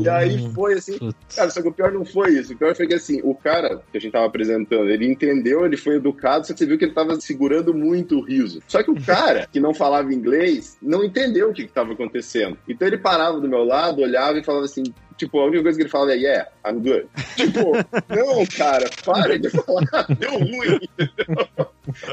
e 0.00 0.08
aí 0.08 0.50
foi 0.52 0.74
assim, 0.74 0.98
cara, 1.34 1.50
só 1.50 1.62
que 1.62 1.68
o 1.68 1.72
pior 1.72 1.92
não 1.92 2.04
foi 2.04 2.34
isso. 2.34 2.52
O 2.52 2.56
pior 2.56 2.74
foi 2.74 2.86
que 2.86 2.94
assim, 2.94 3.20
o 3.22 3.34
cara 3.34 3.82
que 3.90 3.98
a 3.98 4.00
gente 4.00 4.12
tava 4.12 4.26
apresentando, 4.26 4.90
ele 4.90 5.10
entendeu, 5.10 5.64
ele 5.64 5.76
foi 5.76 5.96
educado, 5.96 6.46
só 6.46 6.52
que 6.52 6.58
você 6.58 6.66
viu 6.66 6.78
que 6.78 6.84
ele 6.84 6.94
tava 6.94 7.20
segurando 7.20 7.74
muito 7.74 8.18
o 8.18 8.22
riso. 8.22 8.60
Só 8.66 8.82
que 8.82 8.90
o 8.90 9.00
cara 9.02 9.48
que 9.50 9.60
não 9.60 9.74
falava 9.74 10.12
inglês 10.12 10.76
não 10.82 11.04
entendeu 11.04 11.50
o 11.50 11.52
que, 11.52 11.66
que 11.66 11.72
tava 11.72 11.92
acontecendo. 11.92 12.56
Então 12.68 12.86
ele 12.86 12.98
parava 12.98 13.40
do 13.40 13.48
meu 13.48 13.64
lado, 13.64 14.02
olhava 14.02 14.38
e 14.38 14.44
falava 14.44 14.64
assim, 14.64 14.82
Tipo, 15.22 15.38
a 15.38 15.44
única 15.44 15.62
coisa 15.62 15.78
que 15.78 15.84
ele 15.84 15.88
falava 15.88 16.12
é, 16.14 16.16
yeah, 16.16 16.50
I'm 16.66 16.80
good. 16.80 17.06
Tipo, 17.36 17.60
não, 18.12 18.44
cara, 18.56 18.90
para 19.04 19.38
de 19.38 19.50
falar, 19.50 19.86
deu 20.18 20.32
ruim. 20.32 20.80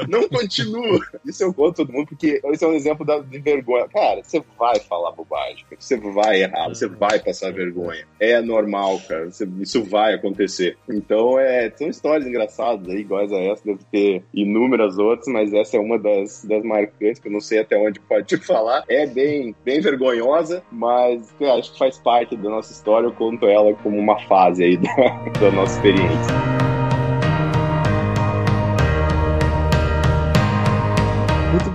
Não 0.08 0.28
continua. 0.28 1.00
Isso 1.24 1.42
eu 1.42 1.52
conto 1.52 1.78
todo 1.78 1.92
mundo, 1.92 2.06
porque 2.06 2.40
esse 2.44 2.64
é 2.64 2.68
um 2.68 2.72
exemplo 2.72 3.04
da, 3.04 3.18
de 3.18 3.38
vergonha. 3.40 3.88
Cara, 3.88 4.22
você 4.22 4.40
vai 4.56 4.78
falar 4.78 5.10
bobagem, 5.10 5.64
você 5.76 5.96
vai 5.96 6.42
errar, 6.42 6.68
você 6.68 6.86
vai 6.86 7.18
passar 7.18 7.52
vergonha. 7.52 8.06
É 8.20 8.40
normal, 8.40 9.00
cara. 9.08 9.28
Isso 9.60 9.82
vai 9.82 10.14
acontecer. 10.14 10.76
Então, 10.88 11.36
é, 11.36 11.68
são 11.74 11.88
histórias 11.88 12.28
engraçadas 12.28 12.88
aí, 12.88 13.00
iguais 13.00 13.32
a 13.32 13.38
essa, 13.38 13.64
deve 13.64 13.84
ter 13.90 14.22
inúmeras 14.32 14.98
outras, 14.98 15.26
mas 15.26 15.52
essa 15.52 15.76
é 15.76 15.80
uma 15.80 15.98
das, 15.98 16.44
das 16.44 16.62
marcantes, 16.62 17.18
que 17.18 17.26
eu 17.26 17.32
não 17.32 17.40
sei 17.40 17.58
até 17.58 17.76
onde 17.76 17.98
pode 17.98 18.26
te 18.26 18.36
falar. 18.46 18.84
É 18.88 19.04
bem, 19.04 19.52
bem 19.64 19.80
vergonhosa, 19.80 20.62
mas 20.70 21.34
eu 21.40 21.52
acho 21.54 21.72
que 21.72 21.78
faz 21.78 21.98
parte 21.98 22.36
da 22.36 22.48
nossa 22.50 22.72
história. 22.72 22.99
Eu 23.06 23.12
conto 23.12 23.46
ela 23.46 23.72
como 23.74 23.98
uma 23.98 24.18
fase 24.20 24.64
aí 24.64 24.76
da, 24.78 24.90
da 25.40 25.50
nossa 25.50 25.76
experiência. 25.76 26.59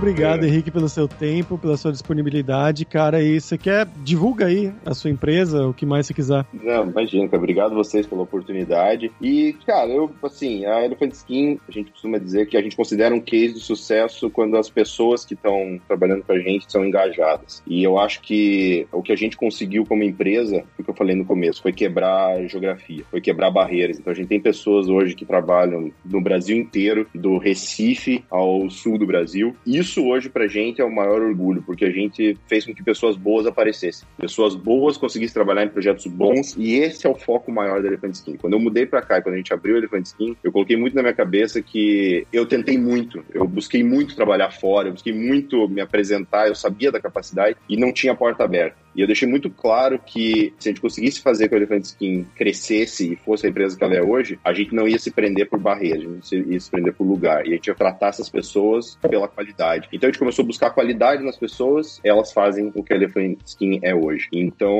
Obrigado, 0.06 0.44
é. 0.44 0.48
Henrique, 0.48 0.70
pelo 0.70 0.88
seu 0.88 1.08
tempo, 1.08 1.58
pela 1.58 1.76
sua 1.76 1.90
disponibilidade, 1.90 2.84
cara. 2.84 3.20
E 3.20 3.40
você 3.40 3.58
quer 3.58 3.86
divulga 4.04 4.46
aí 4.46 4.72
a 4.84 4.94
sua 4.94 5.10
empresa, 5.10 5.66
o 5.66 5.74
que 5.74 5.84
mais 5.84 6.06
você 6.06 6.14
quiser. 6.14 6.46
Não, 6.52 6.88
imagina, 6.88 7.28
cara. 7.28 7.38
Obrigado 7.38 7.72
a 7.72 7.74
vocês 7.74 8.06
pela 8.06 8.22
oportunidade. 8.22 9.10
E, 9.20 9.56
cara, 9.66 9.88
eu, 9.88 10.10
assim, 10.22 10.64
a 10.64 10.84
Elephant 10.84 11.12
Skin, 11.12 11.58
a 11.68 11.72
gente 11.72 11.90
costuma 11.90 12.18
dizer 12.18 12.46
que 12.46 12.56
a 12.56 12.62
gente 12.62 12.76
considera 12.76 13.14
um 13.14 13.20
case 13.20 13.54
de 13.54 13.60
sucesso 13.60 14.30
quando 14.30 14.56
as 14.56 14.70
pessoas 14.70 15.24
que 15.24 15.34
estão 15.34 15.80
trabalhando 15.88 16.22
com 16.22 16.32
a 16.32 16.38
gente 16.38 16.70
são 16.70 16.84
engajadas. 16.84 17.62
E 17.66 17.82
eu 17.82 17.98
acho 17.98 18.20
que 18.20 18.86
o 18.92 19.02
que 19.02 19.12
a 19.12 19.16
gente 19.16 19.36
conseguiu 19.36 19.84
como 19.84 20.04
empresa, 20.04 20.62
o 20.78 20.84
que 20.84 20.90
eu 20.90 20.94
falei 20.94 21.16
no 21.16 21.24
começo, 21.24 21.62
foi 21.62 21.72
quebrar 21.72 22.46
geografia, 22.46 23.04
foi 23.10 23.20
quebrar 23.20 23.50
barreiras. 23.50 23.98
Então 23.98 24.12
a 24.12 24.16
gente 24.16 24.28
tem 24.28 24.40
pessoas 24.40 24.88
hoje 24.88 25.14
que 25.14 25.24
trabalham 25.24 25.90
no 26.04 26.20
Brasil 26.20 26.56
inteiro, 26.56 27.06
do 27.14 27.38
Recife 27.38 28.24
ao 28.30 28.70
sul 28.70 28.98
do 28.98 29.06
Brasil, 29.06 29.56
isso 29.66 29.95
hoje 30.00 30.28
pra 30.28 30.46
gente 30.46 30.80
é 30.80 30.84
o 30.84 30.94
maior 30.94 31.22
orgulho, 31.22 31.62
porque 31.62 31.84
a 31.84 31.90
gente 31.90 32.36
fez 32.46 32.64
com 32.64 32.74
que 32.74 32.82
pessoas 32.82 33.16
boas 33.16 33.46
aparecessem. 33.46 34.06
Pessoas 34.18 34.54
boas 34.54 34.96
conseguissem 34.96 35.34
trabalhar 35.34 35.64
em 35.64 35.68
projetos 35.68 36.06
bons 36.06 36.54
e 36.56 36.74
esse 36.74 37.06
é 37.06 37.10
o 37.10 37.14
foco 37.14 37.52
maior 37.52 37.80
da 37.80 37.88
Elephant 37.88 38.14
Skin. 38.14 38.36
Quando 38.36 38.54
eu 38.54 38.60
mudei 38.60 38.86
pra 38.86 39.02
cá, 39.02 39.20
quando 39.20 39.34
a 39.34 39.38
gente 39.38 39.52
abriu 39.52 39.74
o 39.74 39.78
Elephant 39.78 40.06
Skin, 40.06 40.36
eu 40.42 40.52
coloquei 40.52 40.76
muito 40.76 40.94
na 40.94 41.02
minha 41.02 41.14
cabeça 41.14 41.62
que 41.62 42.26
eu 42.32 42.46
tentei 42.46 42.78
muito, 42.78 43.24
eu 43.32 43.46
busquei 43.46 43.82
muito 43.82 44.16
trabalhar 44.16 44.50
fora, 44.50 44.88
eu 44.88 44.92
busquei 44.92 45.12
muito 45.12 45.68
me 45.68 45.80
apresentar, 45.80 46.48
eu 46.48 46.54
sabia 46.54 46.92
da 46.92 47.00
capacidade 47.00 47.56
e 47.68 47.76
não 47.76 47.92
tinha 47.92 48.14
porta 48.14 48.44
aberta. 48.44 48.85
E 48.96 49.02
eu 49.02 49.06
deixei 49.06 49.28
muito 49.28 49.50
claro 49.50 49.98
que 49.98 50.54
se 50.58 50.68
a 50.68 50.72
gente 50.72 50.80
conseguisse 50.80 51.20
fazer 51.20 51.44
com 51.44 51.50
que 51.50 51.54
a 51.54 51.58
Elephant 51.58 51.84
Skin 51.84 52.26
crescesse 52.34 53.12
e 53.12 53.16
fosse 53.16 53.46
a 53.46 53.50
empresa 53.50 53.76
que 53.76 53.84
ela 53.84 53.94
é 53.94 54.02
hoje, 54.02 54.38
a 54.42 54.54
gente 54.54 54.74
não 54.74 54.88
ia 54.88 54.98
se 54.98 55.10
prender 55.10 55.48
por 55.50 55.60
barreiras, 55.60 56.06
a 56.32 56.36
gente 56.36 56.50
ia 56.50 56.60
se 56.60 56.70
prender 56.70 56.94
por 56.94 57.06
lugar. 57.06 57.46
E 57.46 57.50
a 57.50 57.52
gente 57.56 57.66
ia 57.66 57.74
tratar 57.74 58.08
essas 58.08 58.30
pessoas 58.30 58.96
pela 59.02 59.28
qualidade. 59.28 59.86
Então 59.92 60.08
a 60.08 60.10
gente 60.10 60.18
começou 60.18 60.42
a 60.42 60.46
buscar 60.46 60.70
qualidade 60.70 61.22
nas 61.22 61.36
pessoas, 61.36 62.00
elas 62.02 62.32
fazem 62.32 62.72
o 62.74 62.82
que 62.82 62.94
a 62.94 62.96
Elephant 62.96 63.38
Skin 63.44 63.80
é 63.82 63.94
hoje. 63.94 64.28
Então, 64.32 64.74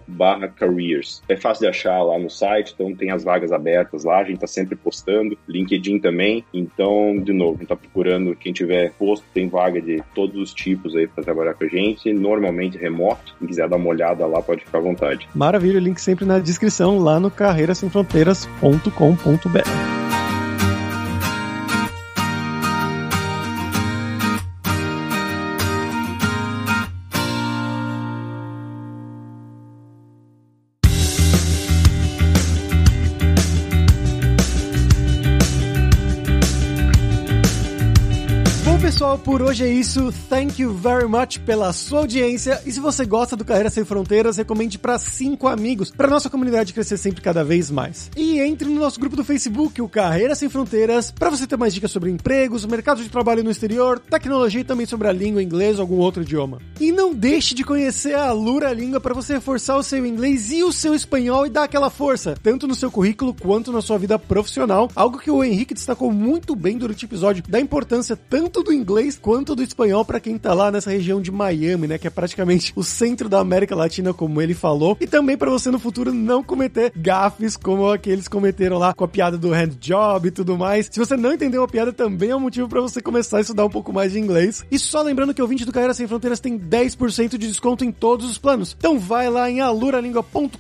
careers. 0.57 1.23
É 1.29 1.37
fácil 1.37 1.63
de 1.63 1.69
achar 1.69 2.03
lá 2.03 2.19
no 2.19 2.31
site, 2.31 2.73
então 2.75 2.95
tem 2.95 3.11
as 3.11 3.25
vagas 3.25 3.53
abertas 3.53 4.05
lá, 4.05 4.21
a 4.21 4.25
gente 4.25 4.41
tá 4.41 4.47
sempre 4.47 4.77
postando, 4.77 5.04
LinkedIn 5.49 5.99
também. 5.99 6.45
Então, 6.53 7.19
de 7.19 7.33
novo, 7.33 7.55
a 7.55 7.59
gente 7.59 7.69
tá 7.69 7.77
procurando 7.77 8.37
quem 8.37 8.53
tiver 8.53 8.93
posto, 8.93 9.25
tem 9.33 9.49
vaga 9.49 9.81
de 9.81 10.03
todos 10.15 10.37
os 10.37 10.53
tipos 10.53 10.95
aí 10.97 11.07
para 11.07 11.25
trabalhar 11.25 11.55
com 11.55 11.65
a 11.65 11.69
gente, 11.69 12.13
normalmente 12.13 12.77
remoto. 12.79 13.35
Quem 13.39 13.49
quiser 13.49 13.67
dar 13.69 13.77
uma 13.77 13.89
olhada 13.89 14.27
lá, 14.27 14.43
pode 14.43 14.65
ficar 14.65 14.79
à 14.79 14.83
vontade. 14.83 15.29
Maravilha, 15.35 15.79
link 15.79 16.01
sempre 16.01 16.25
na 16.25 16.39
descrição 16.39 16.99
lá 16.99 17.21
no 17.21 17.31
carreirasemfronteiras.com.br. 17.31 20.04
por 39.35 39.43
hoje 39.43 39.65
é 39.65 39.69
isso. 39.69 40.15
Thank 40.29 40.63
you 40.63 40.73
very 40.73 41.09
much 41.09 41.41
pela 41.41 41.73
sua 41.73 41.99
audiência. 41.99 42.63
E 42.65 42.71
se 42.71 42.79
você 42.79 43.05
gosta 43.05 43.35
do 43.35 43.45
Carreira 43.45 43.69
Sem 43.69 43.85
Fronteiras, 43.85 44.37
recomende 44.37 44.79
para 44.79 44.97
cinco 44.97 45.49
amigos, 45.49 45.91
para 45.91 46.07
nossa 46.07 46.31
comunidade 46.31 46.73
crescer 46.73 46.97
sempre 46.97 47.21
cada 47.21 47.43
vez 47.43 47.69
mais. 47.69 48.13
E 48.17 48.39
entre 48.39 48.69
no 48.69 48.79
nosso 48.79 49.01
grupo 49.01 49.17
do 49.17 49.25
Facebook, 49.25 49.83
o 49.83 49.89
Carreira 49.89 50.37
Sem 50.37 50.49
Fronteiras, 50.49 51.11
para 51.11 51.31
você 51.31 51.49
ter 51.49 51.57
mais 51.57 51.75
dicas 51.75 51.91
sobre 51.91 52.13
empregos, 52.13 52.65
mercado 52.65 53.03
de 53.03 53.09
trabalho 53.09 53.43
no 53.43 53.51
exterior, 53.51 53.99
tecnologia 53.99 54.61
e 54.61 54.65
também 54.65 54.87
sobre 54.87 55.09
a 55.09 55.13
língua 55.13 55.43
inglesa 55.43 55.79
ou 55.79 55.83
algum 55.83 55.97
outro 55.97 56.23
idioma. 56.23 56.61
E 56.79 56.93
deixe 57.15 57.55
de 57.55 57.65
conhecer 57.65 58.15
a 58.15 58.33
Lura 58.33 58.73
Língua 58.73 59.01
para 59.01 59.15
você 59.15 59.35
reforçar 59.35 59.77
o 59.77 59.83
seu 59.83 60.05
inglês 60.05 60.51
e 60.51 60.65
o 60.65 60.73
seu 60.73 60.95
espanhol 60.95 61.47
e 61.47 61.51
dar 61.51 61.65
aquela 61.65 61.89
força, 61.89 62.35
tanto 62.43 62.67
no 62.67 62.75
seu 62.75 62.91
currículo 62.91 63.33
quanto 63.33 63.73
na 63.73 63.81
sua 63.81 63.97
vida 63.97 64.19
profissional. 64.19 64.91
Algo 64.95 65.19
que 65.19 65.31
o 65.31 65.43
Henrique 65.43 65.75
destacou 65.75 66.13
muito 66.13 66.57
bem 66.57 66.77
durante 66.77 67.05
o 67.05 67.07
episódio 67.07 67.45
da 67.49 67.61
importância 67.61 68.17
tanto 68.17 68.63
do 68.63 68.73
inglês 68.73 69.19
quanto 69.21 69.55
do 69.55 69.63
espanhol 69.63 70.05
para 70.05 70.19
quem 70.19 70.37
tá 70.37 70.53
lá 70.53 70.71
nessa 70.71 70.91
região 70.91 71.23
de 71.23 71.31
Miami, 71.31 71.87
né, 71.87 71.99
que 71.99 72.07
é 72.07 72.11
praticamente 72.11 72.73
o 72.75 72.83
centro 72.83 73.29
da 73.29 73.39
América 73.39 73.77
Latina, 73.77 74.13
como 74.13 74.43
ele 74.43 74.55
falou, 74.55 74.97
e 75.01 75.07
também 75.07 75.37
para 75.37 75.51
você 75.51 75.71
no 75.71 75.79
futuro 75.79 76.13
não 76.13 76.43
cometer 76.43 76.93
gafes 76.97 77.57
como 77.57 77.89
aqueles 77.91 78.27
cometeram 78.27 78.77
lá 78.77 78.93
com 78.93 79.05
a 79.05 79.09
piada 79.09 79.39
do 79.39 79.53
hand 79.53 79.71
job 79.81 80.27
e 80.27 80.31
tudo 80.33 80.59
mais. 80.59 80.89
Se 80.91 80.99
você 80.99 81.17
não 81.17 81.33
entendeu 81.33 81.63
a 81.63 81.69
piada, 81.69 81.93
também 81.93 82.31
é 82.31 82.37
um 82.37 82.41
motivo 82.41 82.69
para 82.69 82.81
você 82.81 83.01
começar 83.01 83.39
a 83.39 83.41
estudar 83.41 83.65
um 83.65 83.71
pouco 83.71 83.93
mais 83.93 84.13
de 84.13 84.19
inglês. 84.19 84.65
E 84.71 84.79
só 84.79 85.01
lembrando 85.01 85.33
que 85.33 85.41
o 85.41 85.45
ouvinte 85.45 85.65
do 85.65 85.73
Carreira 85.73 85.95
Sem 85.95 86.09
Fronteiras 86.09 86.41
tem 86.41 86.59
10% 86.59 87.04
de 87.09 87.47
desconto 87.47 87.85
em 87.85 87.93
todos 87.93 88.31
os 88.31 88.39
planos. 88.39 88.75
Então 88.79 88.99
vai 88.99 89.29
lá 89.29 89.51
em 89.51 89.61
aluralingua.com.br 89.61 90.59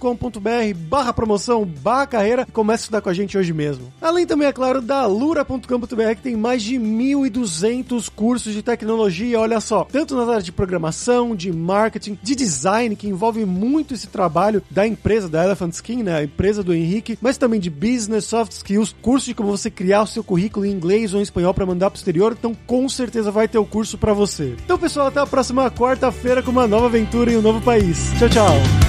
barra 0.88 1.12
promoção, 1.12 1.64
barra 1.64 2.06
carreira 2.06 2.46
e 2.48 2.52
comece 2.52 2.82
a 2.82 2.84
estudar 2.84 3.00
com 3.00 3.08
a 3.08 3.14
gente 3.14 3.36
hoje 3.38 3.52
mesmo. 3.52 3.92
Além 4.00 4.26
também, 4.26 4.48
é 4.48 4.52
claro, 4.52 4.82
da 4.82 5.00
alura.com.br 5.00 6.14
que 6.16 6.22
tem 6.22 6.36
mais 6.36 6.62
de 6.62 6.76
1.200 6.76 8.10
cursos 8.14 8.52
de 8.52 8.62
tecnologia, 8.62 9.40
olha 9.40 9.60
só, 9.60 9.84
tanto 9.84 10.14
nas 10.14 10.28
áreas 10.28 10.44
de 10.44 10.52
programação, 10.52 11.34
de 11.34 11.52
marketing, 11.52 12.18
de 12.22 12.34
design, 12.34 12.94
que 12.96 13.08
envolve 13.08 13.44
muito 13.44 13.94
esse 13.94 14.06
trabalho 14.06 14.62
da 14.70 14.86
empresa, 14.86 15.28
da 15.28 15.44
Elephant 15.44 15.72
Skin, 15.72 16.02
né, 16.02 16.18
a 16.18 16.24
empresa 16.24 16.62
do 16.62 16.74
Henrique, 16.74 17.18
mas 17.20 17.38
também 17.38 17.60
de 17.60 17.70
business, 17.70 18.26
soft 18.26 18.52
skills, 18.52 18.94
curso 19.00 19.26
de 19.26 19.34
como 19.34 19.50
você 19.50 19.70
criar 19.70 20.02
o 20.02 20.06
seu 20.06 20.22
currículo 20.22 20.66
em 20.66 20.70
inglês 20.70 21.14
ou 21.14 21.20
em 21.20 21.22
espanhol 21.22 21.54
para 21.54 21.66
mandar 21.66 21.90
pro 21.90 21.98
exterior, 21.98 22.36
então 22.38 22.54
com 22.66 22.88
certeza 22.88 23.30
vai 23.30 23.48
ter 23.48 23.58
o 23.58 23.64
curso 23.64 23.96
para 23.96 24.12
você. 24.12 24.54
Então, 24.64 24.78
pessoal, 24.78 25.06
até 25.06 25.20
a 25.20 25.26
próxima 25.26 25.70
quarta-feira 25.70 26.23
com 26.42 26.50
uma 26.50 26.66
nova 26.66 26.86
aventura 26.86 27.30
em 27.30 27.36
um 27.36 27.42
novo 27.42 27.60
país. 27.60 28.10
Tchau, 28.18 28.28
tchau. 28.28 28.84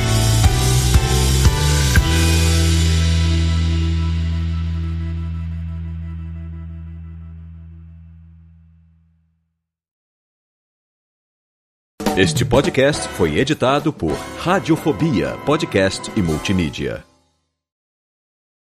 Este 12.18 12.46
podcast 12.46 13.10
foi 13.10 13.38
editado 13.38 13.92
por 13.92 14.14
Radiofobia, 14.40 15.38
podcast 15.46 16.10
e 16.16 16.22
multimídia. 16.22 17.15